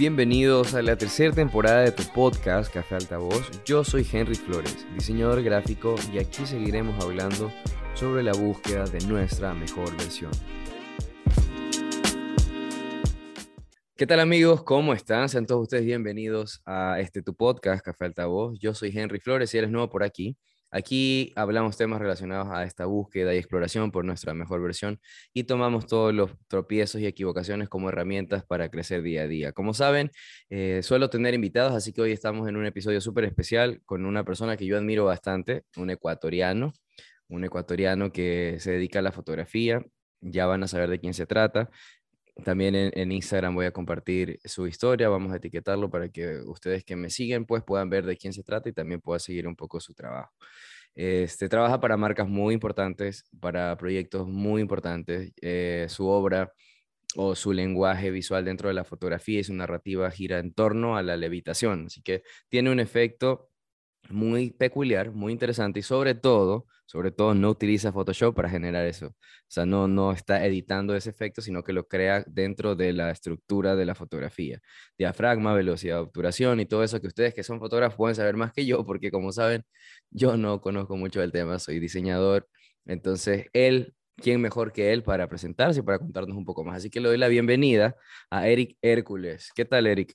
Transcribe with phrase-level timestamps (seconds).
[0.00, 3.50] Bienvenidos a la tercera temporada de tu podcast Café Altavoz.
[3.66, 7.52] Yo soy Henry Flores, diseñador gráfico, y aquí seguiremos hablando
[7.92, 10.30] sobre la búsqueda de nuestra mejor versión.
[13.94, 14.62] ¿Qué tal amigos?
[14.62, 15.28] ¿Cómo están?
[15.28, 18.58] Sean todos ustedes bienvenidos a este tu podcast Café Altavoz.
[18.58, 20.38] Yo soy Henry Flores y eres nuevo por aquí.
[20.70, 25.00] Aquí hablamos temas relacionados a esta búsqueda y exploración por nuestra mejor versión
[25.32, 29.52] y tomamos todos los tropiezos y equivocaciones como herramientas para crecer día a día.
[29.52, 30.10] Como saben,
[30.48, 34.24] eh, suelo tener invitados, así que hoy estamos en un episodio súper especial con una
[34.24, 36.72] persona que yo admiro bastante, un ecuatoriano,
[37.28, 39.84] un ecuatoriano que se dedica a la fotografía.
[40.22, 41.70] Ya van a saber de quién se trata.
[42.44, 46.96] También en, Instagram voy a compartir su historia, vamos a etiquetarlo para que ustedes que
[46.96, 49.80] me siguen pues puedan ver de quién se trata y también puedan seguir un poco
[49.80, 50.32] su trabajo.
[50.94, 55.32] Este, trabaja para marcas muy importantes, para proyectos muy importantes.
[55.40, 56.52] Eh, su obra
[57.16, 61.02] o su lenguaje visual dentro de la fotografía y su narrativa gira en torno a
[61.02, 63.50] la levitación, así que tiene un efecto
[64.08, 69.06] muy peculiar, muy interesante y sobre todo, sobre todo no utiliza Photoshop para generar eso.
[69.06, 69.14] O
[69.46, 73.76] sea, no, no está editando ese efecto, sino que lo crea dentro de la estructura
[73.76, 74.58] de la fotografía.
[74.98, 78.52] Diafragma, velocidad de obturación y todo eso que ustedes que son fotógrafos pueden saber más
[78.52, 79.62] que yo, porque como saben,
[80.10, 82.48] yo no conozco mucho del tema, soy diseñador.
[82.84, 86.78] Entonces, él, ¿quién mejor que él para presentarse y para contarnos un poco más?
[86.78, 87.94] Así que le doy la bienvenida
[88.30, 89.52] a Eric Hércules.
[89.54, 90.12] ¿Qué tal, Eric?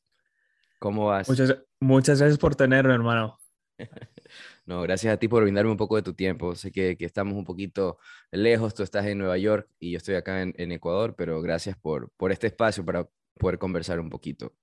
[0.80, 1.30] ¿Cómo vas?
[1.30, 3.40] Muchas, muchas gracias por tenerme, hermano.
[4.66, 6.56] No, gracias a ti por brindarme un poco de tu tiempo.
[6.56, 8.00] Sé que, que, estamos un poquito
[8.31, 11.78] lejos, tú estás en Nueva York y yo estoy acá en, en Ecuador, pero gracias
[11.78, 14.56] por, por este espacio para poder conversar un poquito.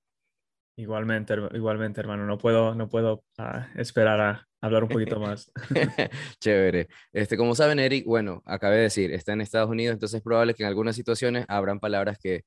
[0.77, 2.27] Igualmente, igualmente, hermano.
[2.27, 5.53] No puedo, no puedo uh, esperar a hablar un poquito más.
[6.41, 6.89] Chévere.
[7.13, 10.55] Este, como saben, Eric, bueno, acabé de decir, está en Estados Unidos, entonces es probable
[10.55, 12.45] que en algunas situaciones habrán palabras que,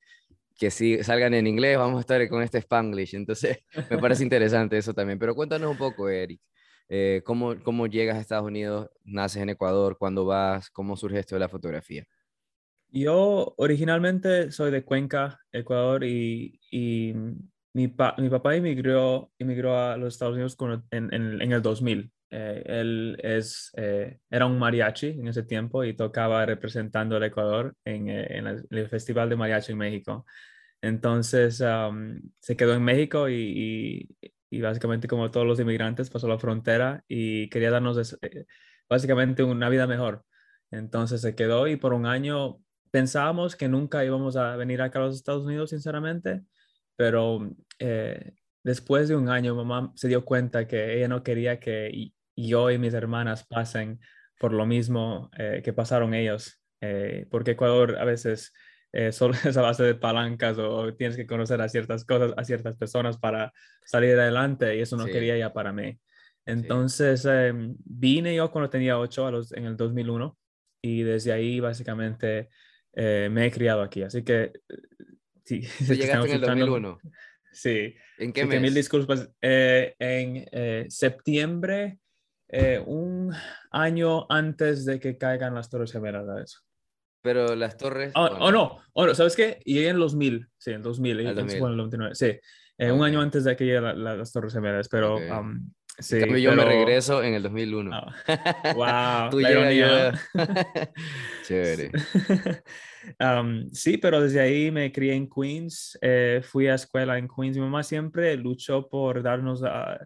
[0.56, 3.14] que si salgan en inglés, vamos a estar con este Spanglish.
[3.14, 3.58] Entonces,
[3.90, 5.18] me parece interesante eso también.
[5.18, 6.40] Pero cuéntanos un poco, Eric.
[6.88, 8.90] Eh, ¿cómo, ¿Cómo llegas a Estados Unidos?
[9.04, 9.96] ¿Naces en Ecuador?
[9.98, 10.70] ¿Cuándo vas?
[10.70, 12.06] ¿Cómo surge esto de la fotografía?
[12.88, 17.14] Yo originalmente soy de Cuenca, Ecuador, y, y
[17.74, 21.60] mi, pa, mi, papá emigró, emigró a los Estados Unidos con, en, en, en, el
[21.60, 22.10] 2000.
[22.30, 27.74] Eh, él es, eh, era un mariachi en ese tiempo y tocaba representando al Ecuador
[27.84, 30.24] en, eh, en el Festival de Mariachi en México.
[30.80, 36.28] Entonces um, se quedó en México y, y, y, básicamente como todos los inmigrantes pasó
[36.28, 38.46] la frontera y quería darnos eh,
[38.88, 40.24] básicamente una vida mejor.
[40.70, 42.58] Entonces se quedó y por un año
[42.90, 46.42] pensábamos que nunca íbamos a venir acá a los Estados Unidos, sinceramente,
[46.96, 48.34] pero eh,
[48.64, 52.78] después de un año mamá se dio cuenta que ella no quería que yo y
[52.78, 54.00] mis hermanas pasen
[54.38, 56.60] por lo mismo eh, que pasaron ellos,
[57.30, 58.52] porque Ecuador a veces
[58.96, 62.44] eh, solo es a base de palancas o tienes que conocer a ciertas cosas, a
[62.44, 63.52] ciertas personas para
[63.84, 65.12] salir adelante y eso no sí.
[65.12, 65.98] quería ya para mí.
[66.46, 67.28] Entonces sí.
[67.30, 67.52] eh,
[67.84, 70.38] vine yo cuando tenía 8 a los, en el 2001
[70.80, 72.48] y desde ahí básicamente
[72.94, 74.02] eh, me he criado aquí.
[74.02, 74.52] Así que...
[75.44, 76.98] Sí, ¿Tú llegaste en el 2001?
[77.52, 77.94] Sí.
[78.16, 78.62] ¿En qué mes?
[78.62, 79.28] Mil disculpas.
[79.42, 81.98] Eh, en eh, septiembre,
[82.86, 83.34] un
[83.70, 86.65] año antes de que caigan las Torres Gemelas.
[87.26, 88.12] Pero las torres.
[88.14, 88.36] Oh, bueno.
[88.38, 89.58] oh, no, oh, no, ¿sabes qué?
[89.64, 91.20] Llegué en los 2000, sí, en 2000.
[91.20, 91.58] El 2000.
[91.58, 92.40] Bueno, el 99, sí, eh,
[92.78, 92.90] okay.
[92.90, 95.16] un año antes de que lleguen la, la, las Torres Gemelas, pero.
[95.16, 95.28] Okay.
[95.28, 96.62] Um, sí, en yo pero...
[96.62, 97.90] me regreso en el 2001.
[97.98, 98.74] Oh.
[98.74, 100.20] Wow, Tú llegas
[101.48, 101.90] Chévere.
[103.18, 107.56] um, sí, pero desde ahí me crié en Queens, eh, fui a escuela en Queens.
[107.56, 109.62] Mi mamá siempre luchó por darnos.
[109.62, 109.98] Uh,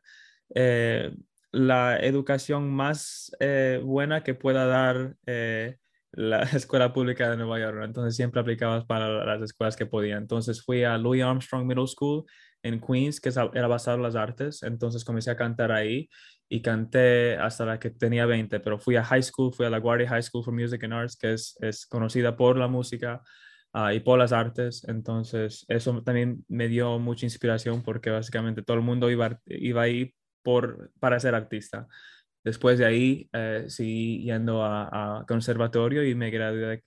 [0.54, 1.12] eh,
[1.52, 5.76] la educación más eh, buena que pueda dar eh,
[6.12, 10.16] la escuela pública de Nueva York, entonces siempre aplicabas para las escuelas que podía.
[10.16, 12.24] Entonces fui a Louis Armstrong Middle School
[12.62, 16.08] en Queens, que era basado en las artes, entonces comencé a cantar ahí
[16.48, 19.78] y canté hasta la que tenía 20, pero fui a high school, fui a la
[19.78, 23.22] Guardia High School for Music and Arts, que es, es conocida por la música
[23.72, 28.76] uh, y por las artes, entonces eso también me dio mucha inspiración porque básicamente todo
[28.76, 30.12] el mundo iba, iba ahí
[30.42, 31.86] por, para ser artista.
[32.42, 36.82] Después de ahí, eh, seguí yendo a, a, conservatorio y me gradué,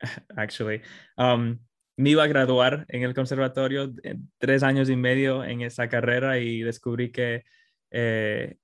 [0.36, 0.82] actually,
[1.16, 1.58] um,
[1.96, 3.92] me iba a graduar en el conservatorio
[4.38, 7.44] tres años y medio en esa carrera y descubrí que,
[7.90, 8.56] eh,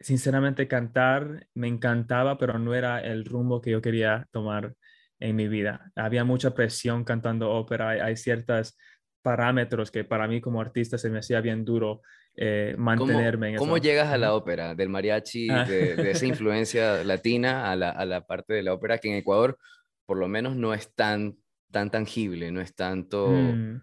[0.00, 4.74] sinceramente, cantar me encantaba, pero no era el rumbo que yo quería tomar
[5.18, 5.90] en mi vida.
[5.96, 8.76] Había mucha presión cantando ópera, hay, hay ciertos
[9.22, 12.02] parámetros que para mí como artista se me hacía bien duro
[12.40, 14.76] eh, mantenerme ¿Cómo, ¿Cómo llegas a la ópera?
[14.76, 15.64] Del mariachi, ah.
[15.64, 19.16] de, de esa influencia latina a la, a la, parte de la ópera que en
[19.16, 19.58] Ecuador
[20.06, 21.36] por lo menos no es tan,
[21.70, 23.28] tan tangible, no es tanto...
[23.28, 23.82] Mm.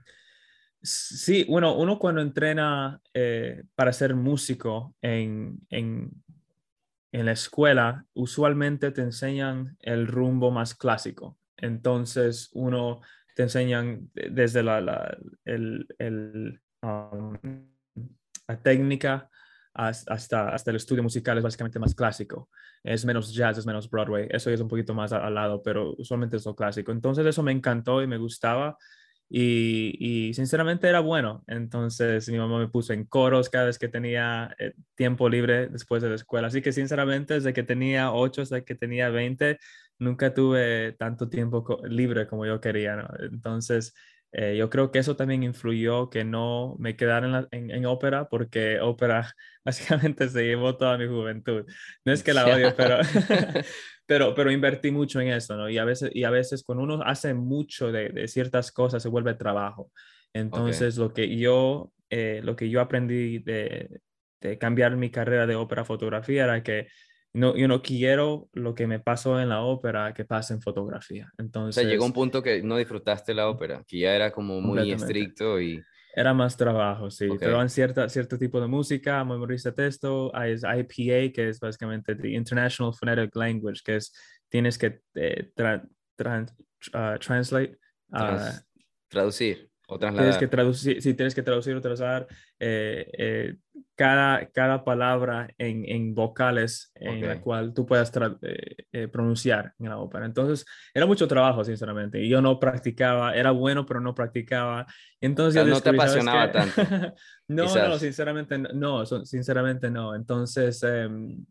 [0.81, 6.12] Sí, bueno, uno cuando entrena eh, para ser músico en, en,
[7.12, 11.38] en, la escuela, usualmente te enseñan el rumbo más clásico.
[11.57, 13.02] Entonces, uno
[13.36, 17.36] te enseñan desde la, la, el, el, um,
[18.47, 19.30] la técnica
[19.74, 22.50] hasta, hasta el estudio musical es básicamente más clásico.
[22.83, 24.27] Es menos jazz, es menos Broadway.
[24.30, 26.92] Eso es un poquito más al, lado, pero usualmente es lo clásico.
[26.92, 28.77] Entonces, eso me encantó y me gustaba
[29.30, 31.44] y, sinceramente era bueno.
[31.47, 36.01] Entonces mi mamá me puso en coros cada vez que tenía eh, tiempo libre después
[36.03, 36.47] de la escuela.
[36.47, 39.59] Así que sinceramente desde que tenía 8 hasta que tenía 20,
[40.00, 43.07] nunca tuve tanto tiempo libre como yo quería.
[43.19, 43.94] Entonces
[44.38, 48.82] eh, yo creo que eso también influyó que no me quedara en, en, ópera porque
[48.82, 49.34] ópera
[49.66, 51.66] básicamente se llevó toda mi juventud.
[52.04, 52.98] No es que la odio, pero,
[54.06, 55.70] pero, pero invertí mucho en eso, ¿no?
[55.70, 59.08] Y a veces, y a veces cuando uno hace mucho de, de ciertas cosas se
[59.08, 59.90] vuelve trabajo.
[60.34, 64.02] Entonces lo, que yo, eh, lo que yo aprendí de,
[64.42, 66.90] de cambiar mi carrera de ópera fotografía era que
[67.36, 71.30] no, yo no quiero lo que me pasó en la ópera que pase en fotografía.
[71.38, 74.62] Entonces, o sea, llegó un punto que no disfrutaste la ópera, que ya era como
[74.62, 75.84] muy estricto y...
[76.16, 77.28] Era más trabajo, sí.
[77.38, 82.30] Pero en cierta, cierto tipo de música, memoriza texto, hay IPA, que es básicamente the
[82.30, 84.14] International Phonetic Language, que es
[84.48, 85.52] tienes que eh,
[86.94, 87.78] ah, translate.
[88.14, 88.62] Ah,
[89.10, 89.70] traducir.
[89.88, 92.28] O Tienes que traducir, sí, tienes que traducir o trasladar
[92.60, 93.56] eh, eh,
[93.96, 98.12] cada, cada palabra en, en vocales en la cual tú puedas
[98.92, 100.26] eh, pronunciar en la ópera.
[100.26, 102.20] Entonces, era mucho trabajo, sinceramente.
[102.20, 104.88] Y yo no practicaba, era bueno, pero no practicaba.
[105.22, 106.81] Entonces, no te apasionaba tanto.
[107.48, 110.16] no, no, sinceramente no, sinceramente no.
[110.16, 111.46] Entonces, em,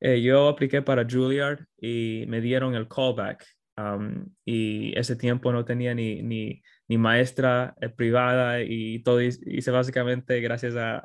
[0.00, 3.46] yo apliqué para Juilliard y me dieron el callback.
[3.76, 9.70] Um, y ese tiempo no tenía ni, ni mi maestra eh, privada y todo hice
[9.70, 11.02] básicamente gracias a,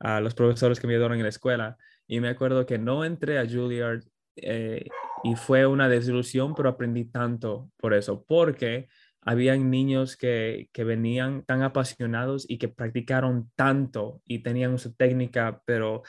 [0.00, 1.76] a, los profesores que me ayudaron en la escuela.
[2.06, 4.02] Y me acuerdo que no entré a Juilliard
[4.36, 4.86] eh,
[5.24, 8.88] y fue una desilusión, pero aprendí tanto por eso, porque
[9.20, 15.60] habían niños que, que venían tan apasionados y que practicaron tanto y tenían su técnica,
[15.66, 16.02] pero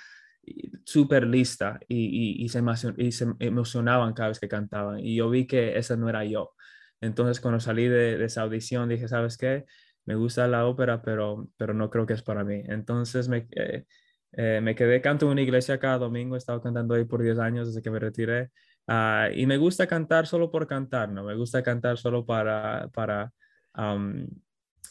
[0.84, 2.64] súper lista y, y, y, se
[2.98, 5.00] y, se emocionaban cada vez que cantaban.
[5.00, 6.54] Y yo vi que esa no era yo.
[7.02, 9.66] Entonces, cuando salí de, esa audición, dije, ¿sabes qué?
[10.06, 12.62] Me gusta la ópera, pero, pero no creo que es para mí.
[12.66, 13.86] Entonces, me, eh,
[14.34, 16.36] eh, me quedé canto en una iglesia cada domingo.
[16.36, 18.50] He estado cantando ahí por 10 años desde que me retiré.
[18.88, 21.24] Ah, y me gusta cantar solo por cantar, ¿no?
[21.24, 23.32] Me gusta cantar solo para, para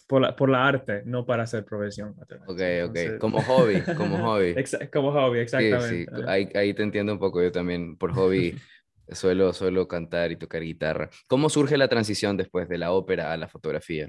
[0.06, 2.14] por, la, por la arte, no para hacer profesión.
[2.46, 4.54] Ok, ok, como hobby, como hobby.
[4.92, 6.10] como hobby, exactamente.
[6.10, 6.22] Sí, sí.
[6.26, 8.54] Ahí, ahí, te entiendo un poco, yo también por hobby
[9.12, 11.08] Suelo, suelo cantar y tocar guitarra.
[11.26, 14.08] ¿Cómo surge la transición después de la ópera a la fotografía?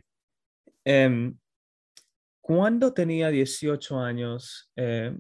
[0.84, 1.38] Em,
[2.42, 5.18] cuando tenía 18 años, em,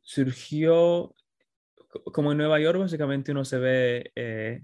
[0.00, 1.14] surgió,
[2.12, 4.62] como en Nueva York básicamente uno se ve, eh,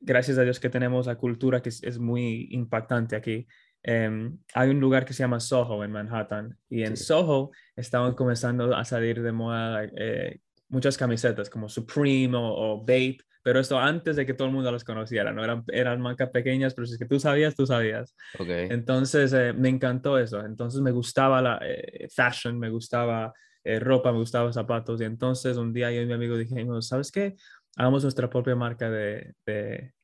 [0.00, 3.46] gracias a Dios que tenemos la cultura que es, muy impactante aquí.
[3.82, 8.74] Em, hay un lugar que se llama Soho en Manhattan y en Soho estaban comenzando
[8.74, 14.16] a salir de moda eh, muchas camisetas como Supreme o, o Bape pero esto antes
[14.16, 15.42] de que todo el mundo los conociera, ¿no?
[15.42, 18.14] Eran, eran marcas pequeñas, pero si es que tú sabías, tú sabías.
[18.38, 18.68] Okay.
[18.70, 20.44] Entonces, eh, me encantó eso.
[20.44, 23.32] Entonces, me gustaba la eh, fashion, me gustaba
[23.64, 25.00] eh, ropa, me gustaba zapatos.
[25.00, 27.36] Y entonces, un día yo y mi amigo dijimos, ¿sabes qué?
[27.76, 29.94] Hagamos nuestra propia marca de, de,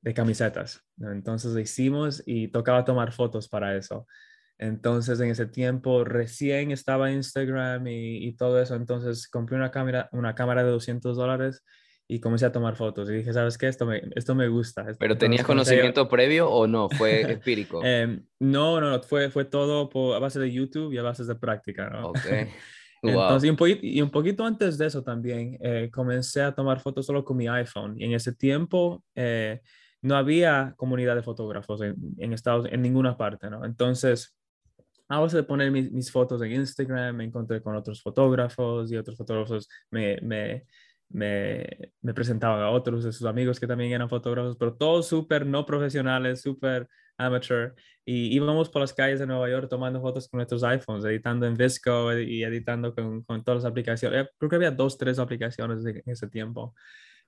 [0.00, 0.80] de camisetas.
[1.00, 4.06] Entonces, lo hicimos y tocaba tomar fotos para eso.
[4.58, 8.74] Entonces, en ese tiempo recién estaba Instagram y, y, todo eso.
[8.74, 11.62] Entonces, compré una cámara, una cámara de 200 dólares
[12.06, 13.68] y comencé a tomar fotos y dije, ¿sabes qué?
[13.68, 14.86] Esto me, esto me gusta.
[14.98, 16.88] ¿Pero tenías conocimiento previo o no?
[16.90, 17.82] ¿Fue empírico?
[17.82, 21.24] Em, no, no, no, fue, fue todo por, a base de YouTube y a base
[21.24, 22.08] de práctica, ¿no?
[22.08, 22.18] Ok.
[23.02, 26.80] Entonces, y, un poquito, y un poquito antes de eso también, eh, comencé a tomar
[26.80, 27.94] fotos solo con mi iPhone.
[27.98, 29.60] Y en ese tiempo eh,
[30.00, 33.64] no había comunidad de fotógrafos en, en, Estados en ninguna parte, ¿no?
[33.64, 34.34] Entonces,
[35.08, 38.96] a base de poner mis, mis, fotos en Instagram, me encontré con otros fotógrafos y
[38.96, 40.64] otros fotógrafos me, me
[41.08, 45.46] me, me presentaban a otros de sus amigos que también eran fotógrafos, pero todos súper
[45.46, 47.74] no profesionales, súper amateur.
[48.04, 51.54] Y íbamos por las calles de Nueva York tomando fotos con nuestros iPhones, editando en
[51.54, 54.28] Visco y editando con, con todas las aplicaciones.
[54.38, 56.74] Creo que había dos, tres aplicaciones en ese tiempo.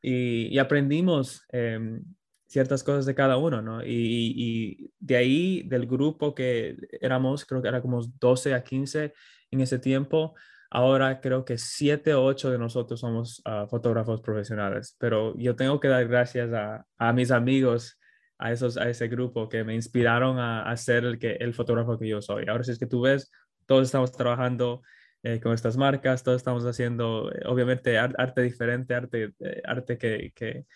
[0.02, 2.02] Y, y aprendimos em,
[2.46, 3.84] ciertas cosas de cada uno, ¿no?
[3.84, 3.88] Y,
[4.36, 9.12] y, de ahí, del grupo que éramos, creo que era como 12 a 15
[9.50, 10.34] en ese tiempo,
[10.70, 15.80] Ahora creo que siete o ocho de nosotros somos ah, fotógrafos profesionales, pero yo tengo
[15.80, 17.98] que dar gracias a, a mis amigos
[18.38, 21.98] a, esos, a ese grupo que me inspiraron a, a ser el, que, el fotógrafo
[21.98, 22.46] que yo soy.
[22.48, 23.30] Ahora si es que tú ves,
[23.66, 24.82] todos estamos trabajando
[25.22, 30.32] eh, con estas marcas, todos estamos haciendo, eh, obviamente, arte diferente, arte, eh, arte que,
[30.34, 30.66] que,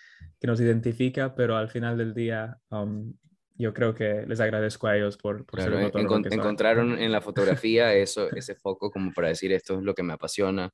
[0.40, 3.12] que, nos identifica, pero al final del día um,
[3.61, 8.31] yo creo que les agradezco a ellos por, por ser Encontraron en la fotografía eso,
[8.35, 10.71] ese foco como para decir esto es lo que me apasiona,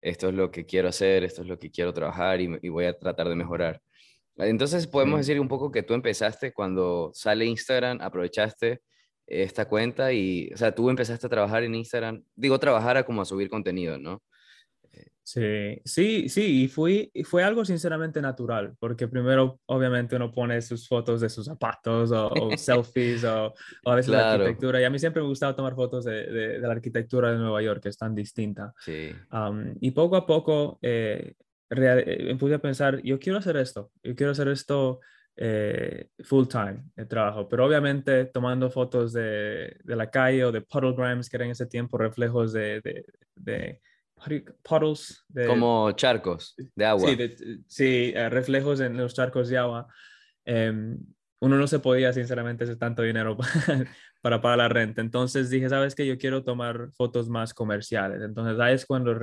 [0.00, 2.86] esto es lo que quiero hacer, esto es lo que quiero trabajar y, y voy
[2.86, 3.80] a tratar de mejorar.
[4.36, 8.82] Entonces podemos decir un poco que tú empezaste cuando sale Instagram, aprovechaste
[9.26, 13.22] esta cuenta y, o sea, tú empezaste a trabajar en Instagram, digo trabajar a como
[13.22, 14.22] a subir contenido, ¿no?
[15.26, 20.86] Sí, sí, sí, y fui, fue algo sinceramente natural, porque primero obviamente uno pone sus
[20.86, 23.54] fotos de sus zapatos o, selfies o,
[23.86, 26.72] a veces la arquitectura, y a mí siempre me gustaba tomar fotos de, de, la
[26.72, 28.74] arquitectura de Nueva York, que es tan distinta.
[28.80, 29.12] Sí.
[29.80, 31.32] y poco a poco eh,
[31.70, 35.00] eh a pensar, yo quiero hacer esto, yo quiero hacer esto
[35.36, 40.60] eh, full time, el trabajo, pero obviamente tomando fotos de, de, la calle o de
[40.60, 43.80] puddlegrams, que eran en ese tiempo reflejos de, de, de
[44.62, 45.24] puddles.
[45.28, 47.08] De, Como charcos de agua.
[47.66, 49.86] Sí, eh, reflejos en los charcos de agua.
[50.44, 50.98] Em,
[51.40, 53.36] uno no se podía, sinceramente, hacer tanto dinero
[54.22, 55.02] para pagar la renta.
[55.02, 56.06] Entonces dije, ¿sabes qué?
[56.06, 58.22] Yo quiero tomar fotos más comerciales.
[58.22, 59.14] Entonces ahí es cuando,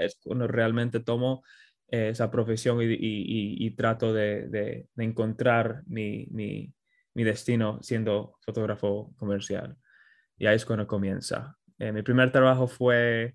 [0.00, 1.42] es cuando realmente tomo
[1.88, 6.72] eh, esa profesión y, y, y, trato de, de, de encontrar mi, mi,
[7.14, 9.76] mi, destino siendo fotógrafo comercial.
[10.38, 11.56] Y ahí es cuando comienza.
[11.78, 13.34] Eh, mi primer trabajo fue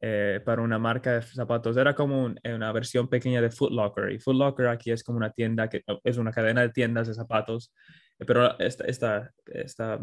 [0.00, 1.76] eh, para una marca de zapatos.
[1.76, 4.10] Era como eh, una versión pequeña de Foot Locker.
[4.12, 7.14] Y Foot Locker aquí es como una tienda, que es una cadena de tiendas de
[7.14, 7.74] zapatos.
[8.18, 10.00] Eh, pero esta, esta, esta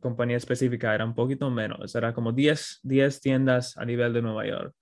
[0.00, 1.94] compañía específica era un poquito menos.
[1.94, 4.74] Era como 10, 10 tiendas a nivel de Nueva York.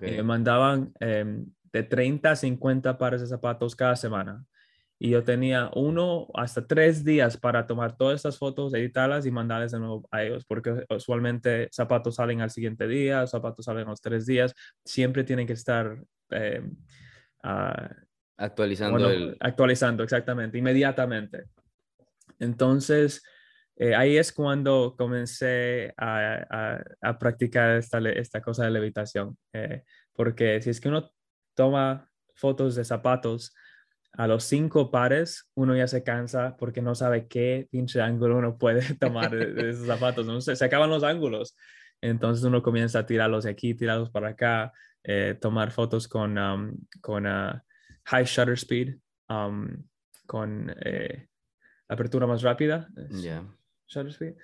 [0.00, 4.44] Y me mandaban em, de 30 a 50 pares de zapatos cada semana
[4.98, 9.72] y yo tenía uno hasta tres días para tomar todas estas fotos, editarlas y mandarles
[9.72, 14.00] de nuevo a ellos, porque usualmente zapatos salen al siguiente día, zapatos salen a los
[14.00, 15.98] tres días, siempre tienen que estar
[16.30, 16.62] eh,
[17.44, 17.94] uh,
[18.36, 19.34] actualizando.
[19.40, 21.44] Actualizando, exactamente, inmediatamente.
[22.38, 23.22] Entonces,
[23.76, 29.82] eh, ahí es cuando comencé a, a, a practicar esta, esta, cosa de levitación, eh,
[30.12, 31.10] porque si es que uno
[31.54, 33.52] toma fotos de zapatos,
[34.16, 38.58] a los cinco pares uno ya se cansa porque no sabe qué pinche ángulo uno
[38.58, 40.26] puede tomar de, esos zapatos.
[40.26, 40.40] ¿no?
[40.40, 41.56] Se, acaban los ángulos.
[42.00, 46.76] Entonces uno comienza a tirarlos de aquí, tirarlos para acá, eh, tomar fotos con, um,
[47.00, 47.60] con uh,
[48.04, 48.96] high shutter speed,
[49.28, 49.82] um,
[50.26, 51.28] con eh,
[51.88, 52.88] apertura más rápida.
[53.86, 54.34] Shutter speed.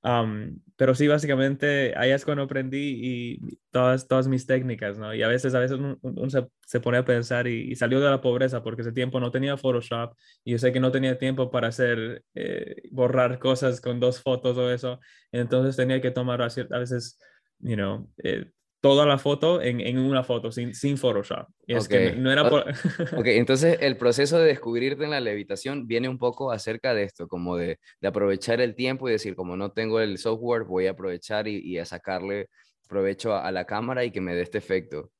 [0.00, 5.12] Pero sí, básicamente, ahí es cuando aprendí y todas, todas mis técnicas, ¿no?
[5.14, 8.20] Y a veces, a veces uno, se, se, pone a pensar y, salió de la
[8.20, 10.14] pobreza porque ese tiempo no tenía Photoshop
[10.44, 14.56] y yo sé que no tenía tiempo para hacer, eh, borrar cosas con dos fotos
[14.56, 15.00] o eso.
[15.32, 17.18] Entonces tenía que tomar a, veces,
[17.58, 18.46] you know, eh,
[18.80, 21.48] toda la foto en, en una foto sin, sin Photoshop.
[21.66, 22.60] Y es que no era por...
[23.16, 27.26] ok, entonces el proceso de descubrirte en la levitación viene un poco acerca de esto,
[27.26, 30.92] como de, de aprovechar el tiempo y decir, como no tengo el software, voy a
[30.92, 32.48] aprovechar y, y a sacarle
[32.88, 35.12] provecho a, la cámara y que me dé este efecto.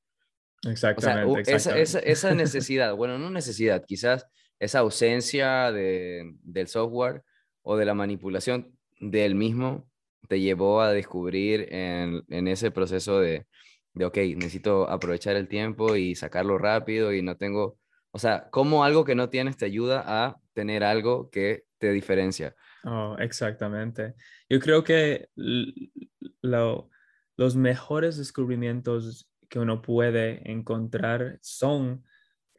[0.66, 1.54] Exactamente.
[1.54, 4.26] Esa, esa, esa, necesidad, bueno, no necesidad, quizás
[4.58, 7.22] esa ausencia de, del software
[7.62, 9.87] o de la manipulación del mismo
[10.26, 13.46] te llevó a descubrir en, en ese proceso de,
[13.94, 17.78] de, ok, necesito aprovechar el tiempo y sacarlo rápido y no tengo,
[18.10, 22.54] o sea, cómo algo que no tienes te ayuda a tener algo que te diferencia.
[22.84, 24.14] Oh, exactamente.
[24.48, 26.90] Yo creo que lo,
[27.36, 32.04] los mejores descubrimientos que uno puede encontrar son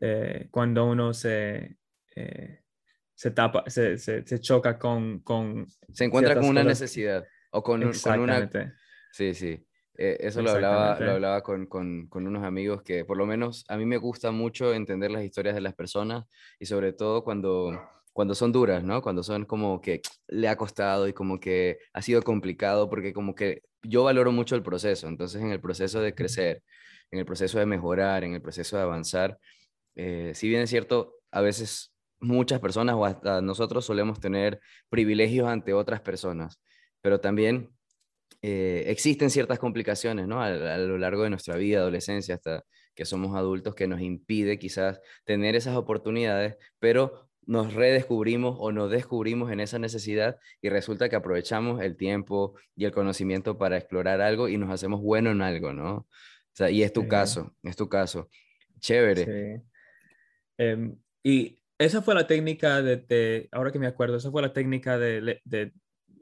[0.01, 1.77] eh, cuando uno se,
[2.15, 2.61] eh,
[3.13, 5.67] se tapa, se, se, se, choca con, con...
[5.93, 7.25] Se encuentra con una necesidad.
[7.51, 8.49] O con, una...
[9.11, 9.65] Sí, sí.
[10.01, 13.65] Eh, eso lo hablaba, lo hablaba con, con, con, unos amigos que por lo menos
[13.67, 16.23] a mí me gusta mucho entender las historias de las personas
[16.57, 17.77] y sobre todo cuando,
[18.13, 19.01] cuando son duras, ¿no?
[19.01, 23.35] Cuando son como que le ha costado y como que ha sido complicado porque como
[23.35, 25.09] que yo valoro mucho el proceso.
[25.09, 26.63] Entonces en el proceso de crecer,
[27.11, 29.37] en el proceso de mejorar, en el proceso de avanzar,
[29.95, 35.49] eh, si bien es cierto, a veces muchas personas o hasta nosotros solemos tener privilegios
[35.49, 36.57] ante otras personas
[37.01, 37.69] pero también
[38.41, 40.41] eh, existen ciertas complicaciones, ¿no?
[40.41, 42.63] A, lo largo de nuestra vida, adolescencia, hasta
[42.95, 48.91] que somos adultos, que nos impide quizás tener esas oportunidades, pero nos redescubrimos o nos
[48.91, 54.21] descubrimos en esa necesidad y resulta que aprovechamos el tiempo y el conocimiento para explorar
[54.21, 55.95] algo y nos hacemos bueno en algo, ¿no?
[55.95, 56.07] O
[56.53, 58.29] sea, y es tu caso, es tu caso.
[58.79, 59.25] Chévere.
[59.25, 59.63] Sí.
[60.57, 64.97] Em, y esa fue la técnica de, ahora que me acuerdo, esa fue la técnica
[64.97, 65.73] de, de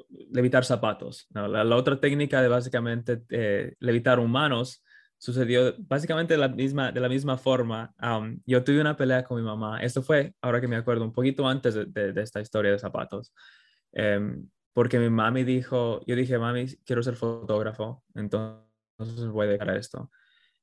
[0.10, 1.28] levitar zapatos.
[1.32, 4.84] La, otra técnica de básicamente eh, levitar humanos
[5.18, 7.94] sucedió básicamente de la misma, de la misma forma.
[8.46, 9.82] yo tuve una pelea con mi mamá.
[9.82, 13.34] Esto fue, ahora que me acuerdo, un poquito antes de, esta historia de zapatos.
[13.92, 19.76] Em, porque mi mami dijo, yo dije, mami, quiero ser fotógrafo, entonces voy a dejar
[19.76, 20.12] esto.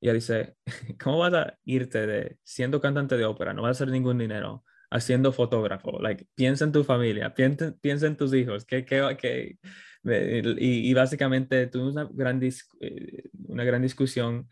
[0.01, 0.57] Y ella dice,
[1.03, 3.55] ¿cómo vas a irte de siendo cantante de ópera?
[3.55, 6.01] No vas a hacer ningún dinero haciendo fotógrafo.
[6.01, 8.65] Like, piensa en tu familia, piensa, piensa en tus hijos.
[8.65, 9.59] ¿qué, qué, qué?
[10.05, 14.49] Y, y, básicamente tuvimos una gran, eh, una gran discusión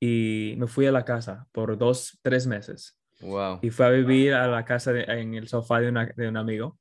[0.00, 2.98] y me fui a la casa por dos, tres meses.
[3.20, 3.58] Wow.
[3.62, 6.78] Y fui a vivir a la casa en el sofá de, una, de un amigo.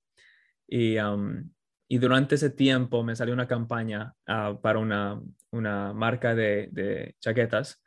[0.68, 1.50] Y, um,
[1.88, 7.16] y durante ese tiempo me salió una campaña uh, para una, una marca de, de
[7.20, 7.82] chaquetas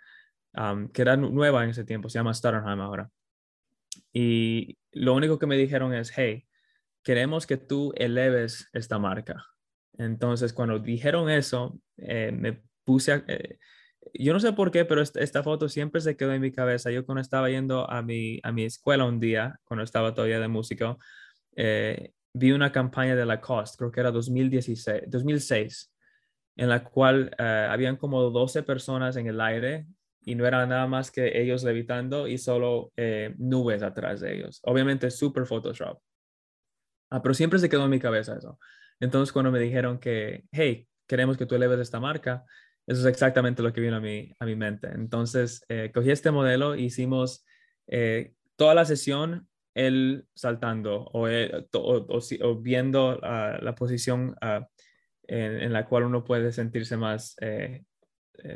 [0.56, 3.11] um, que era nueva en ese tiempo, se llama Stutterheim ahora.
[4.12, 6.46] Y lo único que me dijeron es, hey,
[7.02, 9.46] queremos que tú eleves esta marca.
[9.98, 13.24] Entonces, cuando dijeron eso, eh, me puse a...
[13.28, 13.58] Eh,
[14.12, 16.90] yo no sé por qué, pero esta, foto siempre se quedó en mi cabeza.
[16.90, 20.48] Yo cuando estaba yendo a mi, a mi escuela un día, cuando estaba todavía de
[20.48, 20.98] músico,
[21.56, 25.92] eh, vi una campaña de Lacoste, creo que era 2016, 2006,
[26.56, 29.86] en la cual habían como 12 personas en el aire
[30.25, 34.61] y no era nada más que ellos levitando y solo eh, nubes atrás de ellos.
[34.64, 36.00] Obviamente super Photoshop.
[37.11, 38.59] Ah, pero siempre se quedó en mi cabeza eso.
[39.00, 42.45] Entonces cuando me dijeron que, hey, queremos que tú eleves esta marca,
[42.87, 44.88] eso es exactamente lo que vino a mi, a mi mente.
[44.88, 47.45] Entonces eh, cogí este modelo, hicimos
[47.87, 54.69] eh, toda la sesión él saltando o, o, viendo ah, la posición ah,
[55.25, 57.37] en, la cual uno puede sentirse más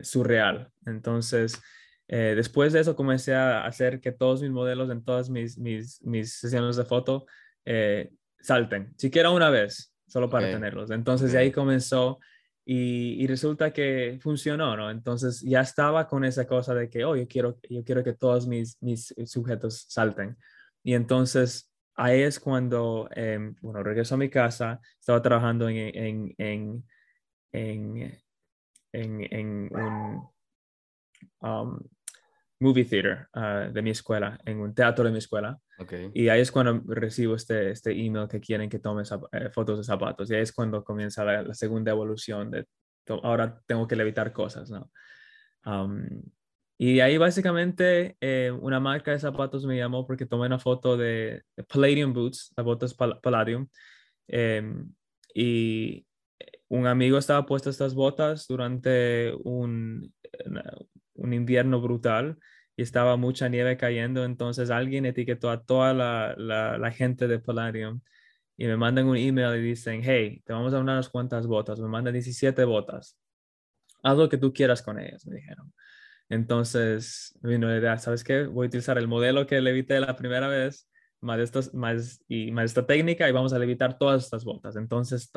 [0.02, 0.70] surreal.
[0.86, 1.60] Entonces,
[2.08, 6.02] eh, después de eso comencé a hacer que todos mis modelos en todas mis, mis,
[6.02, 7.26] mis sesiones de foto
[7.66, 10.90] eh, salten, siquiera una vez, solo para tenerlos.
[10.90, 12.18] Entonces, de ahí comenzó
[12.64, 14.90] y, y, resulta que funcionó, ¿no?
[14.90, 18.46] Entonces, ya estaba con esa cosa de que, oh, yo quiero, yo quiero que todos
[18.46, 20.36] mis, mis sujetos salten.
[20.82, 26.34] Y entonces, ahí es cuando, em, bueno, regreso a mi casa, estaba trabajando en, en,
[26.38, 26.84] en,
[27.52, 28.18] en
[28.92, 30.28] en, un
[31.40, 31.78] um,
[32.60, 35.58] movie theater uh, de mi escuela, en un teatro de mi escuela.
[36.12, 39.84] Y ahí es cuando recibo este, este email que quieren que tome eh, fotos de
[39.84, 40.28] zapatos.
[40.30, 42.66] Y ahí es cuando comienza la, segunda evolución de
[43.22, 44.90] ahora tengo que levitar cosas, ¿no?
[45.64, 46.22] Um,
[46.80, 51.42] y ahí básicamente eh, una marca de zapatos me llamó porque tomé una foto de,
[51.68, 53.68] Palladium Boots, la foto es Palladium.
[54.28, 54.92] Em,
[55.34, 56.06] y
[56.68, 60.12] un amigo estaba puesto estas botas durante un,
[61.14, 62.38] un invierno brutal
[62.76, 68.00] y estaba mucha nieve cayendo, entonces alguien etiquetó a toda la, la, gente de Palladium
[68.56, 71.80] y me mandan un email y dicen, hey, te vamos a dar unas cuantas botas,
[71.80, 73.18] me mandan 17 botas,
[74.02, 75.72] haz lo que tú quieras con ellas, me dijeron.
[76.28, 78.44] Entonces, vino la idea, ¿sabes qué?
[78.44, 80.88] Voy a utilizar el modelo que le evité la primera vez
[81.20, 84.76] más, estos, más, y más esta técnica y vamos a levitar todas estas botas.
[84.76, 85.30] Entonces,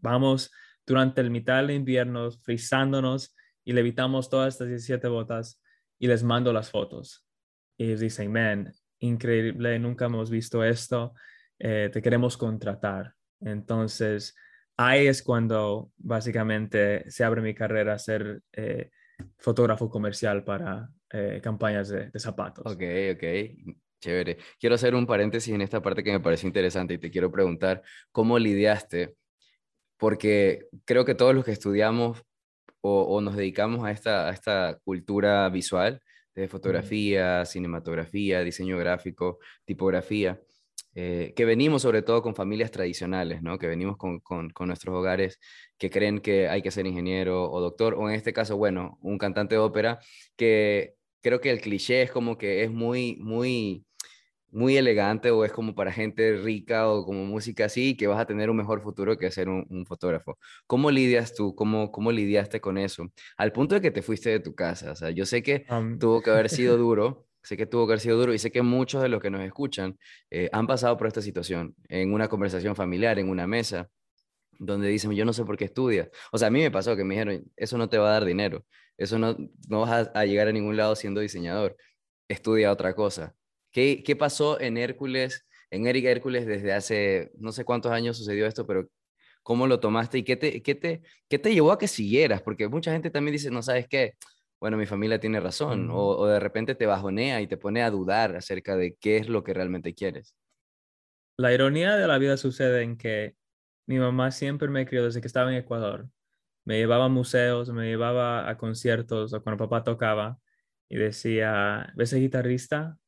[0.00, 0.50] vamos
[0.86, 5.62] durante el mitad del invierno frizándonos y levitamos todas estas 17 botas
[5.98, 7.26] y les mando las fotos.
[7.76, 11.14] Y ellos dicen, man, increíble, nunca hemos visto esto,
[11.58, 13.14] eh, te queremos contratar.
[13.40, 14.34] Entonces,
[14.76, 18.90] ahí es cuando básicamente se abre mi carrera a ser eh,
[19.38, 22.64] fotógrafo comercial para eh, campañas de, de, zapatos.
[22.66, 22.82] Ok,
[23.14, 23.80] ok.
[24.00, 24.38] Chévere.
[24.58, 27.82] Quiero hacer un paréntesis en esta parte que me parece interesante y te quiero preguntar,
[28.12, 29.14] ¿cómo lidiaste?
[29.98, 32.22] Porque creo que todos los que estudiamos
[32.82, 36.00] o, nos dedicamos a esta, esta cultura visual,
[36.34, 40.40] de fotografía, cinematografía, diseño gráfico, tipografía,
[40.94, 43.58] eh, que venimos sobre todo con familias tradicionales, ¿no?
[43.58, 45.38] que venimos con, con, con, nuestros hogares
[45.78, 49.18] que creen que hay que ser ingeniero o doctor, o en este caso, bueno, un
[49.18, 49.98] cantante de ópera,
[50.36, 53.84] que creo que el cliché es como que es muy, muy
[54.52, 58.26] muy elegante o es como para gente rica o como música así, que vas a
[58.26, 60.38] tener un mejor futuro que ser un, fotógrafo.
[60.66, 61.54] ¿Cómo lidias tú?
[61.54, 63.10] ¿Cómo, ¿Cómo lidiaste con eso?
[63.36, 64.92] Al punto de que te fuiste de tu casa.
[64.92, 65.66] O sea, yo sé que
[65.98, 68.62] tuvo que haber sido duro, sé que tuvo que haber sido duro y sé que
[68.62, 69.98] muchos de los que nos escuchan
[70.30, 73.88] eh, han pasado por esta situación en una conversación familiar, en una mesa,
[74.58, 76.08] donde dicen, yo no sé por qué estudias.
[76.32, 78.24] O sea, a mí me pasó que me dijeron, eso no te va a dar
[78.24, 78.64] dinero,
[78.98, 79.36] eso no,
[79.68, 81.76] no vas a, a llegar a ningún lado siendo diseñador,
[82.28, 83.34] estudia otra cosa
[83.72, 88.46] ¿Qué, qué pasó en Hércules, en Eric Hércules desde hace no sé cuántos años sucedió
[88.46, 88.88] esto, pero
[89.42, 92.42] cómo lo tomaste y qué te, qué te, qué te llevó a que siguieras?
[92.42, 94.14] Porque mucha gente también dice, no sabes qué,
[94.60, 97.90] bueno, mi familia tiene razón, o, o, de repente te bajonea y te pone a
[97.90, 100.34] dudar acerca de qué es lo que realmente quieres.
[101.36, 103.36] la ironía de la vida sucede en que
[103.86, 106.08] mi mamá siempre me crió desde que estaba en Ecuador.
[106.66, 110.40] Me llevaba a museos, me llevaba a conciertos o cuando papá tocaba
[110.88, 112.99] y decía, ¿ves ese guitarrista?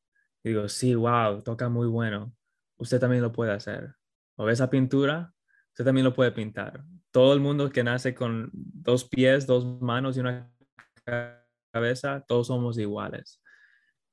[0.43, 2.35] Digo, sí, wow, toca muy bueno.
[2.77, 3.95] Usted también lo puede hacer.
[4.35, 5.33] ¿O esa pintura?
[5.69, 6.83] Usted también lo puede pintar.
[7.11, 10.51] Todo el mundo que nace con dos pies, dos manos y una
[11.71, 13.41] cabeza, todos somos iguales.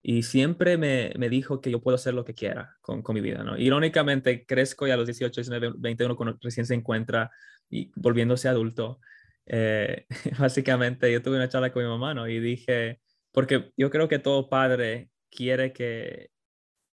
[0.02, 3.20] Y siempre me, me dijo que yo puedo hacer lo que quiera con, con, mi
[3.20, 3.58] vida, ¿no?
[3.58, 7.30] Irónicamente, crezco y a los 18, 19, 21, cuando recién se encuentra
[7.68, 9.00] y volviéndose adulto,
[9.46, 10.06] eh,
[10.38, 12.28] básicamente yo tuve una charla con mi mamá, ¿no?
[12.28, 13.00] Y dije,
[13.32, 16.30] porque yo creo que todo padre quiere que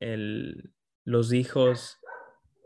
[0.01, 0.73] el,
[1.05, 1.99] los hijos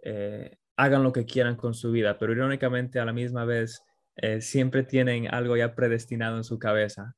[0.03, 3.83] eh, hagan lo que quieran con su vida, pero irónicamente a la misma vez
[4.17, 7.15] eh, siempre tienen algo ya predestinado en su cabeza.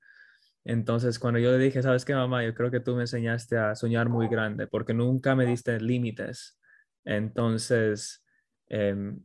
[0.64, 2.44] Entonces, cuando yo le dije, ¿sabes qué, mamá?
[2.44, 6.58] Yo creo que tú me enseñaste a soñar muy grande porque nunca me diste límites.
[7.04, 8.24] Entonces,
[8.68, 9.20] em,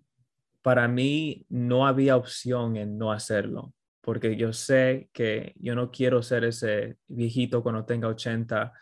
[0.62, 6.24] para mí no había opción en no hacerlo, porque yo sé que yo no quiero
[6.24, 8.74] ser ese viejito cuando tenga 80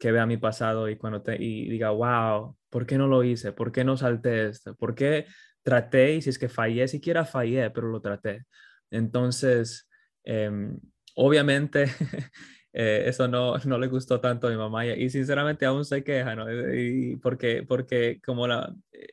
[0.00, 3.52] que vea mi pasado y cuando te, y diga, wow, ¿por qué no lo hice?
[3.52, 4.74] ¿Por qué no salté esto?
[4.74, 5.26] ¿Por qué
[5.62, 6.14] traté?
[6.14, 8.46] Y si es que fallé, siquiera fallé, pero lo traté.
[8.90, 9.88] Entonces,
[10.24, 10.80] em,
[11.16, 11.84] obviamente,
[12.72, 16.34] eh, eso no, no le gustó tanto a mi mamá y, sinceramente aún se queja,
[16.34, 16.46] ¿no?
[16.74, 19.08] Y porque, porque como la, eh,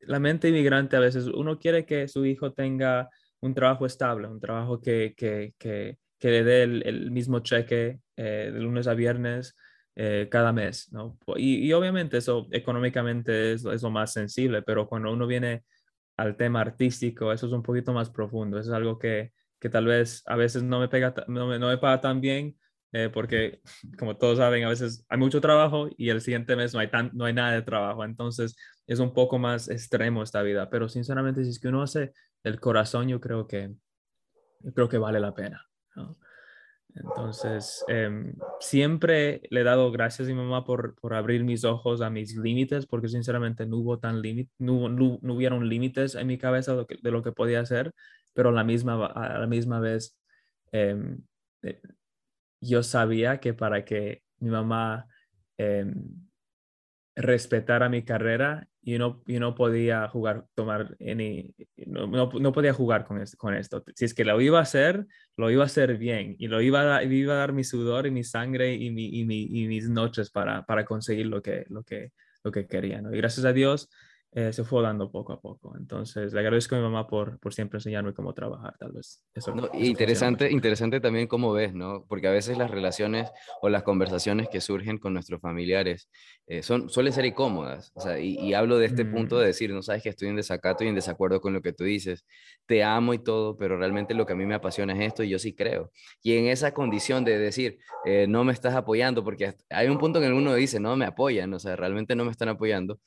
[0.00, 4.40] la mente inmigrante a veces uno quiere que su hijo tenga un trabajo estable, un
[4.40, 8.94] trabajo que, que, que, que le dé el, el mismo cheque eh, de lunes a
[8.94, 9.56] viernes,
[9.96, 11.18] eh, cada mes, ¿no?
[11.36, 15.64] Y, y, obviamente eso económicamente es, es, lo más sensible, pero cuando uno viene
[16.16, 19.86] al tema artístico, eso es un poquito más profundo, eso es algo que, que tal
[19.86, 22.56] vez a veces no me pega, no me, no me paga tan bien,
[22.92, 23.60] eh, porque
[23.98, 27.10] como todos saben, a veces hay mucho trabajo y el siguiente mes no hay, tan,
[27.14, 31.44] no hay nada de trabajo, entonces es un poco más extremo esta vida, pero sinceramente
[31.44, 32.12] si es que uno hace
[32.44, 33.74] el corazón, yo creo que,
[34.60, 35.66] yo creo que vale la pena.
[35.94, 36.16] ¿no?
[36.94, 42.02] Entonces, eh, siempre le he dado gracias a mi mamá por, por abrir mis ojos
[42.02, 44.20] a mis límites, porque sinceramente no hubo tan
[44.58, 47.92] no, no, no, hubieron límites en mi cabeza de lo que, podía hacer,
[48.34, 50.18] pero a la misma, a la misma vez
[50.72, 51.16] eh,
[51.62, 51.80] eh,
[52.60, 55.08] yo sabía que para que mi mamá
[57.14, 61.54] em, respetara mi carrera, yo no, yo no podía jugar, tomar any,
[61.86, 63.84] no, no, podía jugar con, esto, con esto.
[63.94, 66.96] Si es que lo iba a hacer, lo iba a hacer bien y lo iba
[66.96, 69.88] a, iba a dar mi sudor y mi sangre y, mi, y, mi, y mis
[69.88, 73.00] noches para, para conseguir lo que, lo que, lo que quería.
[73.00, 73.14] ¿no?
[73.14, 73.88] Y gracias a Dios
[74.34, 75.76] eh, se fue dando poco a poco.
[75.76, 79.22] Entonces, le agradezco a mi mamá por, por siempre enseñarme cómo trabajar, tal vez.
[79.34, 82.06] Eso, no, eso interesante, interesante también cómo ves, ¿no?
[82.08, 86.08] Porque a veces las relaciones o las conversaciones que surgen con nuestros familiares
[86.46, 87.92] eh, son, suelen ser incómodas.
[87.94, 89.12] O sea, y, y hablo de este mm.
[89.12, 91.74] punto de decir, no sabes que estoy en desacato y en desacuerdo con lo que
[91.74, 92.24] tú dices.
[92.64, 95.28] Te amo y todo, pero realmente lo que a mí me apasiona es esto y
[95.28, 95.90] yo sí creo.
[96.22, 100.20] Y en esa condición de decir, eh, no me estás apoyando, porque hay un punto
[100.20, 102.98] en el uno dice, no me apoyan, o sea, realmente no me están apoyando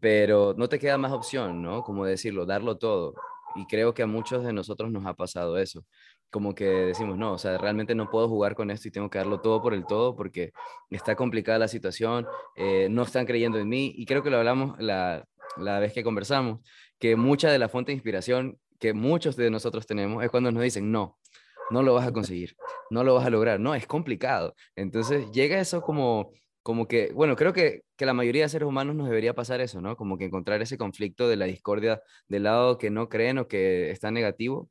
[0.00, 1.82] pero no te queda más opción, ¿no?
[1.82, 3.14] Como decirlo, darlo todo.
[3.56, 5.84] Y creo que a muchos de nosotros nos ha pasado eso.
[6.30, 9.18] Como que decimos, no, o sea, realmente no puedo jugar con esto y tengo que
[9.18, 10.52] darlo todo por el todo porque
[10.90, 12.26] está complicada la situación,
[12.56, 13.92] eh, no están creyendo en mí.
[13.96, 15.24] Y creo que lo hablamos la,
[15.56, 16.60] la vez que conversamos,
[16.98, 20.62] que mucha de la fuente de inspiración que muchos de nosotros tenemos es cuando nos
[20.62, 21.18] dicen, no,
[21.70, 22.56] no lo vas a conseguir,
[22.90, 24.54] no lo vas a lograr, no, es complicado.
[24.76, 26.32] Entonces llega eso como
[26.64, 29.82] como que, bueno, creo que, que, la mayoría de seres humanos nos debería pasar eso,
[29.82, 29.96] ¿no?
[29.96, 33.90] Como que encontrar ese conflicto de la discordia del lado que no creen o que
[33.90, 34.70] está negativo,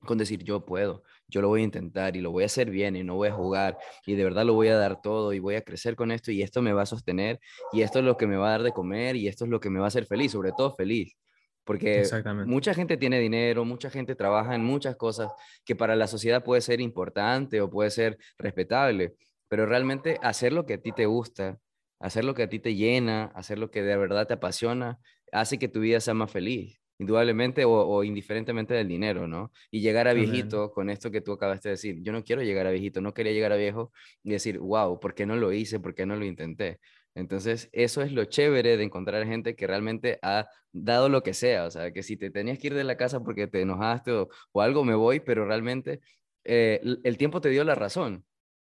[0.00, 2.96] con decir yo puedo, yo lo voy a intentar y lo voy a hacer bien
[2.96, 5.54] y no voy a jugar y de verdad lo voy a dar todo y voy
[5.54, 7.38] a crecer con esto y esto me va a sostener
[7.72, 9.60] y esto es lo que me va a dar de comer y esto es lo
[9.60, 11.16] que me va a hacer feliz, sobre todo feliz.
[11.62, 12.02] Porque
[12.46, 15.30] mucha gente tiene dinero, mucha gente trabaja en muchas cosas
[15.66, 19.16] que para la sociedad puede ser importante o puede ser respetable,
[19.48, 21.58] pero realmente hacer lo que a ti te gusta,
[21.98, 24.98] hacer lo que a ti te llena, hacer lo que de verdad te apasiona,
[25.32, 29.52] hace que tu vida sea más feliz, indudablemente o, indiferentemente del dinero, ¿no?
[29.70, 32.66] Y llegar a viejito con esto que tú acabaste de decir, yo no quiero llegar
[32.66, 35.80] a viejito, no quería llegar a viejo y decir, wow, ¿por qué no lo hice?
[35.80, 36.80] ¿Por qué no lo intenté?
[37.14, 41.64] Entonces, eso es lo chévere de encontrar gente que realmente ha dado lo que sea,
[41.64, 44.28] o sea, que si te tenías que ir de la casa porque te enojaste o,
[44.60, 46.00] algo, me voy, pero realmente
[46.44, 48.24] eh, el tiempo te dio la razón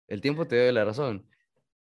[0.08, 1.26] el tiempo te doy la razón.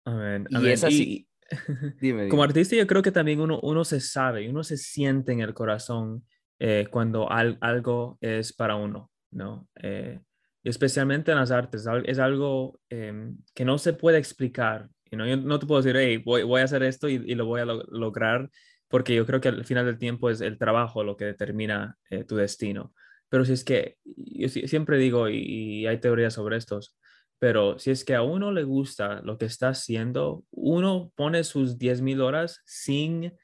[0.05, 0.47] Amén.
[0.51, 1.29] Y es así.
[2.01, 5.41] dime, Como artista yo creo que también uno, uno se sabe, uno se siente en
[5.41, 6.25] el corazón
[6.59, 9.69] eh, cuando algo es para uno, ¿no?
[9.83, 10.21] Eh,
[10.65, 14.89] especialmente en las artes, es algo em, que no se puede explicar.
[15.11, 15.27] You know?
[15.27, 17.61] Yo no te puedo decir, hey, voy, voy a hacer esto y, y lo voy
[17.61, 18.49] a lograr
[18.93, 22.25] porque yo creo que al final del tiempo es el trabajo lo que determina eh,
[22.25, 22.93] tu destino.
[23.31, 26.95] Pero si es que, yo siempre digo, y, hay teorías sobre estos,
[27.43, 31.77] pero si es que a uno le gusta lo que está haciendo, uno pone sus
[31.77, 33.37] 10.000 horas sin,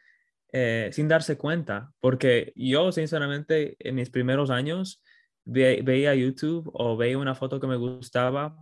[0.53, 5.03] eh, sin darse cuenta, porque yo sinceramente en mis primeros años
[5.45, 8.57] veía YouTube o veía una foto que me gustaba,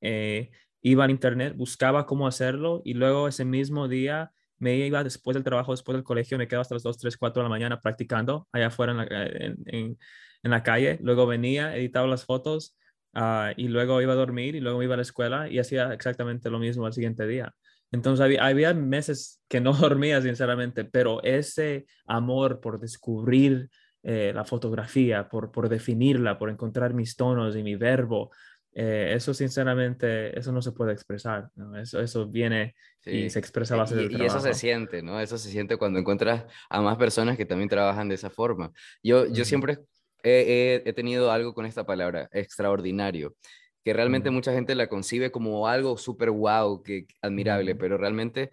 [0.00, 5.34] eh, iba a internet, buscaba cómo hacerlo y luego ese mismo día me iba después
[5.34, 7.80] del trabajo, después del colegio, me quedaba hasta las 2, 3, 4 de la mañana
[7.80, 9.98] practicando allá afuera en en,
[10.44, 11.00] en, la calle.
[11.02, 12.76] Luego venía, editaba las fotos
[13.14, 16.50] uh, y luego iba a dormir y luego iba a la escuela y hacía exactamente
[16.50, 17.54] lo mismo al siguiente día.
[17.90, 23.68] Entonces había, había meses que no dormía, sinceramente, pero ese amor por descubrir
[24.02, 28.30] eh, la fotografía, por, por definirla, por encontrar mis tonos y mi verbo,
[28.76, 31.78] eh, eso sinceramente, eso no se puede expresar, ¿no?
[31.78, 32.74] Eso, eso viene
[33.04, 35.20] y se expresa a base del y, Y eso se siente, ¿no?
[35.20, 38.72] Eso se siente cuando encuentras a más personas que también trabajan de esa forma.
[39.02, 39.78] Yo, yo siempre
[40.24, 43.36] he, he, tenido algo con esta palabra, extraordinario,
[43.84, 48.50] que realmente mucha gente la concibe como algo súper wow, que admirable, pero realmente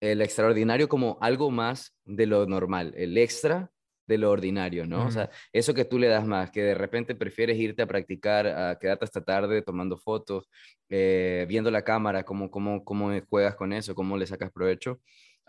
[0.00, 3.70] el extraordinario como algo más de lo normal, el extra
[4.06, 5.06] de lo ordinario, ¿no?
[5.06, 8.46] O sea, eso que tú le das más, que de repente prefieres irte a practicar,
[8.46, 10.50] a quedarte hasta tarde tomando fotos,
[10.90, 15.00] eh, viendo la cámara, cómo, cómo, cómo juegas con eso, cómo le sacas provecho,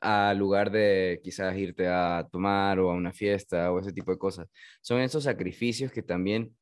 [0.02, 4.18] a lugar de quizás irte a tomar o a una fiesta o ese tipo de
[4.18, 4.48] cosas.
[4.82, 6.56] Son esos sacrificios que también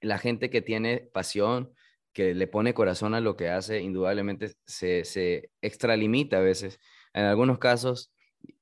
[0.00, 1.72] la gente que tiene pasión,
[2.12, 6.78] que le pone corazón a lo que hace, indudablemente se, se extralimita a veces.
[7.14, 8.12] En algunos casos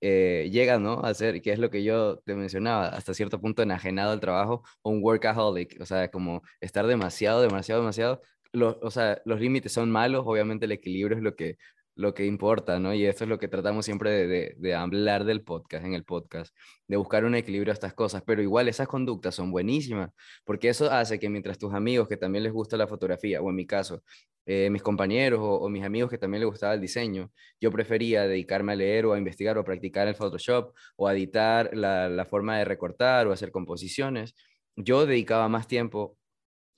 [0.01, 1.01] eh, llega, ¿no?
[1.01, 4.63] A ser, que es lo que yo te mencionaba, hasta cierto punto enajenado al trabajo,
[4.83, 8.23] un workaholic, o sea, como estar demasiado, demasiado, demasiado.
[8.53, 11.57] o sea, los límites son malos, obviamente el equilibrio es lo que
[11.97, 12.95] lo que importa, ¿no?
[12.95, 16.55] Y eso es lo que tratamos siempre de, hablar del podcast, en el podcast,
[16.89, 20.11] de buscar un equilibrio a estas cosas, pero igual esas conductas son buenísimas,
[20.45, 23.57] porque eso hace que mientras tus amigos que también les gusta la fotografía, o en
[23.57, 24.03] mi caso,
[24.47, 27.31] eh, mis compañeros o, mis amigos que también les gustaba el diseño,
[27.61, 31.15] yo prefería dedicarme a leer o a investigar o a practicar el Photoshop o a
[31.15, 34.35] editar la, la forma de recortar o hacer composiciones,
[34.77, 36.19] yo dedicaba más tiempo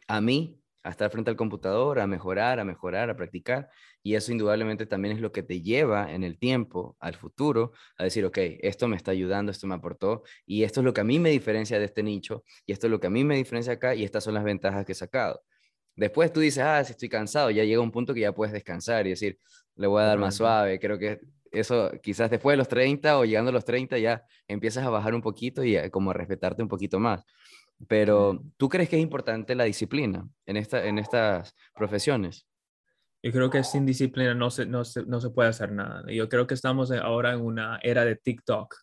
[0.08, 3.68] a mí a estar frente al computador, a mejorar, a mejorar, a practicar.
[4.06, 8.04] Y eso indudablemente también es lo que te lleva en el tiempo, al futuro, a
[8.04, 11.04] decir, ok, esto me está ayudando, esto me aportó, y esto es lo que a
[11.04, 13.72] mí me diferencia de este nicho, y esto es lo que a mí me diferencia
[13.72, 15.42] acá, y estas son las ventajas que he sacado.
[15.96, 19.08] Después tú dices, ah, si estoy cansado, ya llega un punto que ya puedes descansar
[19.08, 19.40] y decir,
[19.74, 20.78] le voy a dar más suave.
[20.78, 21.18] Creo que
[21.50, 25.16] eso quizás después de los 30 o llegando a los 30 ya empiezas a bajar
[25.16, 27.24] un poquito y como a respetarte un poquito más.
[27.88, 32.46] Pero, ¿tú crees que es importante la disciplina en, esta, en estas profesiones?
[33.22, 36.04] Yo creo que sin disciplina no se, no, se, no se puede hacer nada.
[36.10, 38.74] Yo creo que estamos ahora en una era de TikTok,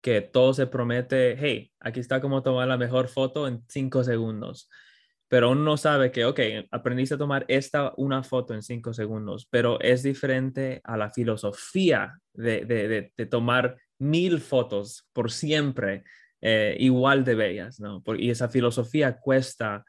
[0.00, 4.68] que todo se promete, hey, aquí está cómo tomar la mejor foto en cinco segundos.
[5.28, 9.80] Pero uno sabe que, ok, aprendiste a tomar esta una foto en cinco segundos, pero
[9.80, 16.04] es diferente a la filosofía de, de, de tomar mil fotos por siempre
[16.40, 18.02] eh, igual de bellas, ¿no?
[18.18, 19.84] y esa filosofía cuesta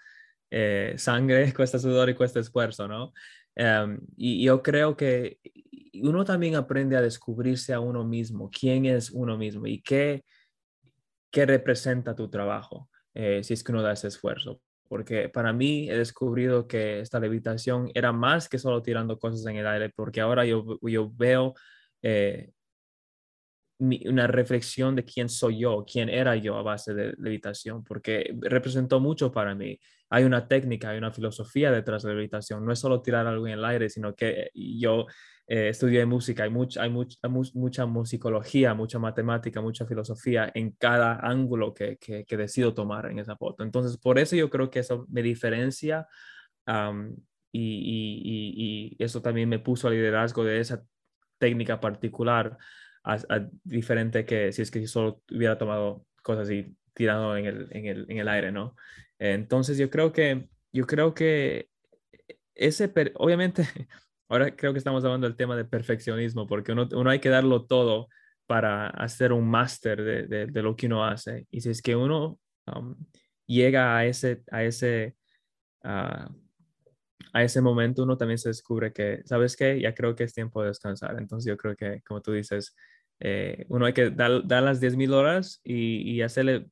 [0.50, 3.14] eh, sangre, cuesta sudor y cuesta esfuerzo, ¿no?
[3.60, 5.40] Em, y yo creo que
[6.04, 10.24] uno también aprende a descubrirse a uno mismo, quién es uno mismo y qué,
[11.32, 14.62] qué representa tu trabajo, eh, si es que uno da ese esfuerzo.
[14.88, 19.58] Porque para mí he descubrido que esta levitación era más que solo tirando cosas en
[19.58, 21.56] el aire, porque ahora yo, yo veo
[23.80, 29.00] una reflexión de quién soy yo, quién era yo a base de levitación, porque representó
[29.00, 29.80] mucho para mí.
[30.10, 32.66] Hay una técnica, hay una filosofía detrás de la levitación.
[32.66, 35.06] No es solo tirar algo en el aire, sino que yo
[35.48, 41.74] eh, estudié música, hay, mucha, hay mucha musicología, mucha matemática, mucha filosofía en cada ángulo
[41.74, 43.64] que, que, decido tomar en esa foto.
[43.64, 46.08] Entonces, por eso yo creo que eso me diferencia
[47.52, 50.84] y, y eso también me puso al liderazgo de esa
[51.38, 52.58] técnica particular
[53.08, 57.86] a, diferente que si es que solo hubiera tomado cosas y tirado en el, en
[57.86, 58.76] el, en el aire, ¿no?
[59.20, 61.70] Entonces yo creo que, yo creo que
[62.56, 63.64] ese, obviamente,
[64.30, 67.66] ahora creo que estamos hablando del tema de perfeccionismo, porque uno, uno hay que darlo
[67.66, 68.10] todo
[68.46, 71.48] para hacer un máster de, de, lo que uno hace.
[71.52, 72.40] Y si es que uno
[72.74, 72.96] um,
[73.46, 75.16] llega a ese, a ese,
[75.84, 76.30] a
[77.34, 79.80] ese momento, uno también se descubre que, ¿sabes qué?
[79.80, 81.18] Ya creo que es tiempo de descansar.
[81.20, 82.74] Entonces yo creo que, como tú dices,
[83.20, 86.68] eh, uno hay que dar, dar las 10.000 horas y, y hacerle,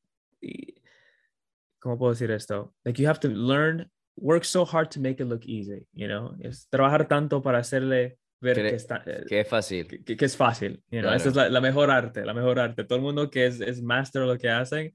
[1.79, 2.73] ¿cómo puedo decir esto?
[2.83, 6.35] Like you have to learn, work so hard to make it look easy, you know?
[6.39, 10.03] Es trabajar tanto para hacerle ver que, que, está, que es fácil.
[10.05, 10.83] Que, que es fácil.
[10.91, 11.13] You know?
[11.13, 12.83] Esa es la, la, mejor arte, la mejor arte.
[12.83, 14.93] Todo el mundo que es, es master lo que hacen,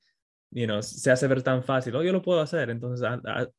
[0.50, 1.94] you know, se hace ver tan fácil.
[1.96, 3.06] Oh, yo lo puedo hacer, entonces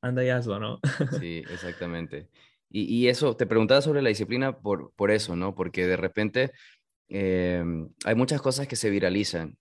[0.01, 0.79] anda y hazlo, ¿no?
[1.19, 2.29] Sí, exactamente.
[2.69, 5.55] Y, y, eso, te preguntaba sobre la disciplina por, por eso, ¿no?
[5.55, 6.51] Porque de repente
[7.11, 7.63] eh,
[8.05, 9.57] hay muchas cosas que se viralizan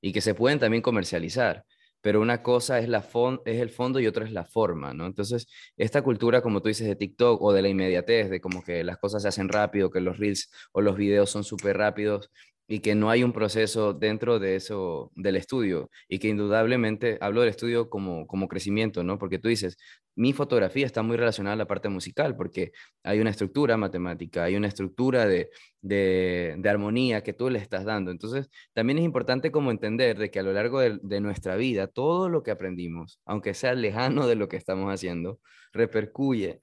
[0.00, 1.64] y que se pueden también comercializar
[2.04, 3.02] pero una cosa es, la
[3.46, 5.06] es el fondo y otra es la forma, ¿no?
[5.06, 5.46] Entonces,
[5.78, 8.98] esta cultura, como tú dices, de TikTok o de la inmediatez, de como que las
[8.98, 12.30] cosas se hacen rápido, que los reels o los videos son súper rápidos
[12.68, 17.40] y que no hay un proceso dentro de eso, del estudio, y que indudablemente, hablo
[17.40, 19.18] del estudio como, como crecimiento, ¿no?
[19.18, 19.78] Porque tú dices,
[20.16, 22.72] mi fotografía está muy relacionada a la parte musical, porque
[23.02, 25.50] hay una estructura matemática, hay una estructura de,
[25.80, 28.10] de, armonía que tú le estás dando.
[28.10, 32.28] Entonces, también es importante como entender de que a lo largo de, nuestra vida, todo
[32.28, 35.40] lo que aprendimos, aunque sea lejano de lo que estamos haciendo,
[35.72, 36.60] repercute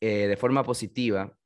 [0.00, 1.36] eh, de forma positiva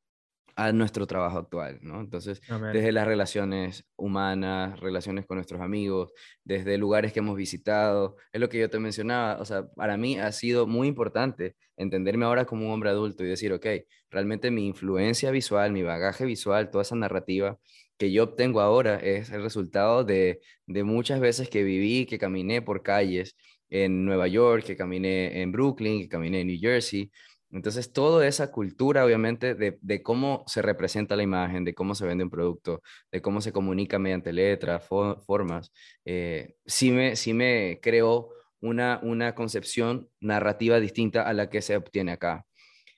[0.56, 2.00] a nuestro trabajo actual, ¿no?
[2.00, 2.40] Entonces,
[2.70, 6.12] desde las relaciones humanas, relaciones con nuestros amigos,
[6.44, 10.18] desde lugares que hemos visitado, es lo que yo te mencionaba, o sea, para mí
[10.18, 13.66] ha sido muy importante entenderme ahora como un hombre adulto y decir, ok,
[14.10, 17.58] realmente mi influencia visual, mi bagaje visual, toda esa narrativa
[17.96, 22.62] que yo obtengo ahora es el resultado de, de muchas veces que viví, que caminé
[22.62, 23.36] por calles
[23.70, 27.10] en Nueva York, que caminé en Brooklyn, que caminé en New Jersey,
[27.54, 32.24] entonces, toda esa cultura, obviamente, de, cómo se representa la imagen, de cómo se vende
[32.24, 35.72] un producto, de cómo se comunica mediante letras, formas,
[36.04, 41.76] eh, sí, me, sí me creó una, una concepción narrativa distinta a la que se
[41.76, 42.44] obtiene acá.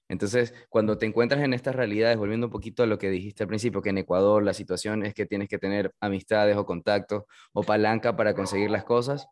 [0.08, 3.48] Entonces, cuando te encuentras en estas realidades, volviendo un poquito a lo que dijiste al
[3.48, 7.62] principio, que en Ecuador la situación es que tienes que tener amistades o contactos o
[7.62, 9.26] palanca para conseguir las cosas,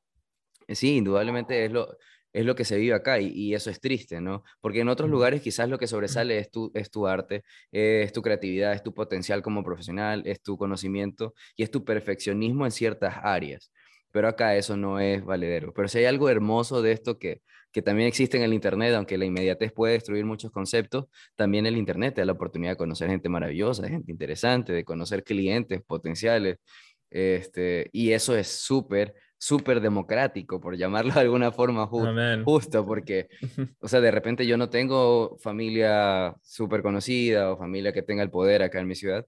[0.68, 1.96] sí, indudablemente es lo,
[2.34, 4.44] es lo que se vive acá y, eso es triste, ¿no?
[4.60, 8.22] Porque en otros lugares quizás lo que sobresale es tu, es tu arte, es tu
[8.22, 13.16] creatividad, es tu potencial como profesional, es tu conocimiento y es tu perfeccionismo en ciertas
[13.22, 13.72] áreas.
[14.10, 15.72] Pero acá eso no es valedero.
[15.74, 17.42] Pero si hay algo hermoso de esto que,
[17.72, 21.76] que también existe en el Internet, aunque la inmediatez puede destruir muchos conceptos, también el
[21.76, 26.58] Internet te da la oportunidad de conocer gente maravillosa, gente interesante, de conocer clientes potenciales.
[27.10, 31.86] Este, y eso es súper súper democrático, por llamarlo de alguna forma
[32.44, 33.28] justo, porque,
[33.80, 38.30] o sea, de repente yo no tengo familia súper conocida o familia que tenga el
[38.30, 39.26] poder acá en mi ciudad.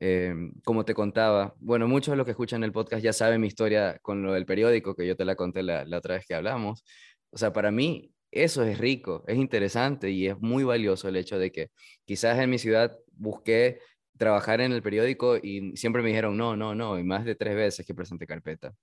[0.00, 3.46] Em, como te contaba, bueno, muchos de los que escuchan el podcast ya saben mi
[3.46, 6.34] historia con lo del periódico, que yo te la conté la, la otra vez que
[6.34, 6.84] hablamos.
[7.30, 11.38] O sea, para mí eso es rico, es interesante y es muy valioso el hecho
[11.38, 11.70] de que
[12.04, 13.78] quizás en mi ciudad busqué
[14.16, 17.54] trabajar en el periódico y siempre me dijeron no, no, no, y más de tres
[17.54, 18.74] veces que presenté carpeta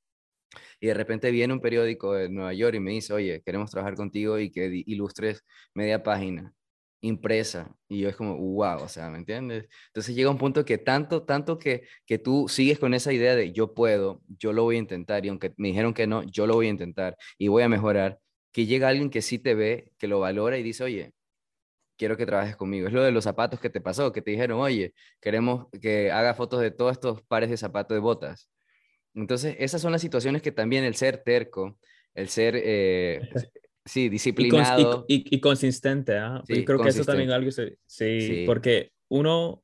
[0.80, 3.96] y de repente viene un periódico de Nueva York y me dice, oye, queremos trabajar
[3.96, 6.54] contigo y que ilustres media página
[7.02, 7.76] impresa.
[7.88, 9.68] Y yo es como, wow, o sea, ¿me entiendes?
[9.88, 13.52] Entonces llega un punto que tanto, tanto que, que tú sigues con esa idea de
[13.54, 16.56] yo puedo, yo lo voy a intentar, y aunque me dijeron que no, yo lo
[16.56, 18.20] voy a intentar y voy a mejorar,
[18.52, 21.14] que llega alguien que sí te ve, que lo valora y dice, oye,
[21.98, 22.88] quiero que trabajes conmigo.
[22.88, 26.34] Es lo de los zapatos que te pasó, que te dijeron, oye, queremos que haga
[26.34, 28.50] fotos de todos estos pares de zapatos de botas.
[29.13, 31.78] Entonces, esas son las situaciones que también el ser terco,
[32.13, 33.30] el ser, eh,
[33.86, 35.06] sí, disciplinado.
[35.08, 36.41] Y, consistente, ¿ah?
[36.48, 39.63] Yo creo que eso también es algo, sí, sí, porque uno,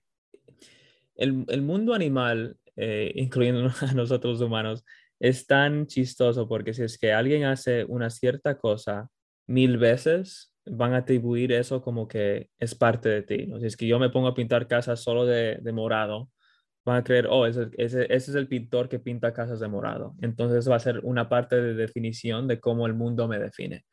[1.16, 4.84] el, el mundo animal, eh, incluyendo a nosotros humanos,
[5.20, 9.10] es tan chistoso porque si es que alguien hace una cierta cosa
[9.48, 13.50] mil veces, van a atribuir eso como que es parte de ti.
[13.60, 16.30] Si es que yo me pongo a pintar casas solo de, de morado,
[16.86, 20.16] van a creer, oh, ese, ese, es el pintor que pinta casas de morado.
[20.22, 23.86] Entonces va a ser una parte de definición de cómo el mundo me define.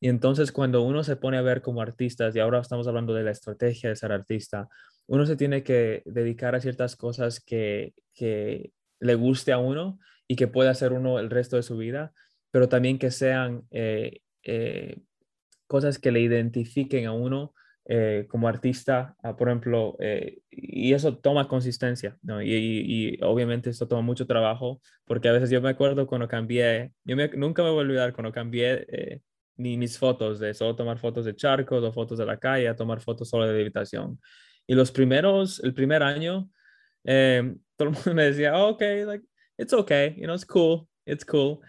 [0.00, 3.24] Y entonces cuando uno se pone a ver como artistas, y ahora estamos hablando de
[3.24, 4.68] la estrategia de ser artista,
[5.06, 10.36] uno se tiene que dedicar a ciertas cosas que, que le guste a uno y
[10.36, 12.12] que pueda hacer uno el resto de su vida,
[12.50, 14.98] pero también que sean eh, eh,
[15.66, 17.54] cosas que le identifiquen a uno
[17.90, 22.42] eh, como artista, ah, por ejemplo, eh, y eso toma consistencia, ¿no?
[22.42, 26.92] Y, y, obviamente esto toma mucho trabajo, porque a veces yo me acuerdo cuando cambié,
[27.04, 29.22] yo nunca me voy a olvidar cuando cambié eh,
[29.56, 32.76] ni mis fotos de solo tomar fotos de charcos o fotos de la calle a
[32.76, 34.20] tomar fotos solo de habitación.
[34.66, 36.50] Y los primeros, el primer año,
[37.04, 39.24] todo el mundo me decía, oh, ok, like,
[39.56, 41.60] it's okay, you know, it's cool, it's cool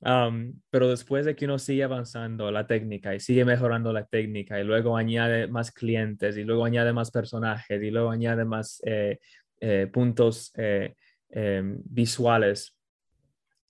[0.00, 4.64] pero después de que uno sigue avanzando la técnica y sigue mejorando la técnica y
[4.64, 9.18] luego añade más clientes y luego añade más personajes y luego añade más eh,
[9.60, 10.94] eh, puntos eh,
[11.30, 12.76] em, visuales,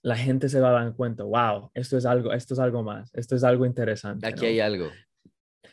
[0.03, 3.11] la gente se va a dar cuenta, wow, esto es algo, esto es algo más,
[3.15, 4.27] esto es algo interesante.
[4.27, 4.91] Aquí hay algo.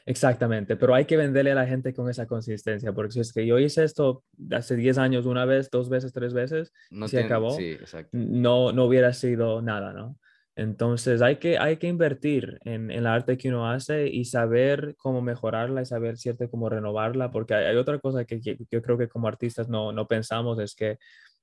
[0.07, 3.45] Exactamente, pero hay que venderle a la gente con esa consistencia, porque si es que
[3.45, 7.25] yo hice esto hace 10 años, una vez, dos veces, tres veces, No se tiene-
[7.25, 7.77] acabó, Sí,
[8.11, 10.17] no, no hubiera sido nada, ¿no?
[10.55, 14.95] Entonces hay que, hay que invertir en, en la arte que uno hace y saber
[14.97, 18.97] cómo mejorarla y saber cierto cómo renovarla, porque hay, otra cosa que, que yo creo
[18.97, 20.97] que como artistas no, no pensamos, es que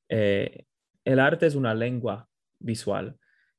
[0.08, 0.64] eh,
[1.04, 3.16] el arte es una lengua visual.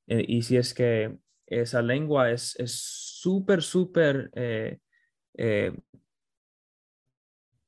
[0.08, 4.80] Eh, y si es que esa lengua es es súper, súper eh,
[5.36, 5.74] eh,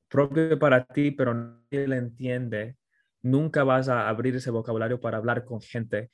[0.08, 2.78] propio para ti, pero nadie la entiende,
[3.22, 6.10] nunca vas a abrir ese vocabulario para hablar con gente.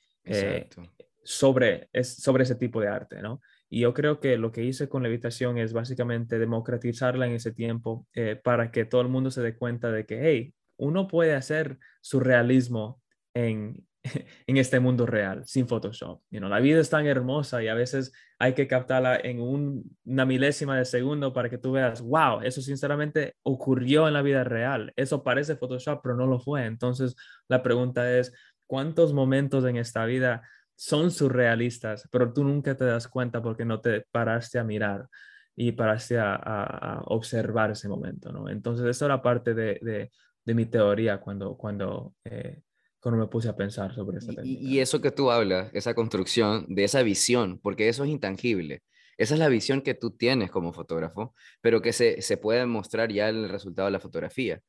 [1.24, 3.40] Sobre, es, sobre ese tipo de arte, ¿no?
[3.68, 8.06] Y yo creo que lo que hice con Levitación es básicamente democratizarla en ese tiempo
[8.14, 11.78] eh, para que todo el mundo se dé cuenta de que, hey, uno puede hacer
[12.02, 13.00] surrealismo
[13.34, 13.86] en,
[14.46, 16.20] en este mundo real, sin Photoshop.
[16.30, 20.26] You la vida es tan hermosa y a veces hay que captarla en un- una
[20.26, 24.92] milésima de segundo para que tú veas, wow, eso sinceramente ocurrió en la vida real.
[24.96, 26.66] Eso parece Photoshop, pero no lo fue.
[26.66, 27.14] Entonces,
[27.48, 28.32] la pregunta es,
[28.66, 30.42] ¿cuántos momentos en esta vida
[30.74, 35.08] son surrealistas, pero tú nunca te das cuenta porque no te paraste a mirar
[35.54, 36.64] y paraste a, a-
[36.98, 38.48] a observar ese momento, ¿no?
[38.48, 40.10] Entonces, eso era parte de, de-
[40.44, 42.62] de mi teoría cuando, cuando, eh,
[42.98, 44.42] cuando me puse a pensar sobre técnica.
[44.44, 48.82] Y, y eso que tú hablas, esa construcción de esa visión, porque eso es intangible.
[49.18, 53.12] Esa es la visión que tú tienes como fotógrafo, pero que se, se puede mostrar
[53.12, 54.60] ya en el resultado de la fotografía.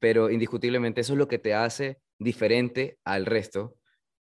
[0.00, 3.76] Pero indiscutiblemente eso es lo que te hace diferente al resto,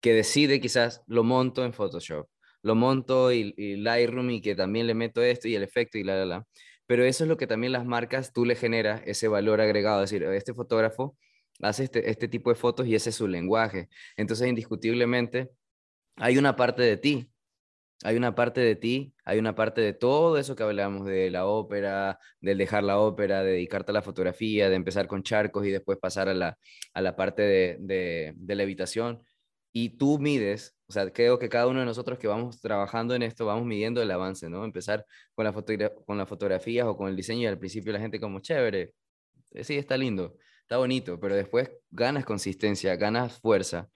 [0.01, 2.29] que decide quizás lo monto en Photoshop,
[2.63, 6.05] lo monto y, y Lightroom y que también le meto esto y el efecto y
[6.05, 6.47] la, la, la.
[6.87, 10.11] Pero eso es lo que también las marcas, tú le generas ese valor agregado, es
[10.11, 11.17] decir, este fotógrafo
[11.63, 13.89] hace este, este tipo de fotos y ese es su lenguaje.
[14.17, 15.51] Entonces, indiscutiblemente,
[16.17, 17.31] hay una parte de ti,
[18.03, 21.47] hay una parte de ti, hay una parte de todo eso que hablamos de la
[21.47, 25.71] ópera, del dejar la ópera, de dedicarte a la fotografía, de empezar con charcos y
[25.71, 26.59] después pasar a la,
[26.95, 29.23] a la parte de, de, de la habitación.
[29.73, 33.23] Y tú mides, o sea, creo que cada uno de nosotros que vamos trabajando en
[33.23, 34.65] esto, vamos midiendo el avance, ¿no?
[34.65, 35.53] Empezar con, la
[36.07, 38.95] con las fotografías o con el diseño al principio la gente como, chévere,
[39.53, 43.89] eh, sí, está lindo, está bonito, pero después ganas consistencia, ganas fuerza,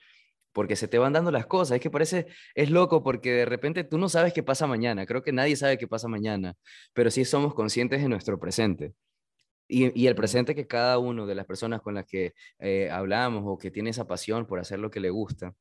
[0.53, 1.77] porque se te van dando las cosas.
[1.77, 5.07] Es que parece, es loco porque de repente tú no sabes qué pasa mañana.
[5.07, 6.55] Creo que nadie sabe qué pasa mañana,
[6.93, 8.95] pero sí somos conscientes de nuestro presente.
[9.67, 13.59] Y, el presente que cada uno de las personas con las que eh, hablamos o
[13.59, 15.55] que tiene esa pasión por hacer lo que le gusta,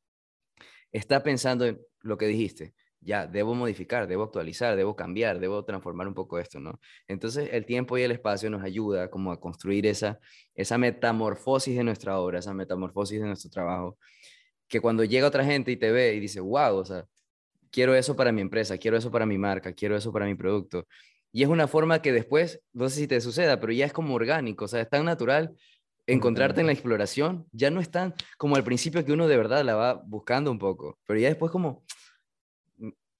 [0.91, 2.73] está pensando en lo que dijiste.
[3.01, 6.79] Ya, debo modificar, debo actualizar, debo cambiar, debo transformar un poco esto, ¿no?
[7.07, 10.19] Entonces, el tiempo y el espacio nos ayuda como a construir esa,
[10.55, 13.97] esa metamorfosis de nuestra obra, esa metamorfosis de nuestro trabajo,
[14.67, 17.05] que cuando llega otra gente y te ve y dice, wow, o sea,
[17.71, 20.87] quiero eso para mi empresa, quiero eso para mi marca, quiero eso para mi producto.
[21.33, 24.13] Y es una forma que después, no sé si te suceda, pero ya es como
[24.13, 25.57] orgánico, o sea, es tan natural
[26.05, 29.63] encontrarte en la exploración, ya no es tan como al principio que uno de verdad
[29.65, 31.83] la va buscando un poco, pero ya después como,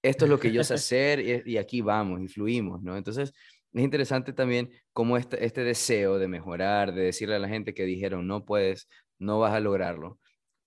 [0.00, 2.96] esto es lo que yo sé hacer y, y aquí vamos, y fluimos, ¿no?
[2.96, 3.32] Entonces,
[3.72, 7.84] es interesante también cómo este, este deseo de mejorar, de decirle a la gente que
[7.84, 8.88] dijeron, no puedes,
[9.18, 10.20] no vas a lograrlo,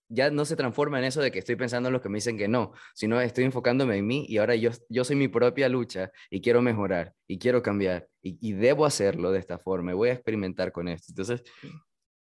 [0.10, 2.38] ya no se transforma en eso de que estoy pensando en los que me dicen
[2.38, 6.12] que no, sino estoy enfocándome en mí y ahora yo, yo soy mi propia lucha
[6.30, 10.10] y quiero mejorar y quiero cambiar y, y debo hacerlo de esta forma y voy
[10.10, 11.08] a experimentar con esto.
[11.10, 11.44] Entonces,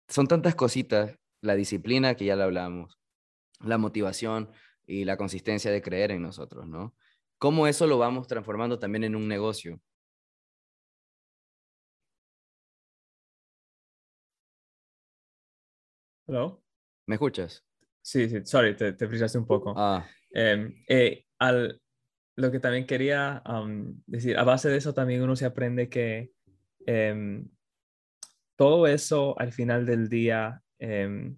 [0.07, 2.99] son tantas cositas, la disciplina que ya la hablamos,
[3.61, 4.51] la motivación
[4.85, 6.95] y la consistencia de creer en nosotros, ¿no?
[7.37, 9.79] ¿Cómo eso lo vamos transformando también en un negocio?
[16.27, 16.61] ¿Hello?
[17.07, 17.63] ¿Me escuchas?
[18.01, 19.73] Sí, sí, sorry, te, te frisaste un poco.
[19.75, 21.81] Ah, Eh, eh, al,
[22.39, 26.31] lo que también quería um, decir, a base de eso también uno se aprende que
[26.85, 27.47] em,
[28.55, 31.37] todo eso al final del día, em,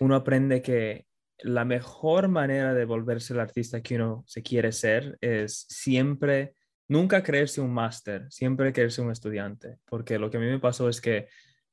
[0.00, 1.06] uno aprende que
[1.40, 6.54] la mejor manera de volverse el artista que uno se quiere ser es siempre,
[6.88, 10.88] nunca creerse un máster, siempre creerse un estudiante, porque lo que a mí me pasó
[10.88, 11.28] es que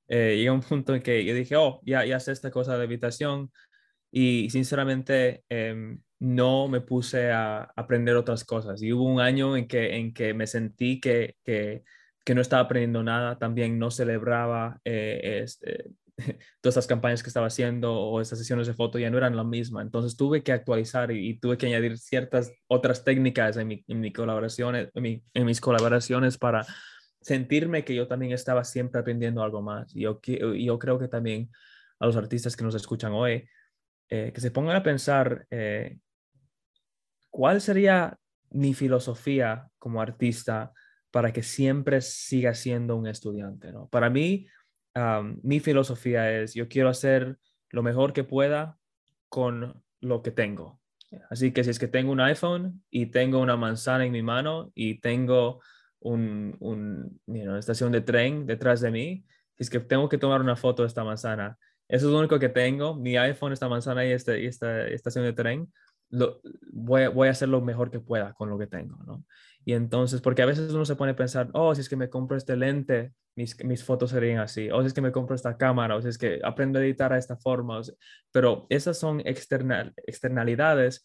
[0.08, 2.84] eh, llega un punto en que yo dije, oh, ya, ya sé esta cosa de
[2.84, 3.52] habitación,
[4.12, 8.82] y sinceramente em, no me puse a aprender otras cosas.
[8.84, 11.84] Y hubo un año en que, en que me sentí que, que,
[12.24, 15.86] que no estaba aprendiendo nada, también no celebraba eh, este,
[16.62, 19.44] todas estas campañas que estaba haciendo o estas sesiones de foto ya no eran la
[19.44, 19.82] misma.
[19.82, 24.00] Entonces tuve que actualizar y, y tuve que añadir ciertas otras técnicas en, mi, en,
[24.00, 26.66] mi colaboraciones, en, mi, en mis colaboraciones para
[27.24, 29.94] sentirme que yo también estaba siempre aprendiendo algo más.
[29.94, 31.50] Yo, yo creo que también
[32.00, 33.48] a los artistas que nos escuchan hoy,
[34.10, 35.98] eh, que se pongan a pensar eh,
[37.30, 38.18] cuál sería
[38.52, 40.72] mi filosofía como artista
[41.12, 43.88] para que siempre siga siendo un estudiante, ¿no?
[43.88, 44.48] Para mí,
[45.42, 47.38] mi filosofía es, yo quiero hacer
[47.70, 48.78] lo mejor que pueda
[49.30, 50.80] con lo que tengo.
[51.30, 54.72] Así que si es que tengo un iPhone y tengo una manzana en mi mano
[54.76, 55.62] y tengo
[56.04, 59.26] un, una estación de tren detrás de mí,
[59.58, 62.50] es que tengo que tomar una foto de esta manzana, eso es lo único que
[62.50, 65.72] tengo, mi iPhone, esta manzana y, este, y esta estación de tren,
[66.10, 66.42] lo,
[66.72, 69.24] voy, voy, a hacer lo mejor que pueda con lo que tengo, ¿no?
[69.66, 72.10] Y entonces, porque a veces uno se pone a pensar, oh, si es que me
[72.10, 75.58] compro este lente, mis, mis fotos serían así, o si es que me compro esta
[75.58, 77.82] cámara, o si es que aprendo a editar a esta forma,
[78.32, 81.04] pero esas son external, externalidades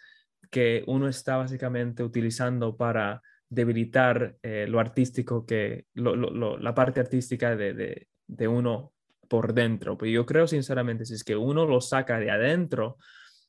[0.51, 7.75] que uno está básicamente utilizando para debilitar eh, lo artístico, que, la parte artística de,
[7.75, 8.93] de, de uno
[9.29, 9.97] por dentro.
[9.97, 12.97] Pero yo creo sinceramente, si es que uno lo saca de adentro,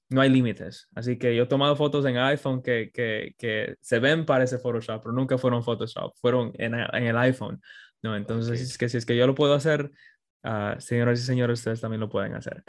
[0.10, 0.88] no hay límites.
[0.96, 4.58] Así que yo he tomado fotos en iPhone que, que, que se ven para ese
[4.58, 7.62] Photoshop, pero nunca fueron Photoshop, fueron en, en el iPhone.
[8.02, 8.16] ¿no?
[8.16, 9.92] Entonces, es que si es que yo lo puedo hacer,
[10.44, 12.64] uh, señoras y señores, ustedes también lo pueden hacer.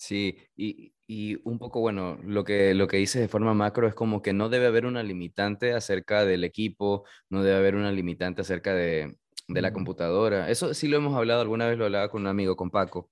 [0.00, 3.94] Sí, y, y, un poco, bueno, lo que, lo que dices de forma macro es
[3.94, 8.42] como que no debe haber una limitante acerca del equipo, no debe haber una limitante
[8.42, 9.16] acerca de,
[9.48, 10.50] de la computadora.
[10.50, 13.10] Eso sí lo hemos hablado, alguna vez lo hablaba con un amigo, con Paco,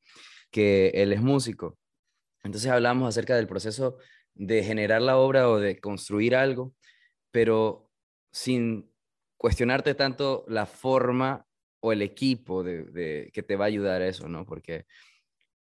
[0.51, 1.78] que él es músico
[2.47, 3.99] entonces hablamos acerca del proceso
[4.34, 6.74] de generar la obra o de construir algo,
[7.30, 7.90] pero
[8.32, 8.90] sin
[9.36, 11.44] cuestionarte tanto la forma
[11.80, 14.47] o el equipo de, que te va a ayudar a eso, ¿no?
[14.47, 14.86] Porque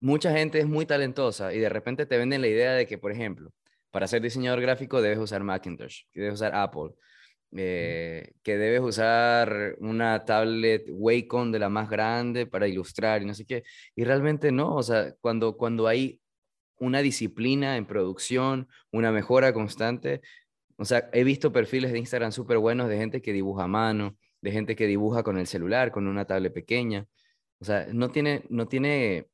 [0.01, 3.11] mucha gente es muy talentosa y de repente te venden la idea de que, por
[3.11, 3.51] ejemplo,
[3.91, 6.91] para ser diseñador gráfico debes usar Macintosh, que debes usar Apple,
[7.55, 13.33] eh, que debes usar una tablet Wacom de la más grande para ilustrar y no
[13.33, 13.63] sé qué.
[13.95, 16.21] Y realmente no, o sea, cuando, cuando hay
[16.79, 20.21] una disciplina en producción, una mejora constante.
[20.77, 24.17] O sea, he visto perfiles de Instagram súper buenos de gente que dibuja a mano,
[24.41, 27.05] de gente que dibuja con el celular, con una tablet pequeña.
[27.59, 29.27] O sea, no tiene, no tiene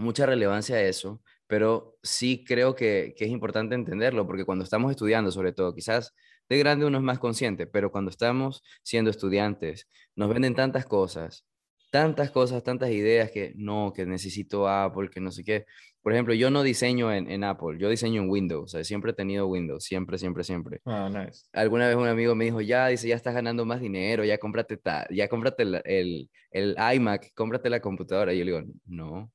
[0.00, 5.30] mucha relevancia eso, pero sí creo que, que es importante entenderlo, porque cuando estamos estudiando,
[5.30, 6.14] sobre todo, quizás
[6.48, 11.46] de grande uno es más consciente, pero cuando estamos siendo estudiantes, nos venden tantas cosas,
[11.90, 15.66] tantas cosas, tantas ideas que no, que necesito Apple, que no sé qué.
[16.02, 19.14] Por ejemplo, yo no diseño en, Apple, yo diseño en Windows, o sea, siempre he
[19.14, 20.80] tenido Windows, siempre, siempre, siempre.
[20.86, 21.42] Ah, nice.
[21.52, 24.80] Alguna vez un amigo me dijo, ya, dice, ya estás ganando más dinero, ya cómprate,
[25.10, 28.32] ya cómprate el, el, iMac, cómprate la computadora.
[28.32, 29.30] Y yo le digo, no.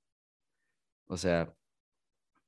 [1.08, 1.54] O sea,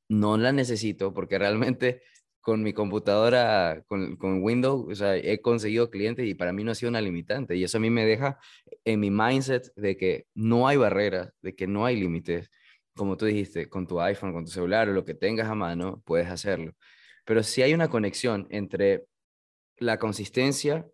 [0.09, 2.01] no la necesito porque realmente
[2.41, 6.71] con mi computadora, con, con, Windows, o sea, he conseguido clientes y para mí no
[6.71, 7.55] ha sido una limitante.
[7.57, 8.39] Y eso a mí me deja
[8.85, 12.49] en mi mindset de que no hay barreras, de que no hay límites.
[12.95, 16.01] Como tú dijiste, con tu iPhone, con tu celular o lo que tengas a mano,
[16.05, 16.73] puedes hacerlo.
[17.25, 19.05] Pero si hay una conexión entre
[19.79, 20.87] la consistencia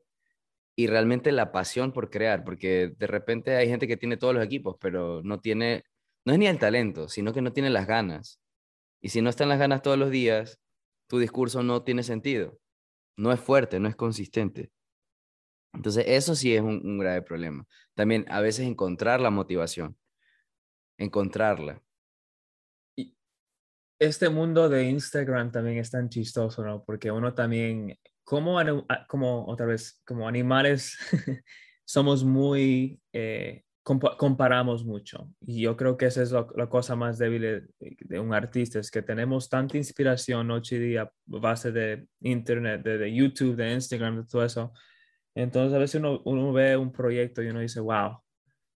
[0.76, 4.44] y realmente la pasión por crear, porque de repente hay gente que tiene todos los
[4.44, 5.84] equipos, pero no tiene,
[6.26, 8.40] no es ni el talento, sino que no tiene las ganas.
[9.02, 10.60] Y si no están las ganas todos los días,
[11.08, 12.60] tu discurso no tiene sentido,
[13.18, 14.72] no es fuerte, no es consistente.
[15.74, 17.66] Entonces, eso sí es un, grave problema.
[17.96, 19.98] También a veces encontrar la motivación,
[20.98, 21.82] encontrarla.
[22.96, 23.18] Y
[24.00, 26.84] este mundo de Instagram también es tan chistoso, ¿no?
[26.86, 28.60] Porque uno también, como,
[29.08, 30.98] como otra vez, como animales,
[31.86, 35.30] somos muy eh, comparamos mucho.
[35.42, 39.02] Y yo creo que esa es la, cosa más débil de, un artista, es que
[39.02, 44.46] tenemos tanta inspiración noche y día base de internet, de, YouTube, de Instagram, de todo
[44.46, 44.72] eso.
[45.36, 48.20] Entonces a veces uno, uno, ve un proyecto y uno dice, wow,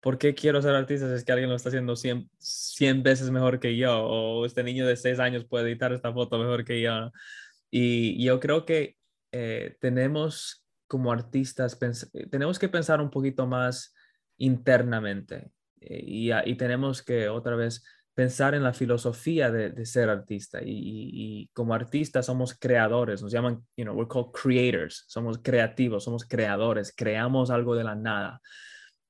[0.00, 3.60] ¿por qué quiero ser artista es que alguien lo está haciendo 100, 100 veces mejor
[3.60, 4.04] que yo?
[4.04, 7.12] O este niño de 6 años puede editar esta foto mejor que yo.
[7.70, 8.96] Y, yo creo que
[9.30, 11.78] eh, tenemos como artistas,
[12.30, 13.95] tenemos que pensar un poquito más
[14.38, 15.50] internamente.
[15.80, 17.82] Eh, y, y, tenemos que otra vez
[18.16, 20.60] pensar en la filosofía de, ser artista.
[20.64, 26.24] Y, como artistas somos creadores, nos llaman, you know, we're called creators, somos creativos, somos
[26.24, 28.40] creadores, creamos algo de la nada.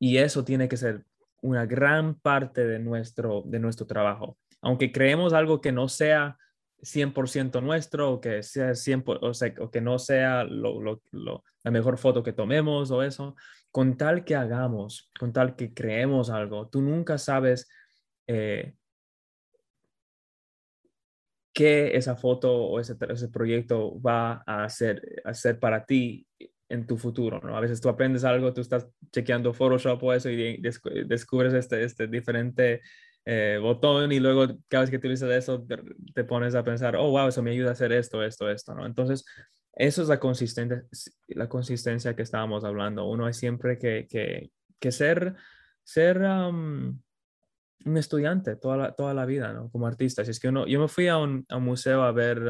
[0.01, 1.05] Y eso tiene que ser
[1.41, 4.39] una gran parte de nuestro, de nuestro trabajo.
[4.61, 6.37] Aunque creemos algo que no sea
[6.83, 11.71] 100% nuestro o que, sea 100, o, sea, o que no sea lo, lo, la
[11.71, 13.37] mejor foto que tomemos o eso,
[13.77, 17.69] con tal que hagamos, con tal que creemos algo, tú nunca sabes
[18.27, 18.73] eh,
[21.53, 26.27] qué esa foto o ese, ese, proyecto va a hacer, hacer para ti
[26.71, 27.55] en tu futuro, ¿no?
[27.55, 30.59] A veces tú aprendes algo, tú estás chequeando Photoshop o eso y
[31.05, 32.81] descubres este, este diferente
[33.27, 35.77] eh, botón y luego cada vez que utilizas eso te,
[36.15, 38.87] te, pones a pensar, oh, wow, eso me ayuda a hacer esto, esto, esto, ¿no?
[38.87, 39.27] Entonces,
[39.77, 40.85] eso es la consistencia,
[41.29, 43.05] la consistencia que estábamos hablando.
[43.05, 44.07] Uno es siempre que,
[44.81, 45.35] que, ser,
[45.85, 47.03] ser un
[47.85, 49.71] estudiante toda la, toda la vida, ¿no?
[49.71, 50.23] Como artista.
[50.23, 52.43] Es que uno, yo me fui a un, a museo a ver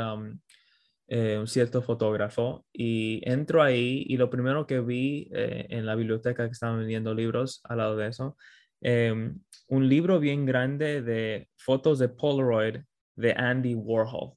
[1.08, 5.96] eh, un cierto fotógrafo y entro ahí y lo primero que vi eh, en la
[5.96, 8.36] biblioteca que estaban vendiendo libros al lado de eso,
[8.80, 12.82] em, un libro bien grande de fotos de Polaroid
[13.16, 14.34] de Andy Warhol.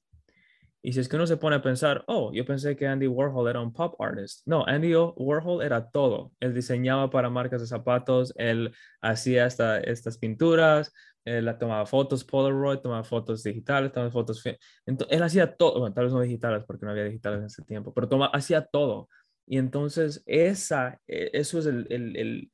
[0.81, 3.49] Y si es que uno se pone a pensar, oh, yo pensé que Andy Warhol
[3.49, 4.41] era un pop artist.
[4.45, 6.31] No, Andy Warhol era todo.
[6.39, 10.93] Él diseñaba para marcas de zapatos, él hacía esta, estas pinturas,
[11.25, 14.41] él tomaba fotos Polaroid, tomaba fotos digitales, tomaba fotos...
[14.85, 17.63] Entonces, él hacía todo, bueno, tal vez no digitales porque no había digitales en ese
[17.63, 19.09] tiempo, pero toma, hacía todo.
[19.45, 22.51] Y entonces esa, e, eso es el, el, el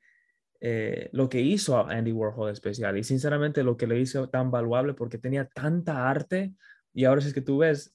[0.61, 4.49] eh, lo que hizo a Andy Warhol especial y sinceramente lo que le hizo tan
[4.51, 6.53] valuable porque tenía tanta arte
[6.93, 7.94] y ahora si es que tú ves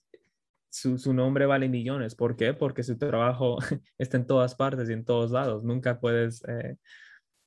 [0.71, 2.15] su, nombre vale millones.
[2.15, 2.55] ¿Por qué?
[2.55, 3.59] Porque su trabajo
[3.99, 5.65] está en todas partes y en todos lados.
[5.65, 6.77] Nunca puedes, eh,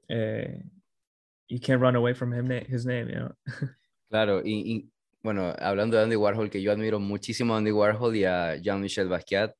[0.10, 0.64] eh,
[1.48, 3.36] you can't run away from him, his name, you know?
[4.10, 4.92] Claro, y,
[5.24, 9.08] bueno, hablando de Andy Warhol, que yo admiro muchísimo a Andy Warhol y a Jean-Michel
[9.08, 9.56] Basquiat,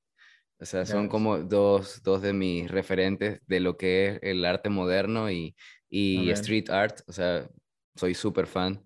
[0.60, 4.70] o sea, son como dos, dos de mis referentes de lo que es el arte
[4.70, 5.56] moderno y,
[5.90, 7.50] y street art, o sea,
[7.96, 8.84] soy súper fan.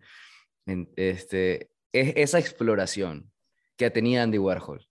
[0.95, 3.29] Este, es esa exploración,
[3.77, 4.87] que tenía Andy Warhol.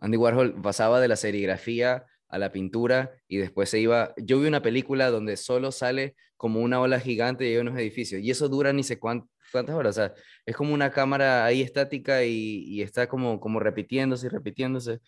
[0.00, 4.12] Andy Warhol pasaba de la serigrafía a la pintura y después se iba.
[4.16, 8.20] Yo vi una película donde solo sale como una ola gigante y hay unos edificios
[8.22, 9.90] y eso dura ni sé cuántas horas.
[9.90, 10.14] O sea,
[10.44, 15.00] es como una cámara ahí estática y, está como, como repitiéndose y repitiéndose.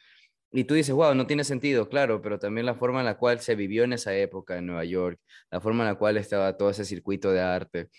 [0.50, 3.40] Y tú dices, wow, no tiene sentido, claro, pero también la forma en la cual
[3.40, 6.70] se vivió en esa época en Nueva York, la forma en la cual estaba todo
[6.70, 7.90] ese circuito de arte,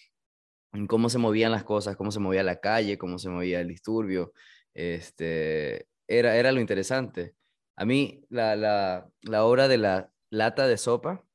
[0.74, 3.67] en cómo se movían las cosas, cómo se movía la calle, cómo se movía el
[3.67, 4.34] disturbio,
[4.80, 7.36] este, era, era lo interesante.
[7.75, 11.25] A mí, la, la, la obra de la lata de sopa,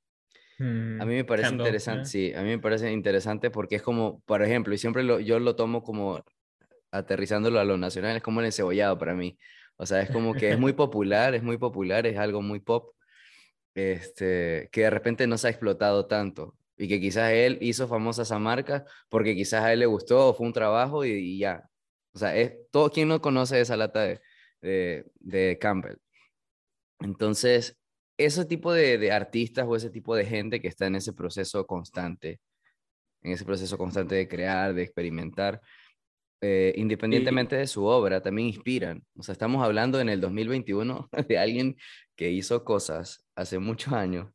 [0.58, 4.20] a mí me mm, parece interesante, sí, a mí me parece interesante porque es como,
[4.20, 6.24] por ejemplo, y siempre lo, yo lo tomo como
[6.90, 9.38] aterrizándolo a lo nacional, es como el encebollado para mí.
[9.76, 12.94] O sea, es como que es muy popular, es muy popular, es algo muy pop,
[13.74, 18.22] este, que de repente no se ha explotado tanto y que quizás él hizo famosa
[18.22, 21.68] esa marca porque quizás a él le gustó, fue un trabajo y ya,
[22.14, 25.96] o sea, es, todo quien no conoce esa lata de, de, Campbell.
[27.00, 27.76] Entonces,
[28.16, 31.66] ese tipo de, de, artistas o ese tipo de gente que está en ese proceso
[31.66, 32.40] constante,
[33.22, 35.60] en ese proceso constante de crear, de experimentar,
[36.40, 39.02] eh, independientemente de su obra, también inspiran.
[39.16, 41.76] O sea, estamos hablando en el 2021 de alguien
[42.14, 44.30] que hizo cosas hace muchos años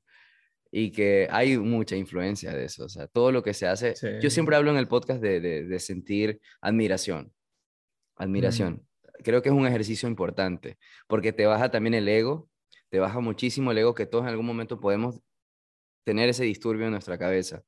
[0.69, 2.85] y que hay mucha influencia de eso.
[2.85, 5.65] O sea, todo lo que se hace, yo siempre hablo en el podcast de, de,
[5.65, 7.31] de sentir admiración
[8.19, 8.85] admiración.
[9.23, 12.47] Creo que es un ejercicio importante porque te baja también el ego,
[12.89, 15.19] te baja muchísimo el ego que todos en algún momento podemos
[16.03, 17.63] tener ese disturbio en nuestra cabeza.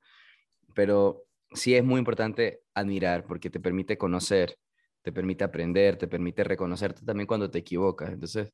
[0.76, 4.58] Pero sí es muy importante admirar porque te permite conocer,
[5.02, 8.12] te permite aprender, te permite reconocerte también cuando te equivocas.
[8.12, 8.54] Entonces,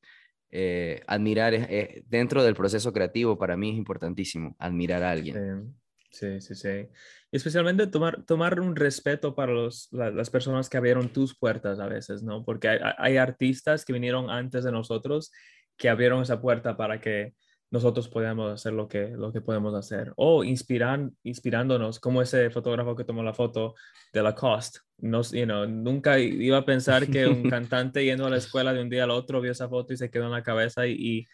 [0.49, 5.35] eh, admirar es, dentro del proceso creativo para mí es importantísimo, admirar a alguien.
[5.35, 5.73] Sí,
[6.11, 6.87] sí, sí.
[7.31, 12.23] Especialmente tomar, tomar un respeto para los, las personas que abrieron tus puertas a veces,
[12.23, 12.43] ¿no?
[12.43, 15.31] Porque hay, hay, artistas que vinieron antes de nosotros
[15.77, 17.33] que abrieron esa puerta para que
[17.69, 20.13] nosotros podamos hacer lo que, lo que podemos hacer.
[20.15, 23.75] O inspiran, inspirándonos, como ese fotógrafo que tomó la foto
[24.13, 24.79] de Lacoste.
[24.99, 28.81] Nos, you know, nunca iba a pensar que un cantante yendo a la escuela de
[28.81, 31.27] un día al otro vio esa foto y se quedó en la cabeza y y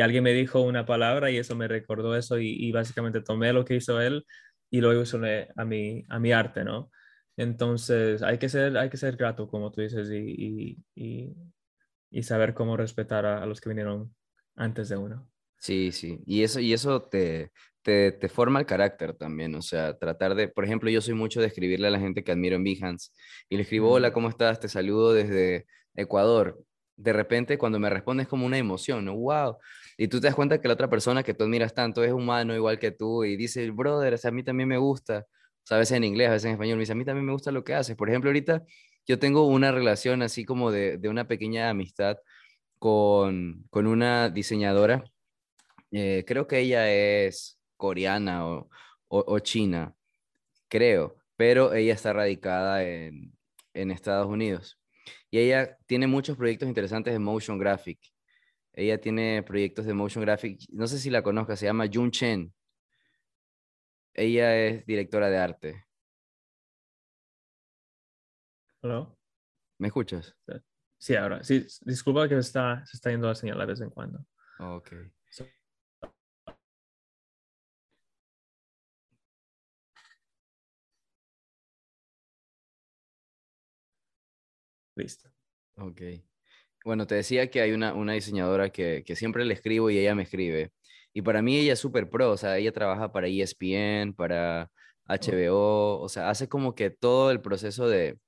[0.00, 3.76] alguien me dijo una palabra y eso me recordó eso y, básicamente tomé lo que
[3.76, 4.24] hizo él
[4.70, 6.90] y lo usé a mi, a mi arte, ¿no?
[7.36, 11.34] Entonces hay que ser, hay que ser grato, como tú dices, y, y,
[12.10, 14.14] y saber cómo respetar a, los que vinieron
[14.56, 15.30] antes de uno.
[15.56, 17.52] Sí, sí, y eso, y eso te,
[17.82, 21.40] te, te, forma el carácter también, o sea, tratar de, por ejemplo, yo soy mucho
[21.40, 23.10] de escribirle a la gente que admiro en Behance
[23.48, 24.60] y le escribo, hola, ¿cómo estás?
[24.60, 26.64] Te saludo desde Ecuador
[26.98, 29.06] de repente cuando me respondes como una emoción.
[29.06, 29.56] ¡Wow!
[29.96, 32.54] Y tú te das cuenta que la otra persona que tú admiras tanto es humano
[32.54, 35.26] igual que tú y dice, brother, o sea, a mí también me gusta,
[35.70, 37.32] o a veces en inglés, a veces en español, me dice, a mí también me
[37.32, 37.96] gusta lo que haces.
[37.96, 38.64] Por ejemplo, ahorita
[39.06, 42.18] yo tengo una relación así como de, de una pequeña amistad
[42.78, 45.04] con, con una diseñadora,
[45.90, 48.68] eh, creo que ella es coreana o,
[49.08, 49.94] o, o, china,
[50.68, 53.32] creo, pero ella está radicada en,
[53.74, 54.78] en Estados Unidos.
[55.30, 58.00] Y ella tiene muchos proyectos interesantes de motion graphic.
[58.72, 62.54] Ella tiene proyectos de motion graphic, no sé si la conozca, se llama Jun Chen.
[64.14, 65.84] Ella es directora de arte.
[68.80, 69.12] ¿Hola?
[69.78, 70.34] ¿Me escuchas?
[70.98, 71.42] Sí, ahora.
[71.44, 74.24] Sí, disculpa que está, se está yendo la señal de vez en cuando.
[74.58, 74.92] Ok.
[84.98, 85.28] Listo.
[85.76, 86.02] Ok.
[86.84, 90.14] Bueno, te decía que hay una, una diseñadora que, que siempre le escribo y ella
[90.14, 90.72] me escribe.
[91.12, 94.70] Y para mí ella es súper pro, o sea, ella trabaja para ESPN, para
[95.06, 98.18] HBO, o sea, hace como que todo el proceso de,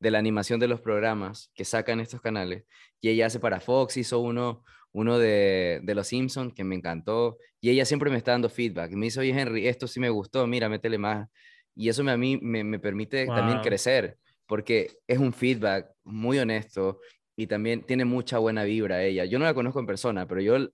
[0.00, 2.64] de la animación de los programas que sacan estos canales.
[3.00, 7.38] Y ella hace para Fox, hizo uno, uno de, de Los Simpsons que me encantó.
[7.60, 8.92] Y ella siempre me está dando feedback.
[8.92, 11.28] Me dice, oye Henry, esto sí me gustó, mira, métele más.
[11.74, 16.38] Y eso me, a mí me, me permite también crecer, porque es un feedback muy
[16.38, 17.00] honesto
[17.36, 19.24] y también tiene mucha buena vibra ella.
[19.24, 20.68] Yo no la conozco en persona, pero yo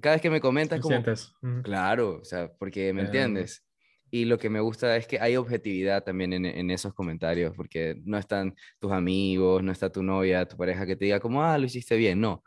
[0.00, 1.02] cada vez que me comentas como...
[1.62, 3.64] Claro, o sea, porque me entiendes.
[4.10, 7.96] Y lo que me gusta es que hay objetividad también en, en, esos comentarios, porque
[8.04, 11.58] no están tus amigos, no está tu novia, tu pareja que te diga como, ah,
[11.58, 12.44] lo hiciste bien, no.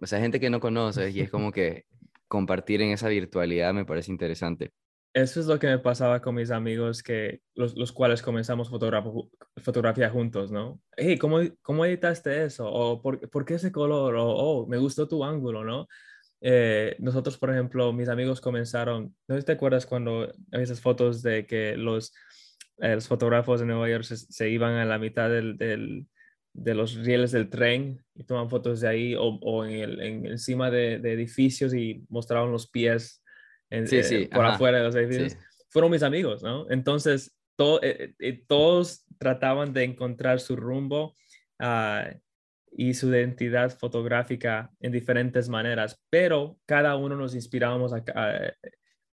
[0.00, 1.86] O sea, gente que no conoces y es como que
[2.28, 4.72] compartir en esa virtualidad me parece interesante.
[5.14, 10.10] Eso es lo que me pasaba con mis amigos, que los, los cuales comenzamos fotografía
[10.10, 10.80] juntos, ¿no?
[10.96, 12.70] Hey, ¿cómo, ¿cómo editaste eso?
[12.70, 14.16] ¿O por, por qué ese color?
[14.16, 15.88] O, oh, me gustó tu ángulo, ¿no?
[16.40, 21.76] Eh, nosotros, por ejemplo, mis amigos comenzaron, no te acuerdas cuando esas fotos de que
[21.76, 22.12] los,
[22.78, 26.06] eh, los fotógrafos de Nueva York se, iban a la mitad del, del,
[26.52, 30.26] de los rieles del tren y toman fotos de ahí o, o en el, en,
[30.26, 33.22] encima de, edificios y mostraban los pies
[33.70, 35.36] en, eh, por afuera de los edificios.
[35.68, 36.70] Fueron mis amigos, ¿no?
[36.70, 41.14] Entonces, todos trataban de encontrar su rumbo.
[41.60, 42.14] Uh,
[42.72, 48.04] y su identidad fotográfica en diferentes maneras, pero cada uno nos inspirábamos a,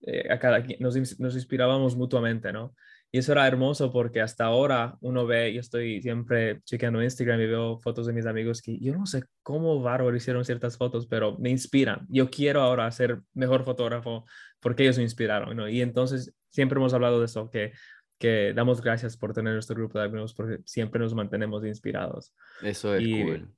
[0.01, 2.75] eh, a, cada nos, nos inspirábamos mutuamente, ¿no?
[3.11, 7.47] Y eso era hermoso porque hasta ahora uno ve, yo estoy siempre chequeando Instagram y
[7.47, 11.37] veo fotos de mis amigos que yo no sé cómo bárbaro hicieron ciertas fotos, pero
[11.39, 12.05] me inspiran.
[12.09, 14.25] Yo quiero ahora ser mejor fotógrafo
[14.59, 15.67] porque ellos me inspiraron, ¿no?
[15.67, 17.71] Y entonces siempre hemos hablado de eso, que
[18.19, 22.35] que damos gracias por tener nuestro grupo de amigos porque siempre nos mantenemos inspirados.
[22.61, 23.49] Eso es cool.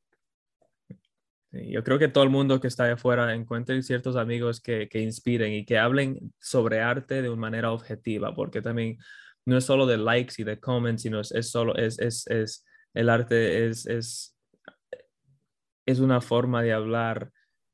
[1.51, 5.01] Yo creo que todo el mundo que está allá afuera encuentre ciertos amigos que, que,
[5.01, 8.97] inspiren y que hablen sobre arte de una manera objetiva, porque también
[9.45, 13.09] no es solo de likes y de comments, sino es, solo, es, es, es, el
[13.09, 14.37] arte es, es,
[15.85, 17.31] es una forma de hablar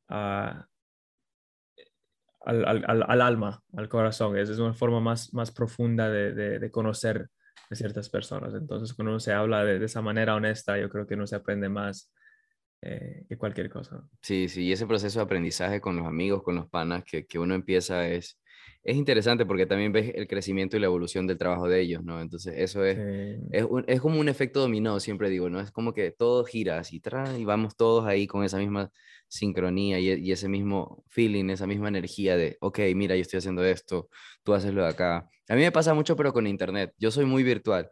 [0.09, 0.63] uh,
[2.45, 4.37] al, al, al, alma, al corazón.
[4.37, 7.29] Es, es una forma más, más profunda de, de, de, conocer
[7.69, 8.53] a ciertas personas.
[8.53, 11.35] Entonces, cuando uno se habla de, de, esa manera honesta, yo creo que uno se
[11.35, 12.13] aprende más
[12.81, 14.07] eh, que cualquier cosa.
[14.21, 17.39] Sí, sí, y ese proceso de aprendizaje con los amigos, con los panas que, que
[17.39, 18.39] uno empieza es,
[18.83, 22.21] es interesante porque también ves el crecimiento y la evolución del trabajo de ellos, ¿no?
[22.21, 23.47] Entonces, eso es, sí.
[23.51, 25.59] es, un, es, como un efecto dominó, siempre digo, ¿no?
[25.59, 27.01] Es como que todo gira así,
[27.37, 28.91] y vamos todos ahí con esa misma
[29.27, 33.63] sincronía y, y, ese mismo feeling, esa misma energía de, ok, mira, yo estoy haciendo
[33.65, 34.09] esto,
[34.43, 35.29] tú haces lo de acá.
[35.49, 36.93] A mí me pasa mucho, pero con internet.
[36.97, 37.91] Yo soy muy virtual.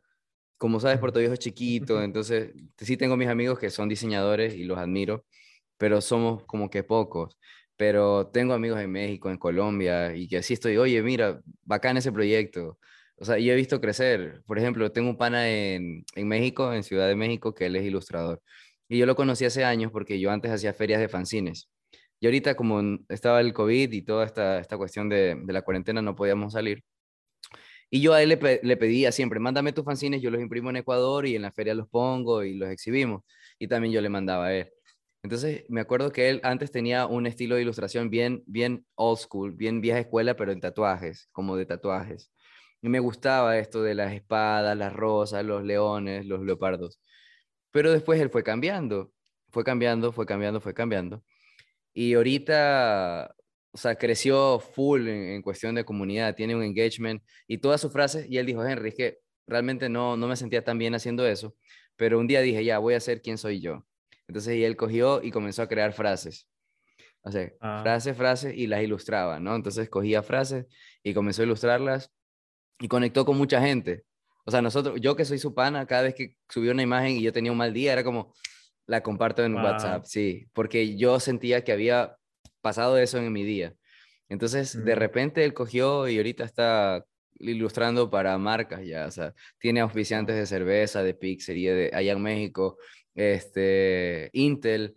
[0.58, 4.64] Como sabes, Puerto Viejo es chiquito, entonces sí tengo mis amigos que son diseñadores y
[4.64, 5.26] los admiro,
[5.78, 7.38] pero somos como que pocos.
[7.78, 12.12] Pero tengo amigos en México, en Colombia, y que así estoy, oye, mira, bacán ese
[12.12, 12.80] proyecto.
[13.18, 14.42] O sea, yo he visto crecer.
[14.46, 17.86] Por ejemplo, tengo un pana en, en México, en Ciudad de México, que él es
[17.86, 18.42] ilustrador.
[18.88, 21.70] Y yo lo conocí hace años porque yo antes hacía ferias de fanzines.
[22.20, 26.02] Y ahorita como estaba el COVID y toda esta, esta cuestión de, de la cuarentena
[26.02, 26.84] no podíamos salir.
[27.90, 30.78] Y yo a él le, le, pedía siempre, mándame tus fanzines, yo los imprimo en
[30.78, 33.24] Ecuador y en la feria los pongo y los exhibimos.
[33.60, 34.72] Y también yo le mandaba a él.
[35.26, 39.54] Entonces me acuerdo que él antes tenía un estilo de ilustración bien, bien old school,
[39.54, 42.32] bien vieja escuela, pero en tatuajes, como de tatuajes.
[42.80, 47.00] Y me gustaba esto de las espadas, las rosas, los leones, los leopardos.
[47.72, 49.14] Pero después él fue cambiando,
[49.52, 51.24] fue cambiando, fue cambiando, fue cambiando.
[51.94, 53.36] Y ahorita,
[53.72, 58.28] o sea, creció full en, cuestión de comunidad, tiene un engagement y todas sus frases.
[58.30, 61.56] Y él dijo, Henry, es que realmente no, no me sentía tan bien haciendo eso,
[61.96, 63.86] pero un día dije, ya, voy a ser quién soy yo.
[64.28, 66.48] Entonces, y él cogió y comenzó a crear frases.
[67.22, 67.80] O sea, ah.
[67.82, 69.56] frases, frases y las ilustraba, ¿no?
[69.56, 70.66] Entonces cogía frases
[71.04, 72.12] y comenzó a ilustrarlas
[72.80, 74.04] y conectó con mucha gente.
[74.46, 77.24] O sea, nosotros, yo que soy su pana, cada vez que subió una imagen y
[77.24, 78.34] yo tenía un mal día, era como,
[78.88, 79.64] la comparto en wow.
[79.64, 82.16] WhatsApp, sí, porque yo sentía que había
[82.62, 83.74] pasado eso en mi día.
[84.30, 84.84] Entonces, mm.
[84.84, 87.04] de repente él cogió y ahorita está
[87.38, 92.22] ilustrando para marcas ya, o sea, tiene auspiciantes de cerveza, de pizzería, de allá en
[92.22, 92.78] México,
[93.16, 94.96] este, Intel,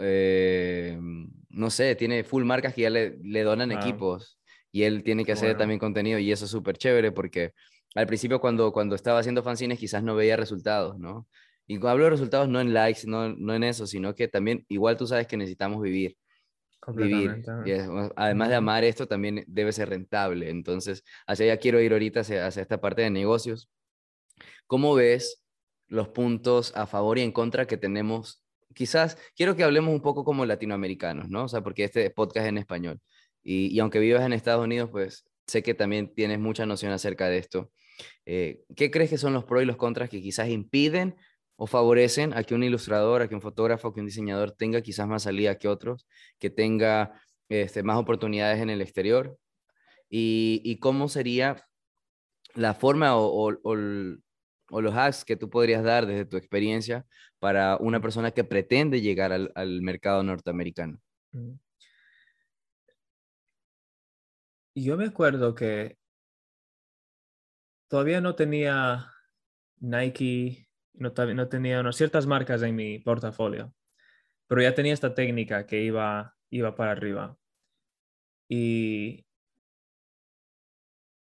[0.00, 0.98] eh,
[1.50, 4.38] no sé, tiene full marcas que ya le, le donan equipos
[4.72, 5.58] y él tiene que hacer bueno.
[5.58, 7.52] también contenido y eso es súper chévere porque
[7.94, 11.26] al principio cuando, cuando estaba haciendo fanzines quizás no veía resultados, ¿no?
[11.66, 14.96] Y hablo de resultados no en likes, no, no en eso, sino que también igual
[14.96, 16.16] tú sabes que necesitamos vivir.
[16.94, 17.44] Vivir.
[18.16, 20.48] además de amar esto, también debe ser rentable.
[20.48, 23.68] Entonces, hacia allá quiero ir ahorita, hacia, hacia esta parte de negocios.
[24.66, 25.44] ¿Cómo ves
[25.88, 28.42] los puntos a favor y en contra que tenemos?
[28.74, 31.44] Quizás quiero que hablemos un poco como latinoamericanos, ¿no?
[31.44, 33.00] O sea, porque este podcast es en español.
[33.42, 37.28] Y, y aunque vivas en Estados Unidos, pues sé que también tienes mucha noción acerca
[37.28, 37.72] de esto.
[38.26, 41.16] Eh, ¿Qué crees que son los pros y los contras que quizás impiden
[41.56, 44.80] o favorecen a que un ilustrador, a que un fotógrafo, a que un diseñador tenga
[44.82, 46.06] quizás más salida que otros,
[46.38, 49.38] que tenga este, más oportunidades en el exterior?
[50.10, 51.66] ¿Y, cómo sería
[52.54, 53.52] la forma o,
[54.70, 57.06] los hacks que tú podrías dar desde tu experiencia
[57.38, 61.00] para una persona que pretende llegar al, al mercado norteamericano?
[61.32, 61.54] Mm.
[64.74, 65.98] Yo me acuerdo que
[67.88, 69.10] todavía no tenía
[69.80, 73.74] Nike, no, no tenía ciertas marcas en mi portafolio,
[74.46, 77.36] pero ya tenía esta técnica que iba, iba para arriba.
[78.48, 79.26] Y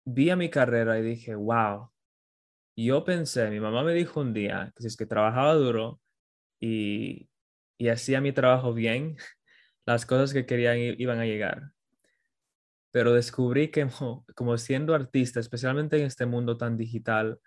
[0.06, 1.91] vi a mi carrera y dije, wow,
[2.86, 6.00] yo pensé, mi mamá me dijo un día que si es que trabajaba duro
[6.60, 7.30] y,
[7.78, 9.18] y hacía mi trabajo bien,
[9.86, 11.72] las cosas que querían iban a llegar
[12.98, 13.88] pero descubrí que
[14.36, 17.40] como, siendo artista, especialmente en este mundo tan digital,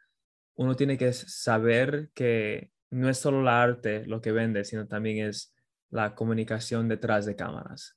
[0.54, 5.26] uno tiene que saber que no es solo la arte lo que vende, sino también
[5.26, 5.52] es
[5.90, 7.96] la comunicación detrás de cámaras.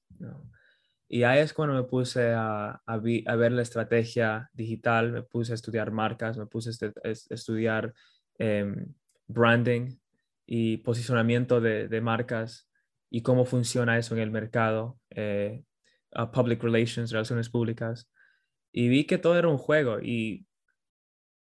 [1.13, 5.55] Y ahí es cuando me puse a, a, ver la estrategia digital, me puse a
[5.55, 7.93] estudiar marcas, me puse a estudiar
[8.39, 8.91] em,
[9.27, 9.95] branding
[10.47, 12.67] y posicionamiento de, de, marcas
[13.11, 14.97] y cómo funciona eso en el mercado.
[15.11, 15.63] Eh,
[16.33, 18.11] public relations, relaciones públicas,
[18.71, 19.99] y vi que todo era un juego.
[19.99, 20.47] Y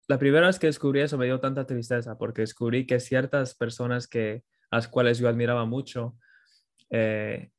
[0.06, 4.06] la primera vez que descubrí eso me dio tanta tristeza porque descubrí que ciertas personas
[4.06, 6.16] que, a las cuales yo admiraba mucho,
[6.90, 7.50] eh,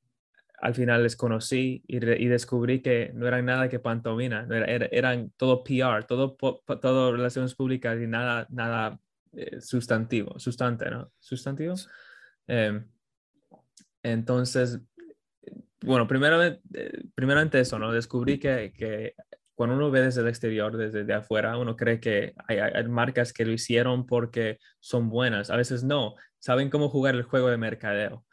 [0.61, 4.47] al final les conocí y, descubrí que no eran nada que pantomina,
[4.91, 6.35] eran todo PR, todo,
[6.81, 8.99] todo relaciones públicas y nada, nada
[9.33, 11.11] eh, sustantivo, sustante, ¿no?
[11.19, 11.75] Sustantivo.
[12.47, 12.85] Em,
[14.03, 14.81] entonces
[15.81, 17.91] bueno, primeramente, eh, primeramente eso, ¿no?
[17.91, 19.15] Descubrí que, que,
[19.55, 23.45] cuando uno ve desde el exterior, desde de afuera, uno cree que hay, marcas que
[23.45, 25.49] lo hicieron porque son buenas.
[25.49, 28.25] A veces no, saben cómo jugar el juego de mercadeo.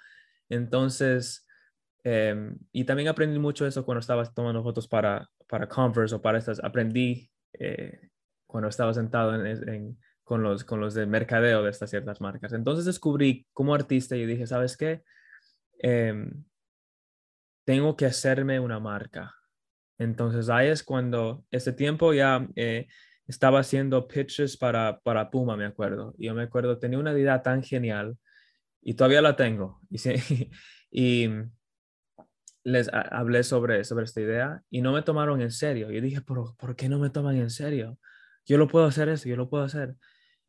[0.49, 1.46] Entonces,
[2.07, 6.39] em, y también aprendí mucho eso cuando estaba tomando fotos para, para Converse o para
[6.39, 6.63] estas.
[6.63, 8.11] Aprendí eh,
[8.47, 12.53] cuando estaba sentado en, con, los, con los de mercadeo de estas ciertas marcas.
[12.53, 15.03] Entonces descubrí como artista y dije, ¿sabes qué?
[15.83, 16.31] Eh,
[17.65, 19.35] tengo que hacerme una marca.
[19.99, 22.87] Entonces ahí es cuando ese tiempo ya eh,
[23.27, 26.15] estaba haciendo pitches para, para Puma, me acuerdo.
[26.19, 28.17] Y yo me acuerdo, tenía una idea tan genial
[28.83, 29.81] y todavía la tengo.
[30.91, 31.29] Y,
[32.67, 35.89] les hablé sobre, sobre esta idea y no me tomaron en serio.
[35.89, 37.97] Yo dije, ¿por, ¿por qué no me toman en serio?
[38.45, 39.95] Yo lo puedo hacer eso, yo lo puedo hacer.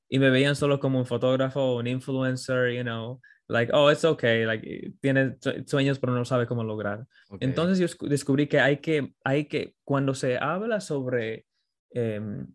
[0.10, 4.46] Y me veían solo como un fotógrafo, un influencer, you know, like, oh, it's okay,
[4.46, 5.38] like, eh, tiene
[5.68, 7.06] sueños pero no sabe cómo lograr.
[7.40, 11.46] Entonces yo descubrí que hay que, hay que, cuando se habla sobre
[11.92, 12.48] em,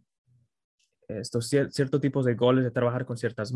[1.06, 3.52] estos ciertos tipos de goles, de trabajar con ciertas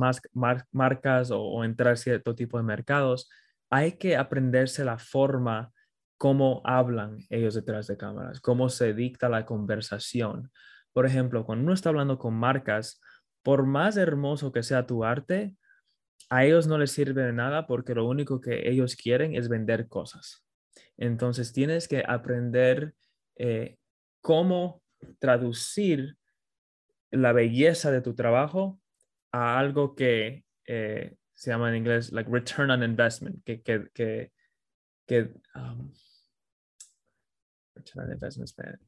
[0.70, 3.28] marcas o, o, entrar a cierto tipo de mercados,
[3.70, 5.72] hay que aprenderse la forma
[6.18, 10.50] cómo hablan ellos detrás de cámaras, cómo se dicta la conversación.
[10.92, 13.00] Por ejemplo, cuando uno está hablando con marcas,
[13.42, 15.54] por más hermoso que sea tu arte,
[16.30, 19.88] a ellos no les sirve de nada porque lo único que ellos quieren es vender
[19.88, 20.44] cosas.
[20.96, 22.94] Entonces tienes que aprender
[23.36, 23.76] eh,
[24.20, 24.82] cómo
[25.18, 26.16] traducir
[27.10, 28.80] la belleza de tu trabajo
[29.30, 34.32] a algo que eh, se llama en inglés like return on investment, que, que, que,
[35.06, 35.92] que um,
[37.76, 38.80] return on investment.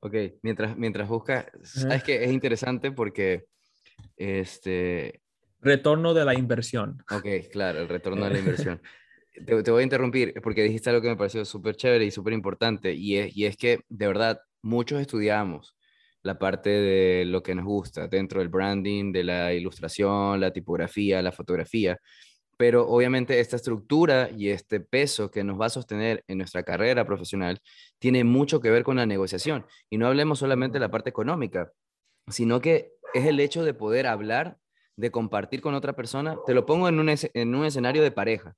[0.00, 3.46] Ok, mientras, mientras buscas, sabes que es interesante porque
[4.16, 5.22] este,
[5.60, 7.02] retorno de la inversión.
[7.10, 8.80] Ok, claro, el retorno de la inversión.
[9.44, 12.92] te, voy a interrumpir porque dijiste algo que me pareció súper chévere y súper importante
[12.92, 15.76] y es, y es que de verdad muchos estudiamos
[16.22, 21.22] la parte de lo que nos gusta dentro del branding, de la ilustración, la tipografía,
[21.22, 21.98] la fotografía,
[22.58, 27.06] pero obviamente esta estructura y este peso que nos va a sostener en nuestra carrera
[27.06, 27.62] profesional
[28.00, 29.64] tiene mucho que ver con la negociación.
[29.88, 31.72] Y no hablemos solamente de la parte económica,
[32.26, 34.58] sino que es el hecho de poder hablar
[34.96, 38.56] de compartir con otra persona, te lo pongo en un, en un escenario de pareja.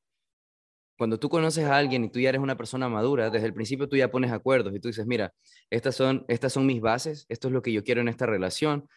[0.96, 3.86] Cuando tú conoces a alguien y tú ya eres una persona madura, desde el principio
[3.86, 5.34] tú ya pones acuerdos y tú dices, mira,
[5.68, 8.88] estas son, estas son mis bases, esto es lo que yo quiero en esta relación,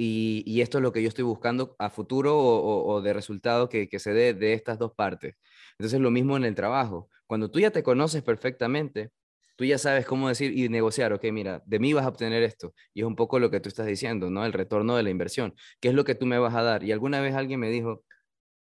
[0.00, 3.98] y, esto es lo que yo estoy buscando a futuro o, de resultado que, que,
[3.98, 5.34] se dé de estas dos partes.
[5.72, 7.10] Entonces, lo mismo en el trabajo.
[7.26, 9.10] Cuando tú ya te conoces perfectamente,
[9.56, 12.74] tú ya sabes cómo decir y negociar, ok, mira, de mí vas a obtener esto.
[12.94, 14.46] Y es un poco lo que tú estás diciendo, ¿no?
[14.46, 15.54] El retorno de la inversión.
[15.80, 16.84] ¿Qué es lo que tú me vas a dar?
[16.84, 18.04] Y alguna vez alguien me dijo,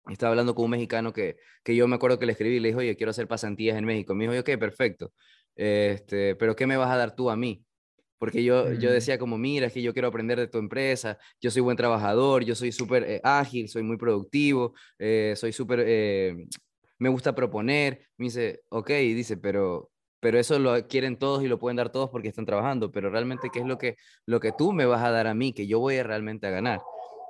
[0.10, 2.80] estaba hablando con un mexicano que, que yo me acuerdo que le escribí le dijo,
[2.80, 4.16] oye, quiero hacer pasantías en México.
[4.16, 5.14] Me dijo, ok, perfecto.
[5.56, 7.66] Este, pero ¿qué me vas a dar tú a mí?
[8.18, 8.94] Porque yo, yo mm.
[8.94, 12.44] decía como, mira, es que yo quiero aprender de tu empresa, yo soy buen trabajador,
[12.44, 16.48] yo soy súper eh, ágil, soy muy productivo, eh, soy súper, eh,
[17.00, 18.08] me gusta proponer.
[18.18, 22.10] Me dice, ok, dice, pero, pero eso lo quieren todos y lo pueden dar todos
[22.10, 25.12] porque están trabajando, pero realmente, ¿qué es lo que, lo que tú me vas a
[25.12, 26.82] dar a mí, que yo voy a realmente a ganar?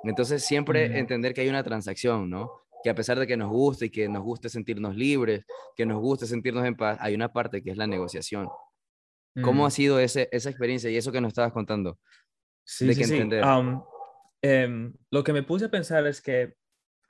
[0.04, 2.50] Entonces, siempre entender que hay una transacción, ¿no?
[2.82, 6.00] Que a pesar de que nos guste y que nos guste sentirnos libres, que nos
[6.00, 8.48] guste sentirnos en paz, hay una parte que es la negociación.
[9.42, 9.72] ¿Cómo ha mm.
[9.72, 11.98] sido ese, esa experiencia y eso que nos estabas contando?
[12.64, 13.22] Sí, sí, sí.
[14.42, 16.54] Em, lo que me puse a pensar es que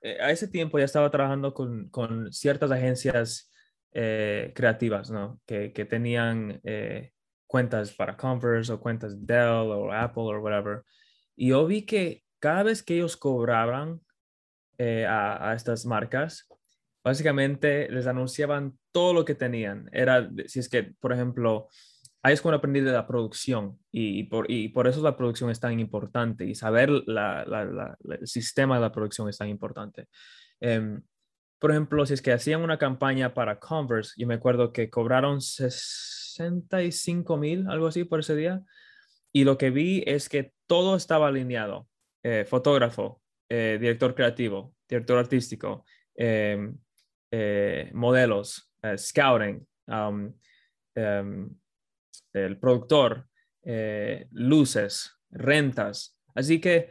[0.03, 3.53] eh, a ese tiempo ya estaba trabajando con, con ciertas agencias
[3.93, 5.41] eh, creativas, ¿no?
[5.47, 7.13] Que, que tenían eh,
[7.47, 10.83] cuentas para Converse o cuentas Dell o Apple o whatever.
[11.35, 14.01] Y yo vi que cada vez que ellos cobraban
[14.79, 16.47] a, a, estas marcas,
[17.03, 19.89] básicamente les anunciaban todo lo que tenían.
[19.93, 21.69] Era, si es que, por ejemplo,
[22.27, 25.61] ahí es cuando aprendí de la producción y, por, y por eso la producción es
[25.61, 30.09] tan importante y saber el sistema de la producción es tan importante.
[30.59, 31.01] Em,
[31.61, 35.41] por ejemplo, si es que hacían una campaña para Converse, yo me acuerdo que cobraron
[35.41, 38.61] 65 mil, algo así por ese día,
[39.33, 41.87] y lo que vi es que todo estaba alineado.
[42.25, 45.85] Eh, fotógrafo, eh, director creativo, director artístico,
[46.17, 46.77] em,
[47.31, 50.35] eh, modelos, scouting, um,
[50.97, 51.49] em,
[52.33, 53.27] el productor,
[53.63, 56.17] eh, luces, rentas.
[56.35, 56.89] Así que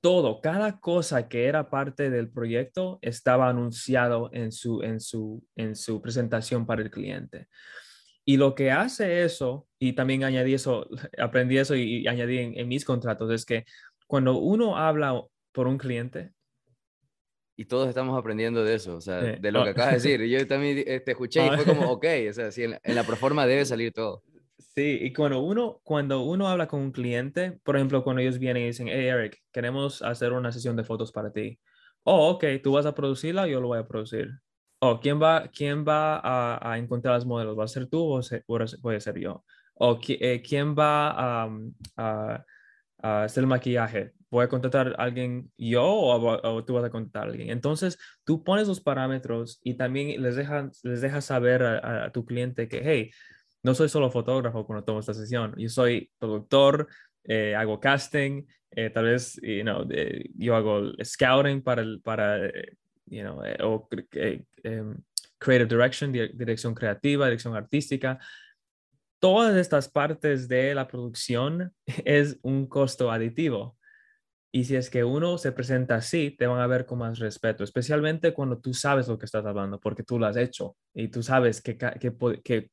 [0.00, 5.74] todo, cada cosa que era parte del proyecto estaba anunciado en su, en su, en
[5.74, 7.48] su presentación para el cliente.
[8.24, 10.86] Y lo que hace eso, y también añadí eso,
[11.18, 13.64] aprendí eso y, añadí en, mis contratos, es que
[14.06, 15.20] cuando uno habla
[15.52, 16.32] por un cliente,
[17.56, 20.26] y todos estamos aprendiendo de eso, o sea, de lo que acabas de decir.
[20.28, 23.46] Yo también eh, te escuché y fue como, ok, o sea, sí, en, la proforma
[23.46, 24.22] debe salir todo.
[24.78, 28.62] Sí, y cuando uno, cuando uno habla con un cliente, por ejemplo, cuando ellos vienen
[28.62, 31.58] y dicen, hey Eric, queremos hacer una sesión de fotos para ti.
[32.04, 34.30] Oh, ok, tú vas a producirla, yo lo voy a producir.
[34.78, 37.58] Oh, ¿quién va, quién va a, a encontrar los modelos?
[37.58, 38.20] ¿Va a ser tú o
[38.80, 39.44] voy a ser yo?
[39.74, 41.50] ¿O eh, quién va a,
[41.96, 42.44] a,
[43.02, 44.12] a, hacer el maquillaje?
[44.30, 47.50] ¿Voy a contratar a alguien yo o, tú vas a contratar a alguien?
[47.50, 52.68] Entonces, tú pones los parámetros y también les dejas, les dejas saber a tu cliente
[52.68, 53.10] que, hey,
[53.62, 56.88] no soy solo fotógrafo cuando tomo esta sesión, yo soy productor,
[57.24, 59.86] eh, hago casting, eh, tal vez you know,
[60.36, 62.72] yo hago scouting para, el, para eh,
[63.06, 63.88] you know, o
[64.62, 64.96] em,
[65.38, 68.18] creative direction, dirección creativa, dirección artística.
[69.20, 71.72] Todas estas partes de la producción
[72.04, 73.76] es un costo aditivo.
[74.50, 77.64] Y si es que uno se presenta así, te van a ver con más respeto,
[77.64, 81.22] especialmente cuando tú sabes lo que estás hablando, porque tú lo has hecho y tú
[81.22, 82.70] sabes que, que, que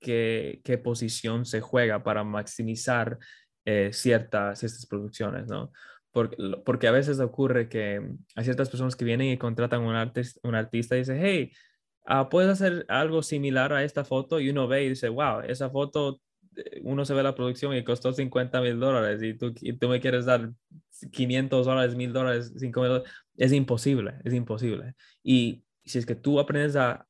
[0.00, 3.18] qué, qué posición se juega para maximizar
[3.64, 5.70] eh, ciertas estas producciones, ¿no?
[6.10, 8.00] Porque, porque a veces ocurre que
[8.34, 11.52] hay ciertas personas que vienen y contratan un, artista, un artista y dice, hey,
[12.08, 14.40] uh, ¿puedes hacer algo similar a esta foto?
[14.40, 16.20] Y uno ve y dice, wow, esa foto,
[16.56, 19.88] eh, uno se ve la producción y costó 50 mil dólares y tú, y tú
[19.88, 20.50] me quieres dar
[21.12, 23.12] 500 dólares, 1000 dólares, 5 mil dólares.
[23.36, 24.94] Es imposible, es imposible.
[25.22, 27.06] Y si es que tú aprendes a,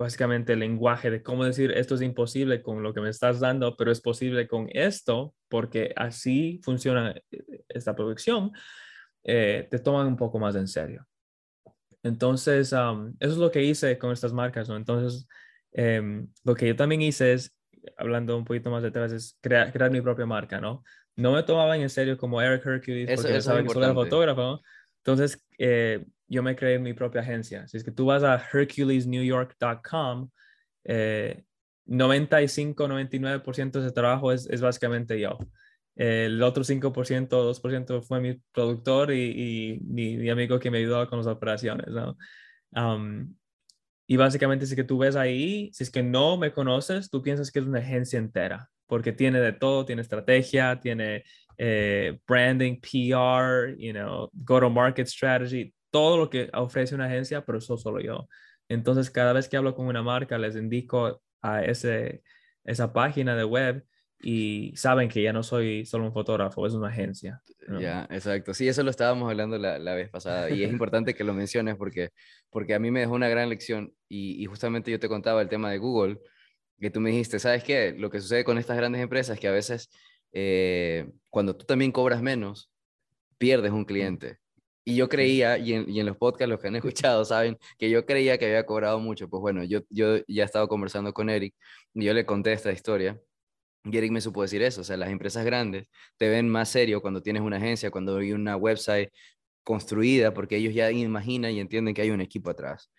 [0.00, 3.76] básicamente el lenguaje de cómo decir esto es imposible con lo que me estás dando,
[3.76, 8.50] pero es posible con esto, porque así funciona eh, esta producción,
[9.24, 11.06] eh, te toman un poco más en serio.
[12.02, 14.76] Entonces, eso es lo que hice con estas marcas, ¿no?
[14.78, 15.28] Entonces,
[15.72, 17.54] em, lo que yo también hice es,
[17.98, 20.82] hablando un poquito más detrás, es crear, crear mi propia marca, ¿no?
[21.14, 24.60] No me tomaban en serio como Eric Hercules, porque eso, que soy fotógrafo, ¿no?
[25.04, 27.66] Entonces, eh, yo me creé mi propia agencia.
[27.66, 30.30] Si es que tú vas a herculesnewyork.com,
[30.84, 31.44] eh,
[31.86, 35.38] 95-99% de ese trabajo es, es, básicamente yo.
[35.96, 41.18] El otro 5%, 2% fue mi productor y, y mi, amigo que me ayudaba con
[41.18, 41.88] las operaciones.
[41.88, 42.16] ¿no?
[42.72, 43.34] Um,
[44.06, 47.22] y básicamente, si es que tú ves ahí, si es que no me conoces, tú
[47.22, 51.24] piensas que es una agencia entera, porque tiene de todo, tiene estrategia, tiene
[51.62, 57.76] eh, branding, PR, you know, go-to-market strategy, todo lo que ofrece una agencia, pero eso
[57.76, 58.26] solo yo.
[58.66, 62.22] Entonces, cada vez que hablo con una marca, les indico a ese,
[62.64, 63.84] esa página de web
[64.22, 67.42] y saben que ya no soy solo un fotógrafo, es una agencia.
[67.78, 68.54] Ya, exacto.
[68.54, 71.76] Sí, eso lo estábamos hablando la, la, vez pasada y es importante que lo menciones
[71.76, 72.08] porque,
[72.48, 75.50] porque a mí me dejó una gran lección y, y, justamente yo te contaba el
[75.50, 76.20] tema de Google,
[76.80, 77.94] que tú me dijiste, ¿sabes qué?
[77.98, 79.90] Lo que sucede con estas grandes empresas es que a veces
[80.32, 82.70] eh, cuando tú también cobras menos,
[83.38, 84.38] pierdes un cliente.
[84.84, 87.90] Y yo creía, y en, y en, los podcasts los que han escuchado saben, que
[87.90, 89.28] yo creía que había cobrado mucho.
[89.28, 91.54] Pues bueno, yo, yo ya he estado conversando con Eric
[91.94, 93.20] y yo le conté esta historia
[93.84, 95.86] y Eric me supo decir eso, o sea, las empresas grandes
[96.18, 99.10] te ven más serio cuando tienes una agencia, cuando hay una website
[99.62, 102.90] construida, porque ellos ya imaginan y entienden que hay un equipo atrás,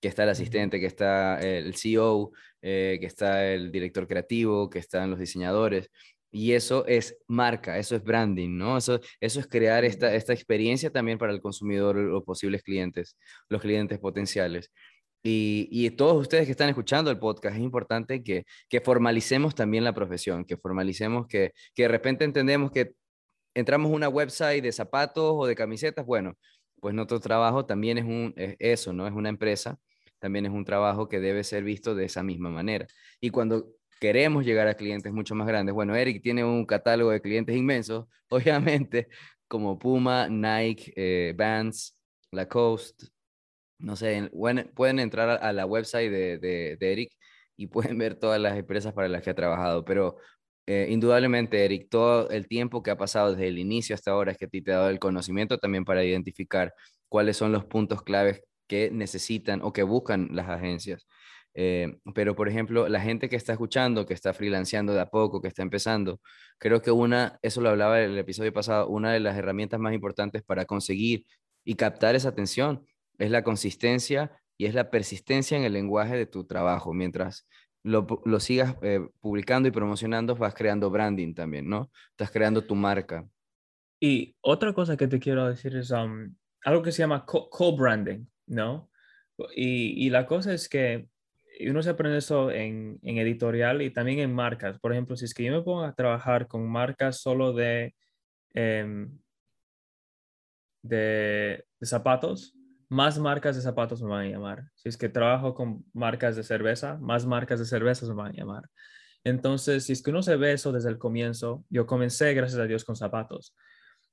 [0.00, 2.32] que está el asistente, que está el CEO,
[2.62, 5.90] eh, que está el director creativo, que están los diseñadores.
[6.34, 8.76] Y eso es marca, eso es branding, ¿no?
[8.76, 13.16] Eso, eso es crear esta, esta experiencia también para el consumidor, los posibles clientes,
[13.48, 14.72] los clientes potenciales.
[15.22, 19.94] Y, todos ustedes que están escuchando el podcast, es importante que, que formalicemos también la
[19.94, 22.94] profesión, que formalicemos que, que de repente entendemos que
[23.54, 26.34] entramos a una website de zapatos o de camisetas, bueno,
[26.80, 29.06] pues nuestro trabajo también es, un, eso, ¿no?
[29.06, 29.78] Es una empresa,
[30.18, 32.88] también es un trabajo que debe ser visto de esa misma manera.
[33.20, 33.68] Y cuando
[34.04, 38.06] queremos llegar a clientes mucho más grandes, bueno, Eric tiene un catálogo de clientes inmensos,
[38.28, 39.08] obviamente,
[39.48, 41.96] como Puma, Nike, eh, Vans,
[42.30, 43.06] Lacoste,
[43.78, 44.30] no sé,
[44.74, 47.12] pueden entrar a la website de, de, Eric
[47.56, 50.18] y pueden ver todas las empresas para las que ha trabajado, pero
[50.66, 54.38] eh, indudablemente, Eric, todo el tiempo que ha pasado desde el inicio hasta ahora es
[54.38, 56.74] que a ti te ha dado el conocimiento también para identificar
[57.08, 61.06] cuáles son los puntos claves que necesitan o que buscan las agencias.
[61.54, 65.40] Eh, pero, por ejemplo, la gente que está escuchando, que está freelanceando de a poco,
[65.40, 66.20] que está empezando,
[66.58, 69.94] creo que una, eso lo hablaba en el episodio pasado, una de las herramientas más
[69.94, 71.24] importantes para conseguir
[71.64, 72.84] y captar esa atención
[73.18, 76.92] es la consistencia y es la persistencia en el lenguaje de tu trabajo.
[76.92, 77.46] Mientras
[77.84, 81.90] lo, lo sigas eh, publicando y promocionando, vas creando branding también, ¿no?
[82.10, 83.28] Estás creando tu marca.
[84.00, 86.34] Y otra cosa que te quiero decir es um,
[86.64, 88.90] algo que se llama co-branding, ¿no?
[89.54, 91.08] Y, y, la cosa es que
[91.60, 94.78] uno se aprende eso en, en, editorial y también en marcas.
[94.78, 97.94] Por ejemplo, si es que yo me pongo a trabajar con marcas solo de,
[98.54, 99.18] em,
[100.82, 102.54] de, de zapatos,
[102.88, 104.64] más marcas de zapatos me van a llamar.
[104.74, 108.34] Si es que trabajo con marcas de cerveza, más marcas de cervezas me van a
[108.34, 108.64] llamar.
[109.24, 112.66] Entonces, si es que uno se ve eso desde el comienzo, yo comencé, gracias a
[112.66, 113.54] Dios, con zapatos.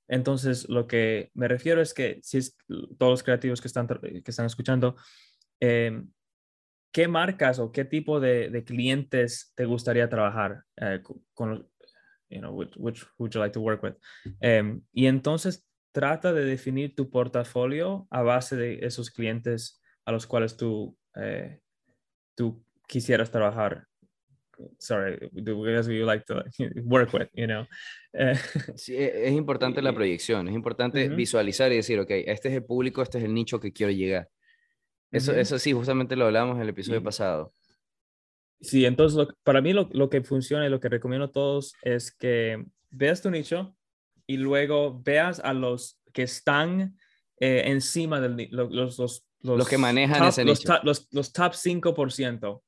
[0.07, 2.57] Entonces, lo que me refiero es que si es
[2.97, 4.95] todos los creativos que están, que están escuchando,
[5.59, 6.09] em,
[6.91, 11.01] ¿qué marcas o qué tipo de, clientes te gustaría trabajar eh,
[11.33, 11.67] con,
[12.29, 13.95] you know, which, which, would you like to work with?
[14.39, 20.27] Em, y entonces trata de definir tu portafolio a base de esos clientes a los
[20.27, 21.59] cuales tú, eh,
[22.35, 23.87] tú quisieras trabajar.
[24.77, 26.43] Sorry, because you like to
[26.83, 27.65] work with, you know.
[28.13, 28.35] Eh,
[28.75, 32.63] sí, e, es importante la proyección, es importante visualizar y decir, ok, este es el
[32.63, 34.29] público, este es el nicho que quiero llegar.
[35.11, 37.53] Eso, eso sí, justamente lo hablamos en el episodio pasado.
[38.61, 42.11] Sí, entonces para mí lo, lo, que funciona y lo que recomiendo a todos es
[42.11, 43.75] que veas tu nicho,
[44.31, 46.97] y luego veas a los que están
[47.37, 50.73] eh, encima de los, los, los, que manejan top, ese nicho.
[50.83, 52.61] Los, los, top 5%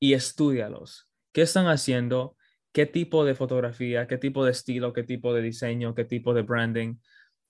[0.00, 1.08] y estudialos.
[1.32, 2.36] ¿Qué están haciendo?
[2.72, 4.08] ¿Qué tipo de fotografía?
[4.08, 4.92] ¿Qué tipo de estilo?
[4.92, 5.94] ¿Qué tipo de diseño?
[5.94, 6.96] ¿Qué tipo de branding?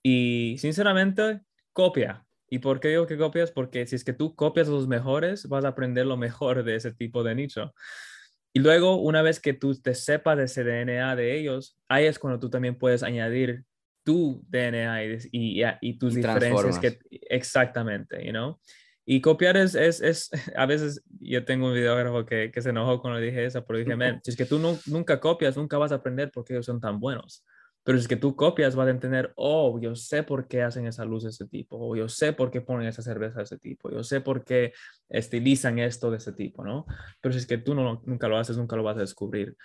[0.02, 1.40] Y sinceramente,
[1.72, 2.26] copia.
[2.54, 3.50] ¿Y por qué digo que copias?
[3.50, 6.92] Porque si es que tú copias los mejores, vas a aprender lo mejor de ese
[6.92, 7.74] tipo de nicho.
[8.52, 12.16] Y luego, una vez que tú te sepas de ese DNA de ellos, ahí es
[12.16, 13.64] cuando tú también puedes añadir
[14.04, 16.78] tu DNA y, y, y tus diferencias.
[16.78, 18.60] Que, exactamente, you know?
[19.04, 23.02] Y copiar es, es, es, a veces yo tengo un videógrafo que, que se enojó
[23.02, 25.96] cuando dije eso, pero dije, si es que tú no, nunca copias, nunca vas a
[25.96, 27.44] aprender porque ellos son tan buenos.
[27.84, 31.04] Pero es que tú copias, vas a entender, oh, yo sé por qué hacen esa
[31.04, 33.90] luz de ese tipo, o yo sé por qué ponen esa cerveza de ese tipo,
[33.90, 34.72] yo sé por qué
[35.08, 36.86] estilizan esto de ese tipo, ¿no?
[37.20, 39.56] Pero si es que tú nunca lo haces, nunca lo vas a descubrir.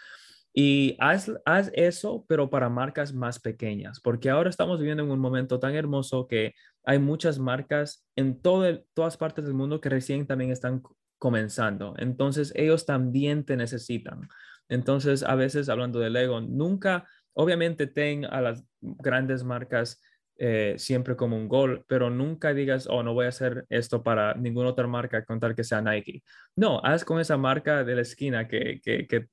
[0.53, 5.19] Y haz, haz eso, pero para marcas más pequeñas, porque ahora estamos viviendo en un
[5.19, 10.25] momento tan hermoso que hay muchas marcas en todo todas partes del mundo que recién
[10.27, 10.81] también están
[11.19, 11.93] comenzando.
[11.97, 14.27] Entonces, ellos también te necesitan.
[14.69, 17.07] Entonces, a veces, hablando del ego, nunca
[17.39, 20.01] Obviamente ten a las grandes marcas
[20.41, 24.33] eh, siempre como un gol, pero nunca digas, oh, no voy a hacer esto para
[24.33, 26.21] ninguna otra marca con tal que sea Nike.
[26.57, 29.27] No, haz con esa marca de la esquina que, que,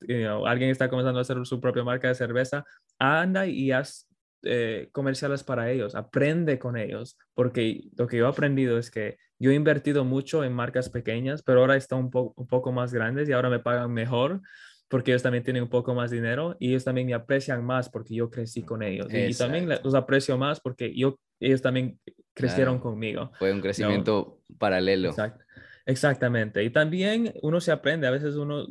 [0.45, 2.63] alguien está comenzando a hacer su propia marca de cerveza,
[2.97, 4.07] anda y haz
[4.43, 9.17] eh, comerciales para ellos, aprende con ellos, porque lo que yo he aprendido es que
[9.37, 13.27] yo he invertido mucho en marcas pequeñas, pero ahora están un, un poco más grandes
[13.27, 14.41] y ahora me pagan mejor
[14.87, 18.15] porque ellos también tienen un poco más dinero y ellos también me aprecian más porque
[18.15, 19.07] yo crecí con ellos.
[19.11, 21.99] Y, también los aprecio más porque yo, ellos también
[22.33, 23.31] crecieron conmigo.
[23.37, 25.13] Fue un crecimiento paralelo.
[25.85, 26.63] Exactamente.
[26.63, 28.07] Y también uno se aprende.
[28.07, 28.67] A veces uno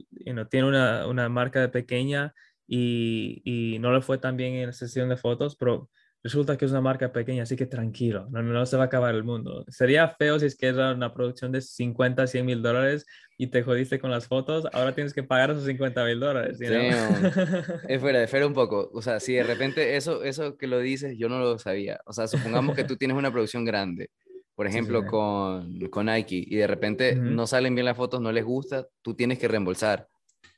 [0.51, 2.35] tiene una, una, marca pequeña
[2.67, 5.91] y, y, no le fue tan bien en la sesión de fotos, pero
[6.27, 9.15] resulta que es una marca pequeña, así que tranquilo, no, no se va a acabar
[9.15, 9.65] el mundo.
[9.69, 13.07] Sería feo si es que era una producción de 50, 100 mil dólares
[13.39, 16.59] y te jodiste con las fotos, ahora tienes que pagar esos 50 mil dólares.
[17.89, 18.91] es fuera, de fuera un poco.
[18.93, 22.01] O sea, si de repente eso, eso que lo dices, yo no lo sabía.
[22.07, 24.11] O sea, supongamos que tú tienes una producción grande,
[24.57, 28.45] por ejemplo, Con, con Nike, y de repente no salen bien las fotos, no les
[28.45, 30.09] gusta, tú tienes que reembolsar.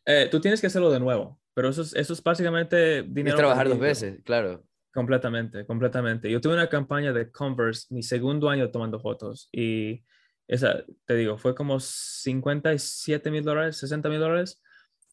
[0.06, 3.36] Eh, tú tienes que hacerlo de nuevo, pero eso es, eso es básicamente dinero.
[3.36, 4.64] Es trabajar dos veces, claro.
[4.98, 6.28] Completamente, completamente.
[6.28, 10.02] Yo tuve una campaña de Converse mi segundo año tomando fotos y
[10.48, 14.60] esa, te digo, fue como 57 mil dólares, 60 mil dólares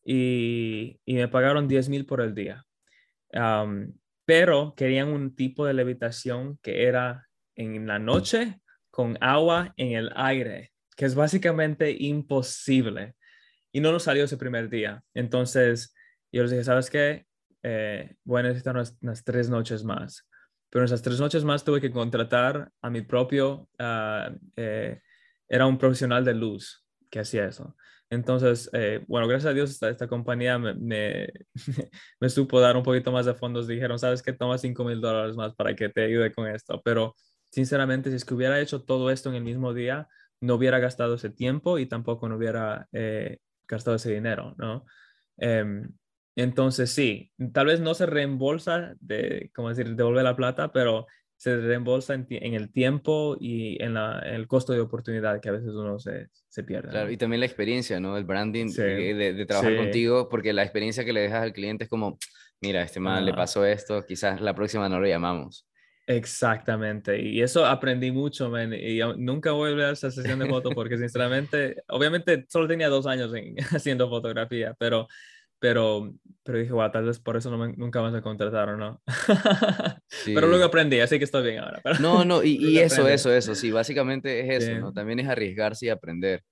[0.03, 2.65] y, y, me pagaron 10 mil por el día.
[4.25, 8.59] pero querían un tipo de levitación que era en la noche
[8.89, 13.13] con agua en el aire, que es básicamente imposible.
[13.71, 15.03] Y no nos salió ese primer día.
[15.13, 15.93] Entonces,
[16.31, 17.27] yo les dije, ¿sabes qué?
[17.67, 20.27] Eh, voy a necesitar unas, tres noches más.
[20.69, 25.01] Pero en esas tres noches más tuve que contratar a mi propio, ah, eh,
[25.47, 27.75] era un profesional de luz que hacía eso.
[28.11, 31.33] Entonces, eh, bueno, gracias a Dios esta, esta compañía me, me,
[32.29, 33.67] supo dar un poquito más de fondos.
[33.67, 36.81] Dijeron, sabes que toma 5 mil dólares más para que te ayude con esto.
[36.85, 37.15] Pero
[37.49, 40.07] sinceramente, si es que hubiera hecho todo esto en el mismo día,
[40.39, 44.85] no hubiera gastado ese tiempo y tampoco no hubiera eh, gastado ese dinero, ¿no?
[45.37, 45.89] Em,
[46.35, 51.05] entonces, sí, tal vez no se reembolsa de, como decir, devolver la plata, pero
[51.37, 55.97] se reembolsa en, el tiempo y en, el costo de oportunidad que a veces uno
[55.99, 56.29] se,
[56.63, 56.89] pierde.
[56.89, 58.17] Claro, y también la experiencia, ¿no?
[58.17, 61.89] El branding eh, de, trabajar contigo, porque la experiencia que le dejas al cliente es
[61.89, 62.17] como,
[62.61, 65.67] mira, este man le pasó esto, quizás la próxima no lo llamamos.
[66.07, 70.69] Exactamente, y eso aprendí mucho, man, y nunca voy a a esa sesión de foto
[70.69, 73.31] porque sinceramente, obviamente solo tenía dos años
[73.71, 75.07] haciendo fotografía, pero
[75.59, 76.13] pero,
[76.43, 79.01] pero dije, wow, tal vez por eso no nunca más me contrataron, ¿no?
[80.25, 81.81] Pero luego aprendí, así que estoy bien ahora.
[81.99, 84.93] No, no, y, y eso, eso, eso, sí, básicamente es eso, ¿no?
[84.93, 86.43] También es arriesgarse y aprender.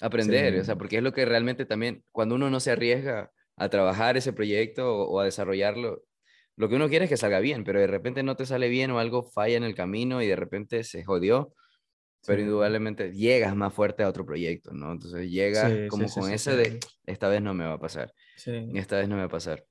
[0.00, 3.68] Aprender, o sea, porque es lo que realmente también, cuando uno no se arriesga a
[3.70, 6.02] trabajar ese proyecto o, a desarrollarlo,
[6.56, 8.90] lo que uno quiere es que salga bien, pero de repente no te sale bien
[8.90, 11.54] o algo falla en el camino y de repente se jodió,
[12.26, 14.92] pero indudablemente llegas más fuerte a otro proyecto, ¿no?
[14.92, 19.08] Entonces llegas como con ese de, esta vez no me va a pasar, esta vez
[19.08, 19.64] no me va a pasar.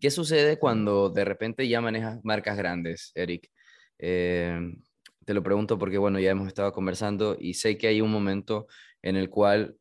[0.00, 3.50] ¿Qué sucede cuando de repente ya manejas marcas grandes, Eric?
[3.98, 4.58] Eh,
[5.24, 8.66] te lo pregunto porque, bueno, ya hemos estado conversando y sé que hay un momento
[9.02, 9.76] en el cual,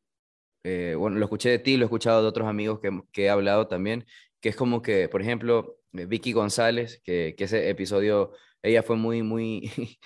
[0.63, 3.29] eh, bueno, lo escuché de ti, lo he escuchado de otros amigos que, que, he
[3.29, 4.05] hablado también,
[4.41, 8.95] que es como que, por ejemplo, eh, Vicky González, que, que ese episodio, ella fue
[8.97, 9.71] muy, muy,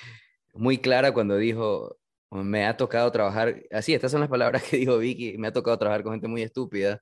[0.54, 1.98] muy clara cuando dijo,
[2.32, 5.78] me ha tocado trabajar, así, estas son las palabras que dijo Vicky, me ha tocado
[5.78, 7.02] trabajar con gente muy estúpida,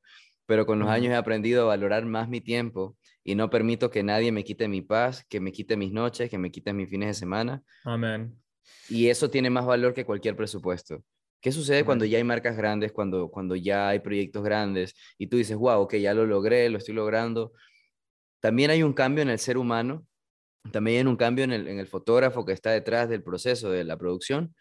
[0.49, 4.01] pero con los años he aprendido a valorar más mi tiempo y no permito que
[4.01, 7.09] nadie me quite mi paz, que me quite mis noches, que me quite mis fines
[7.09, 7.61] de semana.
[7.83, 8.35] Amén.
[8.89, 11.03] Y eso tiene más valor que cualquier presupuesto.
[11.39, 15.37] ¿Qué sucede cuando ya hay marcas grandes, cuando, cuando ya hay proyectos grandes y tú
[15.37, 17.53] dices, wow, que ya lo logré, lo estoy logrando?
[18.39, 20.07] También hay un cambio en el ser humano
[20.71, 23.97] también un cambio en el, en el fotógrafo que está detrás del proceso de la
[23.97, 24.55] producción,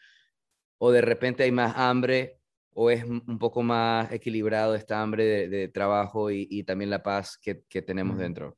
[0.78, 2.37] o de repente hay más hambre
[2.80, 7.64] o es un poco más equilibrado esta hambre de, trabajo y, también la paz que,
[7.68, 8.56] que tenemos dentro?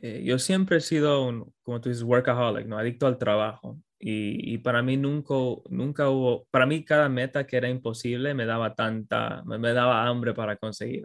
[0.00, 2.76] Eh, yo siempre he sido, un, como tú dices, workaholic, ¿no?
[2.76, 3.80] adicto al trabajo.
[3.98, 5.34] Y, y, para mí nunca,
[5.70, 10.06] nunca hubo, para mí cada meta que era imposible me daba tanta, me, me daba
[10.06, 11.02] hambre para conseguir.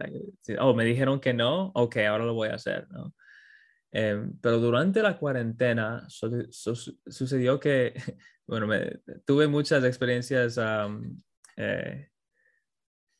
[0.60, 3.14] Oh, me dijeron que no, ok, ahora lo voy a hacer, ¿no?
[3.90, 7.94] Em, pero durante la cuarentena sucedió que,
[8.46, 10.58] bueno, me, tuve muchas experiencias
[11.56, 12.08] eh,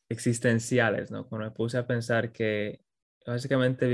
[0.08, 1.26] existenciales, ¿no?
[1.28, 2.80] Cuando me puse a pensar que
[3.26, 3.86] básicamente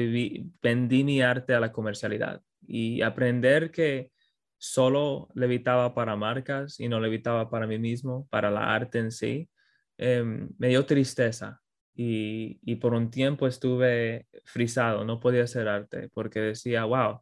[0.60, 4.10] vendí mi arte a la comercialidad y aprender que
[4.58, 9.48] solo levitaba para marcas y no levitaba para mí mismo, para la arte en sí,
[9.96, 11.60] em, me dio tristeza
[11.94, 17.20] y, por un tiempo estuve frisado, no podía hacer arte porque decía, wow,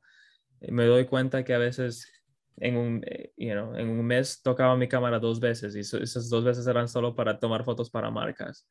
[0.60, 2.12] me doy cuenta que a veces
[2.60, 6.66] en un, eh, en un mes tocaba mi cámara dos veces y esas dos veces
[6.66, 8.66] eran solo para tomar fotos para marcas.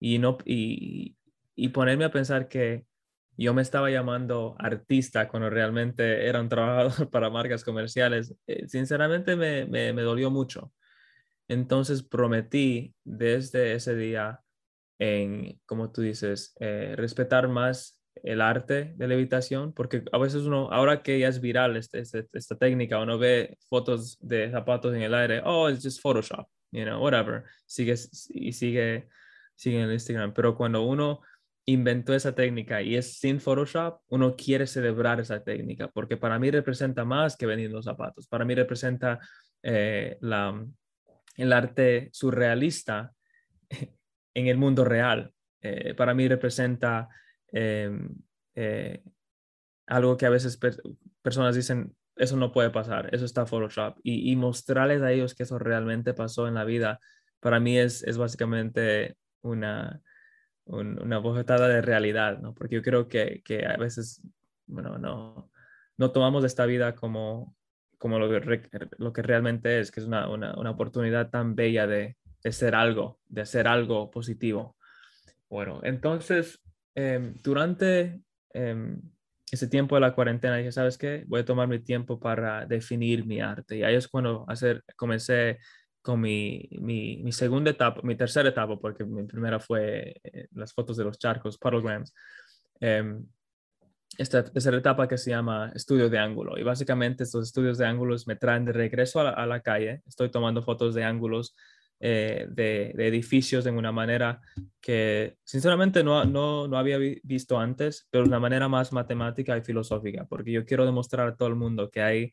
[0.00, 1.16] Y, no, y,
[1.72, 2.84] ponerme a pensar que
[3.36, 9.36] yo me estaba llamando artista cuando realmente era un trabajador para marcas comerciales, eh, sinceramente
[9.36, 10.72] me, me, me dolió mucho.
[11.48, 14.40] Entonces prometí desde ese día
[14.98, 20.70] en, como tú dices, eh, respetar más el arte de levitación, porque a veces uno,
[20.70, 25.02] ahora que ya es viral este, este, esta técnica, uno ve fotos de zapatos en
[25.02, 27.94] el aire, oh, it's just Photoshop, you know, whatever, sigue
[28.30, 29.08] y sigue,
[29.54, 31.20] sigue en Instagram, pero cuando uno
[31.64, 36.50] inventó esa técnica y es sin Photoshop, uno quiere celebrar esa técnica, porque para mí
[36.50, 39.20] representa más que venir los zapatos, para mí representa
[39.62, 40.64] eh, la,
[41.36, 43.12] el arte surrealista
[44.34, 47.08] en el mundo real, eh, para mí representa
[49.86, 50.58] algo que a veces
[51.22, 55.58] personas dicen, eso no puede pasar, eso está Photoshop, y, mostrarles a ellos que eso
[55.58, 57.00] realmente pasó en la vida,
[57.40, 60.00] para mí es, es básicamente una,
[60.66, 62.54] una bofetada de realidad, ¿no?
[62.54, 64.22] Porque yo creo que, que a veces,
[64.66, 65.50] bueno, no,
[65.96, 67.56] no tomamos esta vida como,
[67.98, 68.68] como lo, que,
[68.98, 72.74] lo que realmente es, que es una, una, una oportunidad tan bella de, de ser
[72.74, 74.76] algo, de hacer algo positivo.
[75.48, 76.61] Bueno, entonces,
[76.94, 78.20] Em, durante
[78.52, 79.00] em,
[79.50, 81.24] ese tiempo de la cuarentena dije, ¿sabes qué?
[81.26, 83.76] Voy a tomar mi tiempo para definir mi arte.
[83.78, 85.58] Y ahí es cuando hacer, comencé
[86.00, 90.72] con mi, mi, mi segunda etapa, mi tercera etapa, porque mi primera fue eh, las
[90.72, 92.14] fotos de los charcos, puddlegrams.
[92.80, 93.20] Eh,
[94.18, 96.58] esta tercera etapa que se llama estudio de ángulo.
[96.58, 100.02] Y básicamente estos estudios de ángulos me traen de regreso a la, a la calle.
[100.06, 101.54] Estoy tomando fotos de ángulos
[102.04, 104.40] eh, de, edificios en una manera
[104.80, 109.62] que sinceramente no, no, no había visto antes, pero de una manera más matemática y
[109.62, 112.32] filosófica, porque yo quiero demostrar a todo el mundo que hay,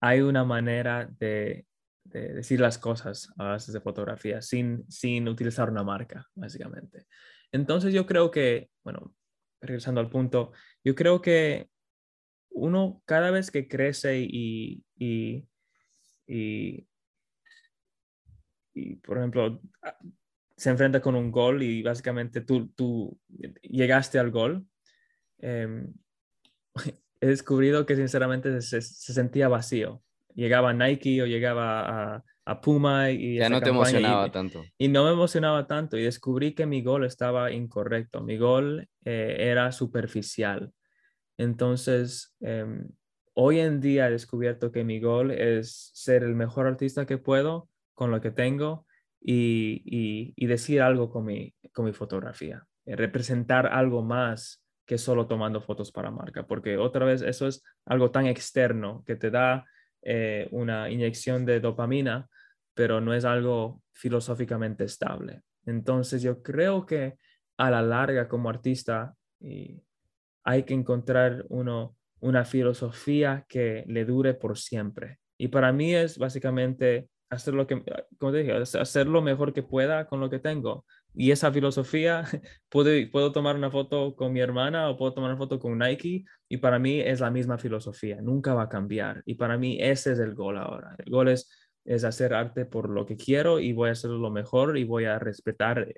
[0.00, 1.66] hay una manera de,
[2.04, 7.04] de decir las cosas a base de fotografía sin, sin utilizar una marca, básicamente.
[7.52, 9.14] Entonces yo creo que, bueno,
[9.60, 10.52] regresando al punto,
[10.82, 11.68] yo creo que
[12.48, 14.82] uno cada vez que crece y
[18.76, 19.60] y, por ejemplo,
[20.54, 23.18] se enfrenta con un gol y básicamente tú, tú
[23.62, 24.66] llegaste al gol,
[25.38, 25.94] em,
[27.20, 30.02] he descubrido que sinceramente se, sentía vacío.
[30.34, 33.38] Llegaba Nike o llegaba a, a Puma y...
[33.38, 34.62] Ya no te emocionaba tanto.
[34.76, 38.22] Y no me emocionaba tanto y descubrí que mi gol estaba incorrecto.
[38.22, 40.70] Mi gol eh, era superficial.
[41.38, 42.86] Entonces, em,
[43.32, 47.70] hoy en día he descubierto que mi gol es ser el mejor artista que puedo
[47.96, 48.86] con lo que tengo
[49.20, 55.26] y, y, decir algo con mi, con mi fotografía, eh, representar algo más que solo
[55.26, 59.64] tomando fotos para marca, porque otra vez eso es algo tan externo que te da
[60.02, 62.28] eh, una inyección de dopamina,
[62.74, 65.42] pero no es algo filosóficamente estable.
[65.64, 67.16] Entonces yo creo que
[67.56, 69.16] a la larga como artista
[70.44, 75.18] hay que encontrar uno, una filosofía que le dure por siempre.
[75.38, 77.82] Y para mí es básicamente hacer lo que,
[78.18, 80.84] como te dije, hacer mejor que pueda con lo que tengo.
[81.14, 82.24] Y esa filosofía,
[82.68, 86.24] puedo, puedo tomar una foto con mi hermana o puedo tomar una foto con Nike
[86.48, 89.22] y para mí es la misma filosofía, nunca va a cambiar.
[89.26, 90.94] Y para mí ese es el gol ahora.
[90.98, 91.50] El gol es,
[91.84, 95.06] es hacer arte por lo que quiero y voy a hacerlo lo mejor y voy
[95.06, 95.92] a respetar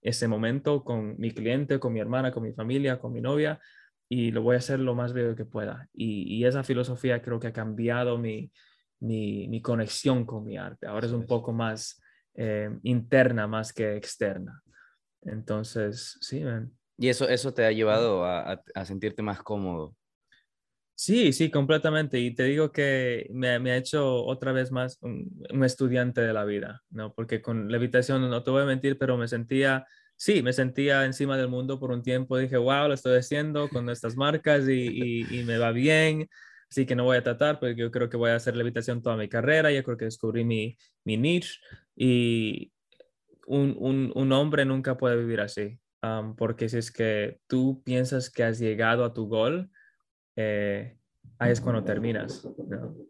[0.00, 3.60] ese momento con mi cliente, con mi hermana, con mi familia, con mi novia
[4.08, 5.88] y lo voy a hacer lo más bello que pueda.
[5.92, 8.50] Y, y esa filosofía creo que ha cambiado mi,
[9.00, 10.86] mi, conexión con mi arte.
[10.86, 12.00] Ahora es un poco más
[12.34, 14.62] eh, interna más que externa.
[15.22, 16.44] Entonces, sí,
[16.96, 19.94] ¿Y eso, eso te ha llevado a, sentirte más cómodo?
[20.94, 22.18] Sí, sí, completamente.
[22.18, 26.82] Y te digo que me, ha hecho otra vez más un, estudiante de la vida,
[26.90, 27.14] ¿no?
[27.14, 31.36] Porque con levitación, no te voy a mentir, pero me sentía, sí, me sentía encima
[31.36, 32.36] del mundo por un tiempo.
[32.36, 36.28] Dije, wow, lo estoy haciendo con estas marcas y, y me va bien.
[36.70, 39.16] Así que no voy a tratar, porque yo creo que voy a hacer levitación toda
[39.16, 41.58] mi carrera, ya creo que descubrí mi, mi niche
[41.96, 42.72] y
[43.46, 45.80] un, un, un, hombre nunca puede vivir así,
[46.36, 49.70] porque si es que tú piensas que has llegado a tu gol,
[50.36, 50.98] eh,
[51.38, 52.46] ahí es cuando terminas.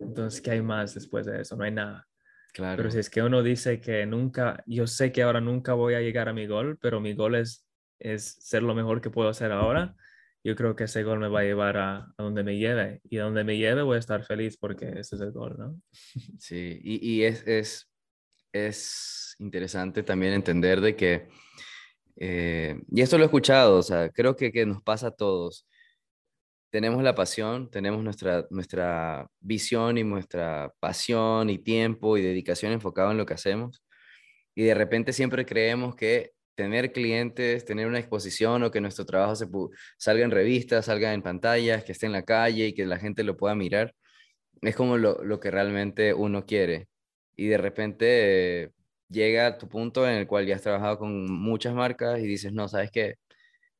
[0.00, 1.56] Entonces, ¿qué hay más después de eso?
[1.56, 2.06] No hay nada.
[2.54, 2.76] Claro.
[2.76, 6.00] Pero si es que uno dice que nunca, yo sé que ahora nunca voy a
[6.00, 7.66] llegar a mi gol, pero mi gol es,
[7.98, 9.96] es ser lo mejor que puedo hacer ahora,
[10.44, 13.24] yo creo que ese gol me va a llevar a, donde me lleve y a
[13.24, 15.80] donde me lleve voy a estar feliz porque ese es el gol, ¿no?
[16.38, 17.90] Sí, y, es, es,
[18.52, 21.28] es, interesante también entender de que,
[22.16, 25.66] eh, y esto lo he escuchado, o sea, creo que, que nos pasa a todos.
[26.70, 33.10] Tenemos la pasión, tenemos nuestra, nuestra visión y nuestra pasión y tiempo y dedicación enfocado
[33.10, 33.82] en lo que hacemos.
[34.54, 39.36] Y de repente siempre creemos que tener clientes, tener una exposición o que nuestro trabajo
[39.36, 39.46] se
[39.96, 43.22] salga en revistas, salga en pantallas, que esté en la calle y que la gente
[43.22, 43.94] lo pueda mirar,
[44.62, 46.88] es como lo, lo que realmente uno quiere.
[47.36, 48.72] Y de repente
[49.08, 52.66] llega tu punto en el cual ya has trabajado con muchas marcas y dices, no,
[52.68, 53.14] sabes que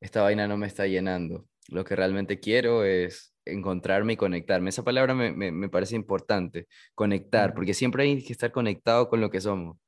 [0.01, 1.49] esta vaina no me está llenando.
[1.69, 4.71] Lo que realmente quiero es encontrarme y conectarme.
[4.71, 9.31] Esa palabra me, me, parece importante, conectar, porque siempre hay que estar conectado con lo
[9.31, 9.79] que somos.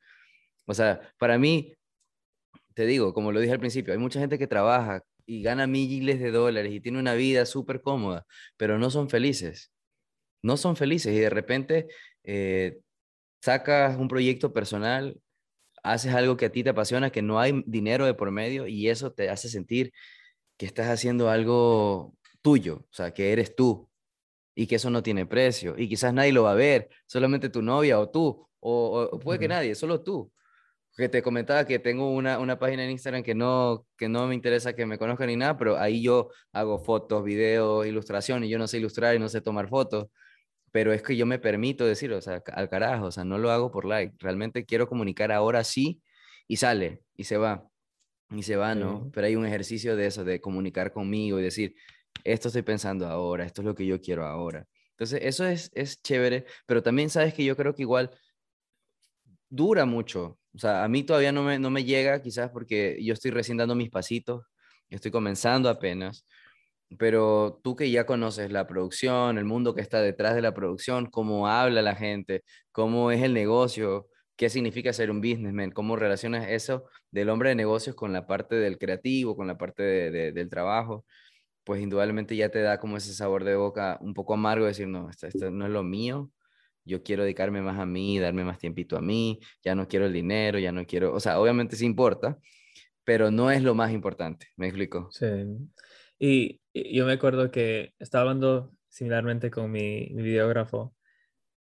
[0.66, 1.74] O sea, para mí,
[2.74, 6.20] te digo, como lo dije al principio, hay mucha gente que trabaja y gana miles
[6.20, 8.26] de dólares y tiene una vida súper cómoda,
[8.56, 9.72] pero no son felices.
[10.42, 11.88] No son felices y de repente
[12.24, 12.80] eh,
[13.42, 15.20] sacas un proyecto personal,
[15.82, 18.88] haces algo que a ti te apasiona, que no hay dinero de por medio y
[18.88, 19.92] eso te hace sentir
[20.56, 23.88] que estás haciendo algo tuyo, o sea, que eres tú
[24.55, 27.62] y que eso no tiene precio y quizás nadie lo va a ver, solamente tu
[27.62, 30.32] novia o tú, o, puede que nadie, solo tú.
[30.96, 34.34] Que te comentaba que tengo una, una página en Instagram que no, que no me
[34.34, 38.58] interesa que me conozcan ni nada, pero ahí yo hago fotos, videos, ilustración y yo
[38.58, 40.08] no sé ilustrar y no sé tomar fotos
[40.72, 43.50] pero es que yo me permito decir, o sea, al carajo, o sea, no lo
[43.50, 46.00] hago por like, realmente quiero comunicar ahora sí
[46.46, 47.68] y sale y se va,
[48.30, 49.10] y se va, ¿no?
[49.12, 51.74] Pero hay un ejercicio de eso, de comunicar conmigo y decir,
[52.24, 54.66] esto estoy pensando ahora, esto es lo que yo quiero ahora.
[54.90, 58.10] Entonces, eso es, es chévere, pero también sabes que yo creo que igual
[59.48, 63.14] dura mucho, o sea, a mí todavía no me, no me llega, quizás porque yo
[63.14, 64.44] estoy recién dando mis pasitos,
[64.89, 66.27] estoy comenzando apenas,
[66.98, 71.06] pero tú que ya conoces la producción, el mundo que está detrás de la producción,
[71.06, 76.48] cómo habla la gente, cómo es el negocio, qué significa ser un businessman, cómo relacionas
[76.48, 81.05] eso del hombre de negocios con la parte del creativo, con la parte del trabajo,
[81.64, 85.10] pues indudablemente ya te da como ese sabor de boca un poco amargo decir, no,
[85.10, 86.31] esto, esto no es lo mío,
[86.85, 90.12] yo quiero dedicarme más a mí, darme más tiempito a mí, ya no quiero el
[90.12, 92.39] dinero, ya no quiero, o sea, obviamente sí importa,
[93.05, 95.09] pero no es lo más importante, ¿me explico?
[95.12, 95.27] Sí.
[96.19, 100.94] Y, yo me acuerdo que estaba hablando similarmente con mi, videógrafo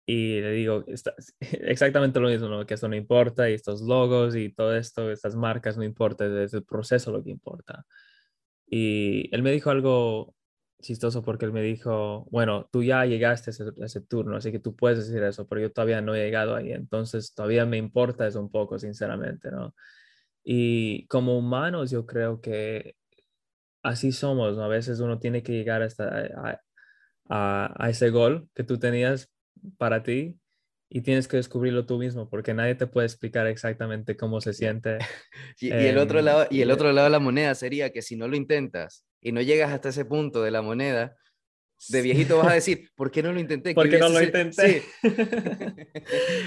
[0.06, 0.84] y le digo
[1.40, 5.76] exactamente lo mismo, que esto no importa y estos logos y todo esto, estas marcas
[5.76, 7.84] no importa, es el proceso lo que importa.
[8.66, 10.34] Y él me dijo algo
[10.82, 14.52] chistoso porque él me dijo, bueno, tú ya llegaste a ese, a ese, turno, así
[14.52, 17.78] que tú puedes decir eso, pero yo todavía no he llegado ahí, entonces todavía me
[17.78, 19.74] importa eso un poco, sinceramente, ¿no?
[20.44, 22.96] Y como humanos, yo creo que
[23.82, 26.60] así somos, A veces uno tiene que llegar hasta
[27.28, 29.30] a, ese gol que tú tenías
[29.78, 30.38] para ti
[30.94, 34.98] y tienes que descubrirlo tú mismo porque nadie te puede explicar exactamente cómo se siente.
[35.58, 38.28] y, el otro lado, y el otro lado de la moneda sería que si no
[38.28, 41.16] lo intentas y no llegas hasta ese punto de la moneda,
[41.88, 43.74] de viejito vas a decir, ¿por qué no lo intenté?
[43.74, 44.82] ¿Por qué no lo intenté?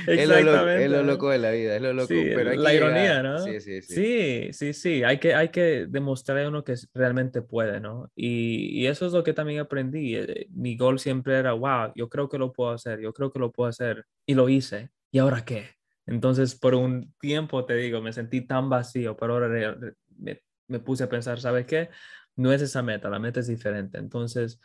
[0.08, 2.10] es, lo loco, es lo loco de la vida, es lo loco.
[2.10, 3.40] pero la ironía, ¿no?
[3.40, 3.96] Sí, sí, sí.
[3.96, 5.04] Sí, sí, sí.
[5.04, 8.12] Hay que, hay que demostrar a uno que realmente puede, ¿no?
[8.16, 10.16] Y, y, eso es lo que también aprendí.
[10.16, 13.40] Eh, mi gol siempre era, wow, yo creo que lo puedo hacer, yo creo que
[13.40, 14.06] lo puedo hacer.
[14.26, 14.90] Y lo hice.
[15.12, 15.70] ¿Y ahora qué?
[16.08, 19.76] Entonces, por un tiempo, te digo, me sentí tan vacío, pero ahora
[20.18, 21.90] me, me puse a pensar, ¿sabes qué?
[22.36, 23.98] No es esa meta, la meta es diferente.
[23.98, 24.60] Entonces,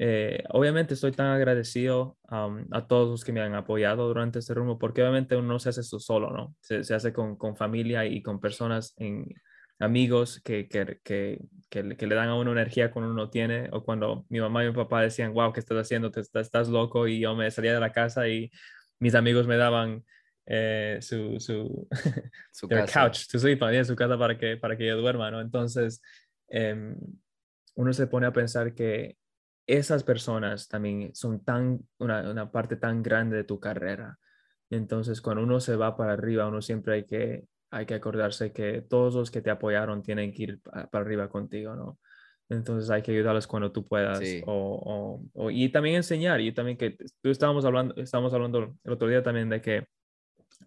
[0.00, 4.78] eh, obviamente estoy tan agradecido a todos los que me han apoyado durante este rumbo,
[4.78, 6.54] porque obviamente uno no se hace esto solo, ¿no?
[6.60, 9.26] Se, se hace con, con, familia y con personas, en,
[9.80, 14.24] amigos que, que, que, que, le dan a uno energía cuando uno tiene, o cuando
[14.28, 16.12] mi mamá y mi papá decían, wow, ¿qué estás haciendo?
[16.12, 18.52] Te, estás, estás loco, y yo me salía de la casa y
[19.00, 20.04] mis amigos me daban
[20.46, 21.88] eh, su, su,
[22.52, 25.40] su couch, su, su casa para que, para que yo duerma, ¿no?
[25.40, 26.00] Entonces,
[26.46, 26.96] em,
[27.74, 29.16] uno se pone a pensar que
[29.68, 34.18] esas personas también son tan, una, una, parte tan grande de tu carrera.
[34.70, 38.80] Entonces, cuando uno se va para arriba, uno siempre hay que, hay que acordarse que
[38.80, 41.98] todos los que te apoyaron tienen que ir para arriba contigo, ¿no?
[42.48, 44.22] Entonces hay que ayudarles cuando tú puedas.
[44.46, 46.40] O, o, y también enseñar.
[46.40, 49.86] Y también que tú estábamos hablando, estábamos hablando el otro día también de que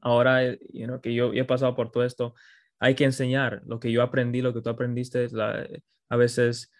[0.02, 2.36] ahora you know, que yo, he pasado por todo esto,
[2.80, 5.28] hay que enseñar lo que yo aprendí, lo que tú aprendiste.
[5.32, 5.68] La,
[6.10, 6.72] a veces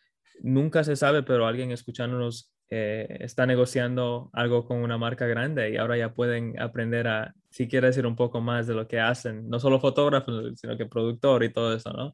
[0.42, 5.78] nunca se sabe, pero alguien escuchándonos eh, está negociando algo con una marca grande y
[5.78, 9.50] ahora ya pueden aprender a, si quiere decir un poco más de lo que hacen,
[9.50, 12.14] no solo fotógrafos, sino que productor y todo eso, ¿no?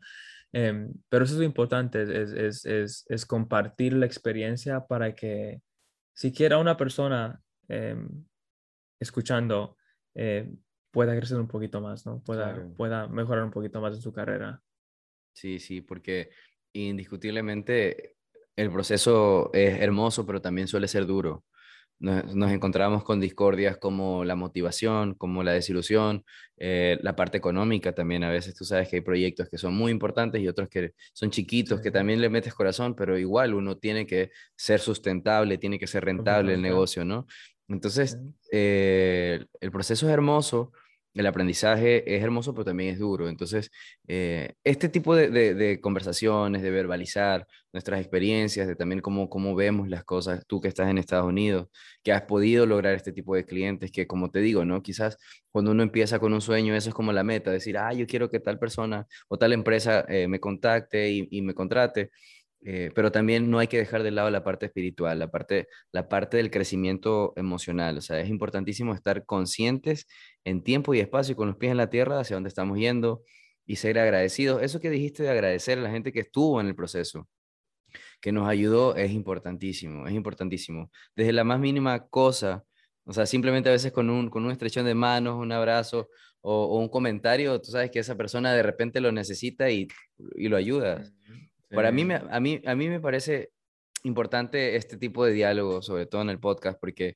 [0.54, 5.62] Em, pero eso es lo importante, es, es, es, es, compartir la experiencia para que
[6.16, 8.26] siquiera una persona em,
[9.00, 9.78] escuchando
[10.16, 10.50] eh,
[10.90, 12.24] pueda crecer un poquito más, ¿no?
[12.24, 14.60] Pueda, pueda mejorar un poquito más en su carrera.
[15.34, 16.32] Sí, sí, porque
[16.74, 18.17] indiscutiblemente
[18.58, 21.46] el proceso es hermoso, pero también suele ser duro.
[22.00, 26.24] Nos, encontramos con discordias como la motivación, como la desilusión,
[26.58, 28.24] eh, la parte económica también.
[28.24, 31.32] A veces tú sabes que hay proyectos que son muy importantes y otros que son
[31.32, 35.88] chiquitos, que también le metes corazón, pero igual uno tiene que ser sustentable, tiene que
[35.88, 37.26] ser rentable el negocio, ¿no?
[37.68, 38.18] Entonces,
[38.52, 40.72] eh, el proceso es hermoso
[41.18, 43.28] el aprendizaje es hermoso, pero también es duro.
[43.28, 43.72] Entonces,
[44.08, 49.90] eh, este tipo de, de, conversaciones, de verbalizar nuestras experiencias, de también cómo, cómo vemos
[49.90, 51.68] las cosas, tú que estás en Estados Unidos,
[52.04, 54.82] que has podido lograr este tipo de clientes, que como te digo, ¿no?
[54.84, 55.18] Quizás
[55.52, 58.30] cuando uno empieza con un sueño, eso es como la meta, decir, ah, yo quiero
[58.30, 62.12] que tal persona o tal empresa eh, me contacte y me contrate.
[62.62, 66.10] Eh, pero también no hay que dejar de lado la parte espiritual, la parte, la
[66.10, 67.98] parte del crecimiento emocional.
[67.98, 70.08] O sea, es importantísimo estar conscientes
[70.44, 73.24] en tiempo y espacio con los pies en la tierra hacia dónde estamos yendo
[73.66, 74.62] y ser agradecidos.
[74.64, 77.28] Eso que dijiste de agradecer a la gente que estuvo en el proceso,
[78.22, 80.92] que nos ayudó, es importantísimo, es importantísimo.
[81.16, 82.64] Desde la más mínima cosa,
[83.06, 86.10] o sea, simplemente a veces con un, con un estrechón de manos, un abrazo
[86.42, 89.88] o, un comentario, tú sabes que esa persona de repente lo necesita y,
[90.36, 91.14] y lo ayudas.
[91.70, 93.52] Para mí, a, mí, a mí me parece
[94.04, 97.16] importante este tipo de diálogo, sobre todo en el podcast, porque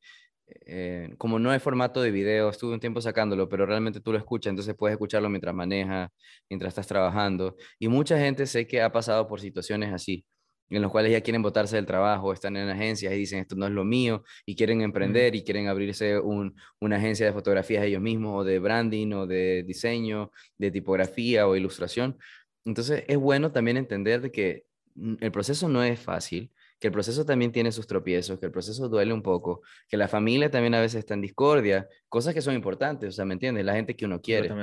[0.65, 4.18] eh, como no hay formato de video, estuve un tiempo sacándolo, pero realmente tú lo
[4.18, 6.10] escuchas, entonces puedes escucharlo mientras manejas,
[6.49, 7.56] mientras estás trabajando.
[7.80, 10.26] Y mucha gente sé que ha pasado por situaciones así,
[10.69, 13.65] en las cuales ya quieren botarse del trabajo, están en agencias y dicen esto no
[13.65, 18.02] es lo mío, y quieren emprender y quieren abrirse un, una agencia de fotografías ellos
[18.02, 22.18] mismos, o de branding, o de diseño, de tipografía o ilustración.
[22.65, 24.65] Entonces es bueno también entender de que
[24.95, 28.51] mm, el proceso no es fácil, que el proceso también tiene sus tropiezos, que el
[28.51, 32.41] proceso duele un poco, que la familia también a veces está en discordia, cosas que
[32.41, 33.65] son importantes, o sea, ¿me entiendes?
[33.65, 34.57] La gente que uno quiere.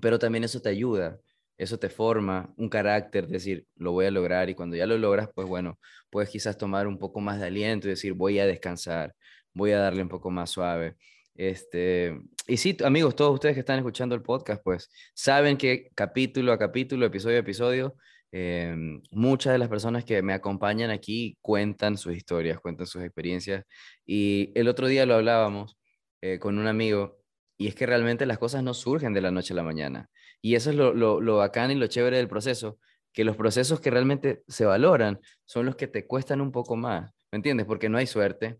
[0.00, 1.20] Pero también eso te ayuda,
[1.58, 5.28] eso te forma un carácter, decir, lo voy a lograr y cuando ya lo logras,
[5.34, 5.78] pues bueno,
[6.10, 9.14] puedes quizás tomar un poco más de aliento y decir, voy a descansar,
[9.54, 10.96] voy a darle un poco más suave.
[11.34, 16.52] Este, y sí, amigos, todos ustedes que están escuchando el podcast, pues saben que capítulo
[16.52, 17.96] a capítulo, episodio a episodio,
[18.30, 23.64] em, muchas de las personas que me acompañan aquí cuentan sus historias, cuentan sus experiencias.
[24.06, 25.78] Y el otro día lo hablábamos
[26.20, 27.18] eh, con un amigo,
[27.58, 30.08] y es que realmente las cosas no surgen de la noche a la mañana.
[30.40, 32.78] Y eso es lo, lo, lo bacán y lo chévere del proceso,
[33.12, 37.12] que los procesos que realmente se valoran son los que te cuestan un poco más,
[37.30, 37.66] ¿me entiendes?
[37.66, 38.58] Porque no hay suerte,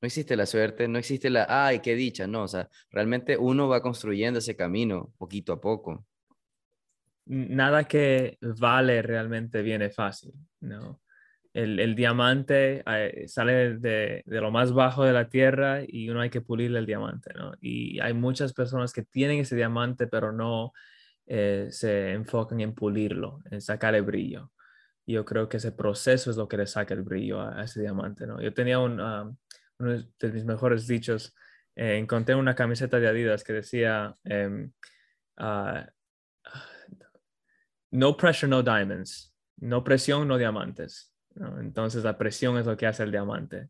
[0.00, 3.68] no existe la suerte, no existe la, ay, qué dicha, no, o sea, realmente uno
[3.68, 6.06] va construyendo ese camino poquito a poco.
[7.26, 11.00] Nada que vale realmente viene fácil, ¿no?
[11.52, 16.20] El, el diamante eh, sale de, de, lo más bajo de la tierra y uno
[16.20, 17.54] hay que pulirle el diamante, ¿no?
[17.60, 20.72] Y hay muchas personas que tienen ese diamante, pero no
[21.28, 24.52] eh, se enfocan en pulirlo, en sacarle brillo.
[25.06, 28.26] Yo creo que ese proceso es lo que le saca el brillo a, ese diamante,
[28.26, 28.40] ¿no?
[28.40, 29.00] Yo tenía un,
[29.78, 31.34] uno de mis mejores dichos,
[31.74, 34.72] eh, encontré una camiseta de Adidas que decía, em,
[35.36, 35.86] ah,
[37.90, 41.12] no pressure, no diamonds, no presión, no diamantes.
[41.60, 43.68] Entonces la presión es lo que hace el diamante.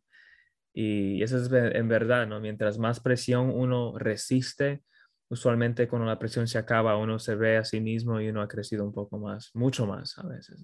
[0.73, 2.39] Y eso es en verdad, ¿no?
[2.41, 4.85] Mientras más presión uno resiste,
[5.29, 8.49] usualmente cuando la presión se acaba, uno se ve a sí mismo y uno ha
[8.49, 10.63] crecido un poco más, mucho más a veces.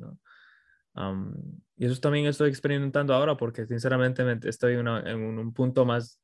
[1.77, 6.21] Y eso también estoy experimentando ahora porque sinceramente estoy en un punto más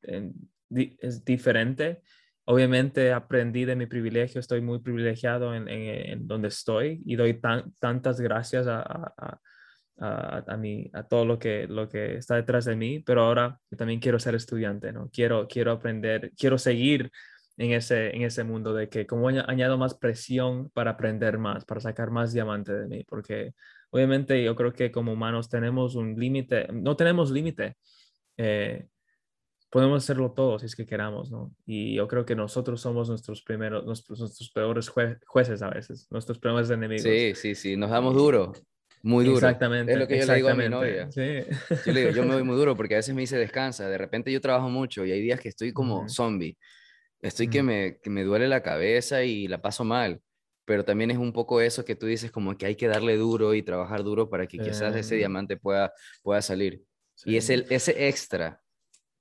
[0.70, 2.02] es diferente.
[2.44, 7.40] Obviamente aprendí de mi privilegio, estoy muy privilegiado en, donde estoy y doy
[7.78, 9.40] tantas gracias a, a,
[9.98, 10.58] a, a,
[10.94, 14.34] a todo lo que, lo que está detrás de mí, pero ahora también quiero ser
[14.34, 15.10] estudiante, ¿no?
[15.12, 17.10] Quiero, quiero aprender, quiero seguir
[17.58, 21.80] en ese, en ese mundo de que como añado más presión para aprender más, para
[21.80, 23.52] sacar más diamante de mí, porque
[23.90, 27.76] obviamente yo creo que como humanos tenemos un límite, no tenemos límite.
[28.36, 28.86] Eh,
[29.70, 31.54] podemos hacerlo todos si es que queramos, ¿no?
[31.66, 34.90] Y yo creo que nosotros somos nuestros primeros, nuestros, nuestros peores
[35.26, 37.02] jueces a veces, nuestros peores enemigos.
[37.02, 38.52] Sí, sí, sí, nos damos duro,
[39.02, 39.36] muy duro.
[39.36, 39.92] Exactamente.
[39.92, 41.10] Es lo que yo le digo a mi novia.
[41.10, 41.42] Sí.
[41.86, 43.98] Yo le digo, yo me voy muy duro porque a veces me dice descansa, de
[43.98, 46.56] repente yo trabajo mucho y hay días que estoy como zombie,
[47.20, 50.20] estoy que, me, que me duele la cabeza y la paso mal
[50.68, 53.54] pero también es un poco eso que tú dices, como que hay que darle duro
[53.54, 55.18] y trabajar duro para que quizás ese eh.
[55.18, 56.82] diamante pueda, pueda salir.
[57.24, 58.60] Y es el, ese extra.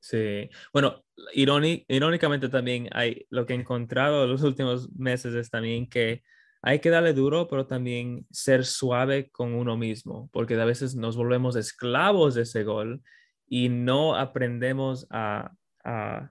[0.02, 5.88] Sí, bueno, irónicamente también hay lo que he encontrado en los últimos meses es también
[5.88, 6.22] que
[6.61, 11.15] hay que darle duro, pero también ser suave con uno mismo, porque a veces nos
[11.15, 13.02] volvemos esclavos de ese gol
[13.48, 15.53] y no aprendemos a,
[15.86, 16.30] a,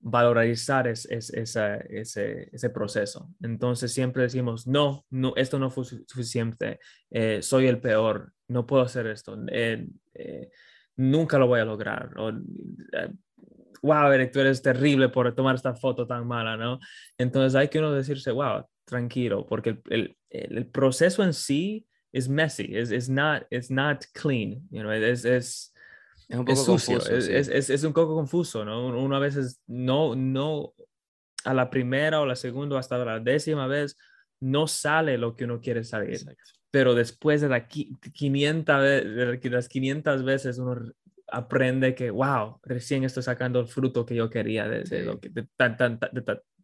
[0.00, 3.30] valorizar es, ese, ese, proceso.
[3.42, 6.78] Entonces siempre decimos, no, no esto no fue suficiente,
[7.10, 10.50] eh, soy el peor, no puedo hacer esto, eh, eh,
[10.96, 12.10] nunca lo voy a lograr.
[13.82, 16.80] Wow, Eric, tú eres terrible por tomar esta foto tan mala, ¿no?
[17.16, 22.70] Entonces hay que uno decirse, wow, tranquilo, porque el, el, proceso en sí es messy,
[22.74, 25.72] es not, not clean, you know, es,
[26.28, 28.88] es es un poco sucio, confuso, es, es, es, un poco confuso, ¿no?
[28.88, 30.74] Uno a veces no, no
[31.44, 33.96] a la primera o la segunda hasta la décima vez
[34.40, 36.20] no sale lo que uno quiere salir.
[36.70, 40.76] Pero después de, la 500, de las 500 veces uno
[41.30, 45.48] aprende que, wow, recién estoy sacando el fruto que yo quería de, lo que, de,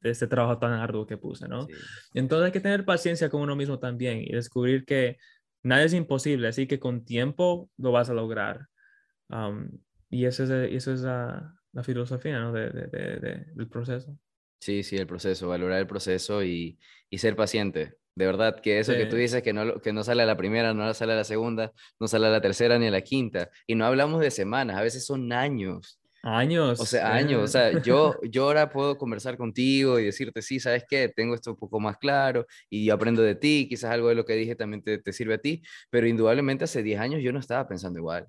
[0.02, 1.66] este trabajo tan arduo que puse, ¿no?
[2.12, 5.16] Entonces hay que tener paciencia con uno mismo también y descubrir que
[5.62, 8.68] nada es imposible, así que con tiempo lo vas a lograr.
[10.10, 12.52] Y eso es, eso es la, la filosofía ¿no?
[12.52, 14.16] de, de, del proceso.
[14.60, 16.78] Sí, sí, el proceso, valorar el proceso y,
[17.10, 17.96] y ser paciente.
[18.16, 20.72] De verdad, que eso que tú dices que no, que no sale a la primera,
[20.72, 23.50] no sale a la segunda, no sale a la tercera ni a la quinta.
[23.66, 26.00] Y no hablamos de semanas, a veces son años.
[26.22, 26.80] Años.
[26.80, 27.42] O sea, años.
[27.42, 31.12] O sea, yo, yo ahora puedo conversar contigo y decirte, sí, ¿sabes qué?
[31.14, 34.24] Tengo esto un poco más claro y yo aprendo de ti, quizás algo de lo
[34.24, 37.40] que dije también te, te sirve a ti, pero indudablemente hace 10 años yo no
[37.40, 38.26] estaba pensando igual.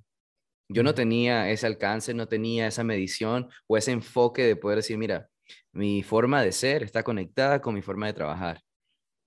[0.68, 4.98] Yo no tenía ese alcance, no tenía esa medición o ese enfoque de poder decir,
[4.98, 5.30] mira,
[5.72, 8.62] mi forma de ser está conectada con mi forma de trabajar.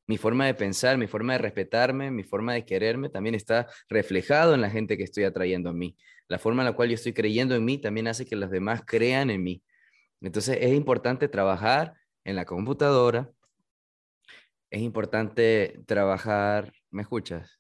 [0.09, 4.55] Mi forma de pensar, mi forma de respetarme, mi forma de quererme también está reflejado
[4.55, 5.97] en la gente que estoy atrayendo a mí.
[6.29, 8.83] La forma en la cual yo estoy creyendo en mí también hace que los demás
[8.87, 9.63] crean en mí.
[10.21, 11.95] Entonces es importante trabajar
[12.25, 13.31] en la computadora.
[14.71, 17.58] Es importante trabajar, ¿me escuchas?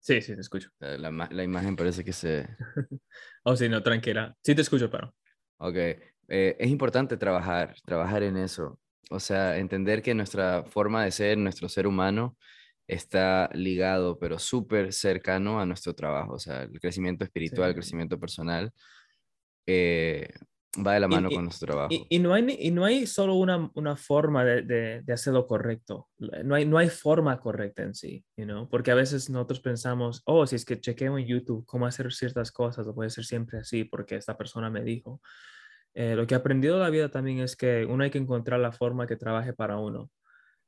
[0.00, 0.70] Sí, sí, te escucho.
[0.78, 2.48] La, la imagen parece que se...
[3.44, 4.34] oh, sí, no, tranquila.
[4.42, 5.14] Sí te escucho, pero...
[5.58, 8.78] Ok, eh, es importante trabajar, trabajar en eso.
[9.10, 12.36] O sea, entender que nuestra forma de ser, nuestro ser humano,
[12.86, 16.34] está ligado, pero súper cercano a nuestro trabajo.
[16.34, 18.72] O sea, el crecimiento espiritual, el crecimiento personal,
[19.66, 20.30] eh,
[20.86, 21.88] va de la mano con nuestro trabajo.
[22.08, 26.08] Y, no hay, y no hay solo una, una forma de, de, de, hacerlo correcto.
[26.18, 28.68] No hay, no hay forma correcta en sí, you know?
[28.68, 32.52] porque a veces nosotros pensamos, oh, si es que chequeo en YouTube cómo hacer ciertas
[32.52, 35.20] cosas, lo puede ser siempre así porque esta persona me dijo.
[35.94, 38.60] Eh, lo que he aprendido de la vida también es que uno hay que encontrar
[38.60, 40.10] la forma que trabaje para uno.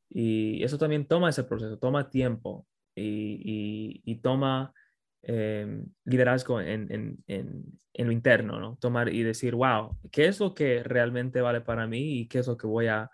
[0.09, 2.67] Y eso también toma ese proceso, toma tiempo
[2.97, 4.73] y, y, toma
[5.23, 7.65] eh, liderazgo en, en, en,
[7.95, 8.77] en, lo interno, ¿no?
[8.81, 12.47] Tomar y decir, wow, ¿qué es lo que realmente vale para mí y qué es
[12.47, 13.11] lo que voy a,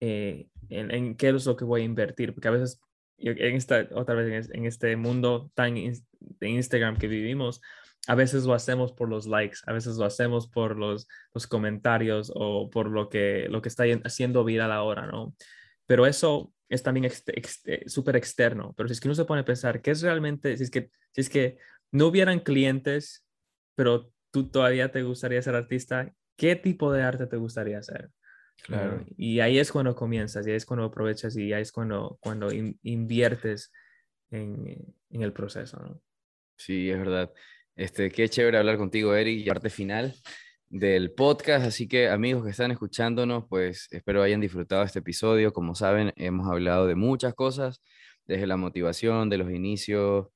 [0.00, 2.32] eh, en, qué es lo que voy a invertir?
[2.32, 2.80] Porque a veces,
[3.18, 7.60] en esta, otra vez, en este mundo tan de Instagram que vivimos,
[8.06, 12.32] a veces lo hacemos por los likes, a veces lo hacemos por los, los comentarios
[12.34, 15.34] o por lo que, lo que está haciendo viral ahora, ¿no?
[15.88, 17.10] Pero eso es también
[17.86, 18.74] súper externo.
[18.76, 20.90] Pero si es que uno se pone a pensar, ¿qué es realmente, si es que,
[21.12, 21.56] si es que
[21.90, 23.26] no hubieran clientes,
[23.74, 28.10] pero tú todavía te gustaría ser artista, ¿qué tipo de arte te gustaría hacer?
[28.64, 29.04] Claro.
[29.16, 32.48] y ahí es cuando comienzas, y ahí es cuando aprovechas, y ahí es cuando, cuando
[32.82, 33.72] inviertes
[34.30, 36.02] en, en el proceso, ¿no?
[36.56, 37.32] Sí, es verdad.
[37.76, 40.12] Este, qué chévere hablar contigo, Eric, y parte final
[40.70, 41.66] del podcast.
[41.66, 45.52] Así que amigos que están escuchándonos, pues espero hayan disfrutado este episodio.
[45.52, 47.82] Como saben, hemos hablado de muchas cosas,
[48.26, 50.28] desde la motivación, de los inicios,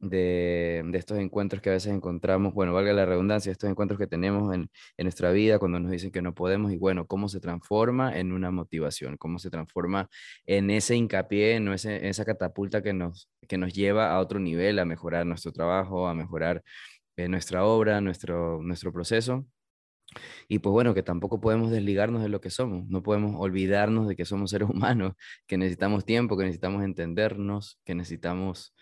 [0.00, 4.54] de, estos encuentros que a veces encontramos, bueno, valga la redundancia, estos encuentros que tenemos
[4.54, 8.32] en, nuestra vida cuando nos dicen que no podemos y bueno, cómo se transforma en
[8.32, 10.08] una motivación, cómo se transforma
[10.46, 14.78] en ese hincapié, en, ese, esa catapulta que nos, que nos lleva a otro nivel,
[14.78, 16.62] a mejorar nuestro trabajo, a mejorar
[17.16, 19.46] eh, nuestra obra, nuestro, nuestro proceso.
[20.48, 24.16] Y pues bueno, que tampoco podemos desligarnos de lo que somos, no podemos olvidarnos de
[24.16, 25.14] que somos seres humanos,
[25.46, 28.74] que necesitamos tiempo, que necesitamos entendernos, que necesitamos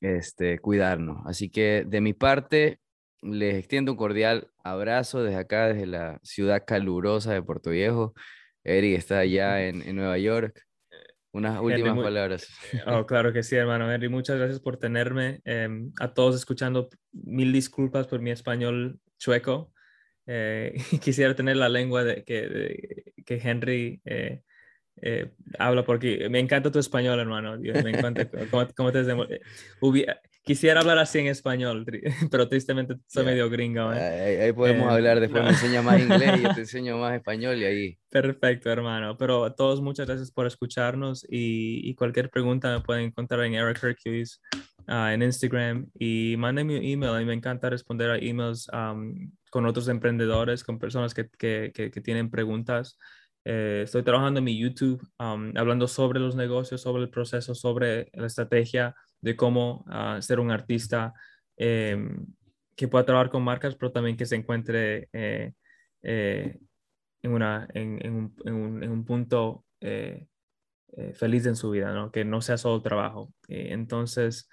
[0.00, 1.22] este, cuidarnos.
[1.26, 2.80] Así que de mi parte,
[3.22, 8.14] les extiendo un cordial abrazo desde acá, desde la ciudad calurosa de Puerto Viejo.
[8.64, 10.62] Eric está allá en, en Nueva York.
[11.32, 12.46] Unas últimas palabras.
[12.86, 14.08] Oh, claro que sí, hermano Henry.
[14.08, 15.40] Muchas gracias por tenerme.
[15.44, 19.71] Em, a todos escuchando, mil disculpas por mi español chueco.
[20.26, 24.42] Eh, quisiera tener la lengua de, que, que Henry eh,
[25.00, 27.58] eh, habla porque me encanta tu español, hermano.
[27.58, 28.28] me encanta
[28.76, 30.06] cómo, te eh,
[30.44, 31.86] Quisiera hablar así en español,
[32.30, 33.92] pero tristemente soy medio gringo.
[33.92, 34.42] ¿eh?
[34.42, 37.64] Ahí, podemos hablar, después me enseña más inglés y yo te enseño más español y
[37.64, 37.98] ahí.
[38.10, 39.16] Perfecto, hermano.
[39.16, 43.82] Pero a todos muchas gracias por escucharnos y, cualquier pregunta me pueden encontrar en Eric
[43.82, 44.40] Hercules
[44.88, 47.18] ah, en Instagram y mándenme un email.
[47.18, 48.68] Mí me encanta responder a emails
[49.52, 52.96] con otros emprendedores, con personas que, que, que tienen preguntas.
[53.44, 58.28] Eh, estoy trabajando en mi YouTube hablando sobre los negocios, sobre el proceso, sobre la
[58.28, 61.12] estrategia de cómo ah, ser un artista
[61.58, 62.26] em,
[62.74, 65.52] que pueda trabajar con marcas, pero también que se encuentre eh,
[66.02, 66.58] eh,
[67.20, 69.66] en, una, en, en, un, en, un, en, un, punto
[71.14, 72.10] feliz en su vida, ¿no?
[72.10, 73.34] que no sea solo trabajo.
[73.48, 74.48] entonces,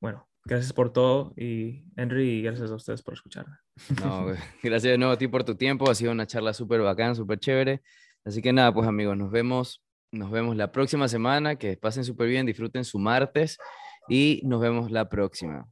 [0.00, 3.63] bueno, gracias por todo y Henry, y gracias a ustedes por escucharme.
[4.02, 4.26] No,
[4.62, 5.90] gracias de nuevo a ti por tu tiempo.
[5.90, 7.82] Ha sido una charla súper bacán, súper chévere.
[8.24, 12.28] Así que nada, pues amigos, nos vemos, nos vemos la próxima semana, que pasen súper
[12.28, 13.58] bien, disfruten su martes
[14.08, 15.68] y nos vemos la próxima.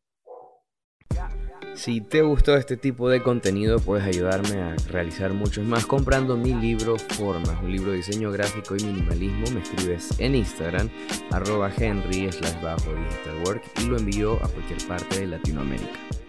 [1.74, 6.52] Si te gustó este tipo de contenido, puedes ayudarme a realizar muchos más comprando mi
[6.52, 9.50] libro Formas, un libro de diseño gráfico y minimalismo.
[9.54, 10.90] Me escribes en Instagram,
[11.30, 16.21] arroba henry slash bajo digital work y lo envío a cualquier parte de Latinoamérica.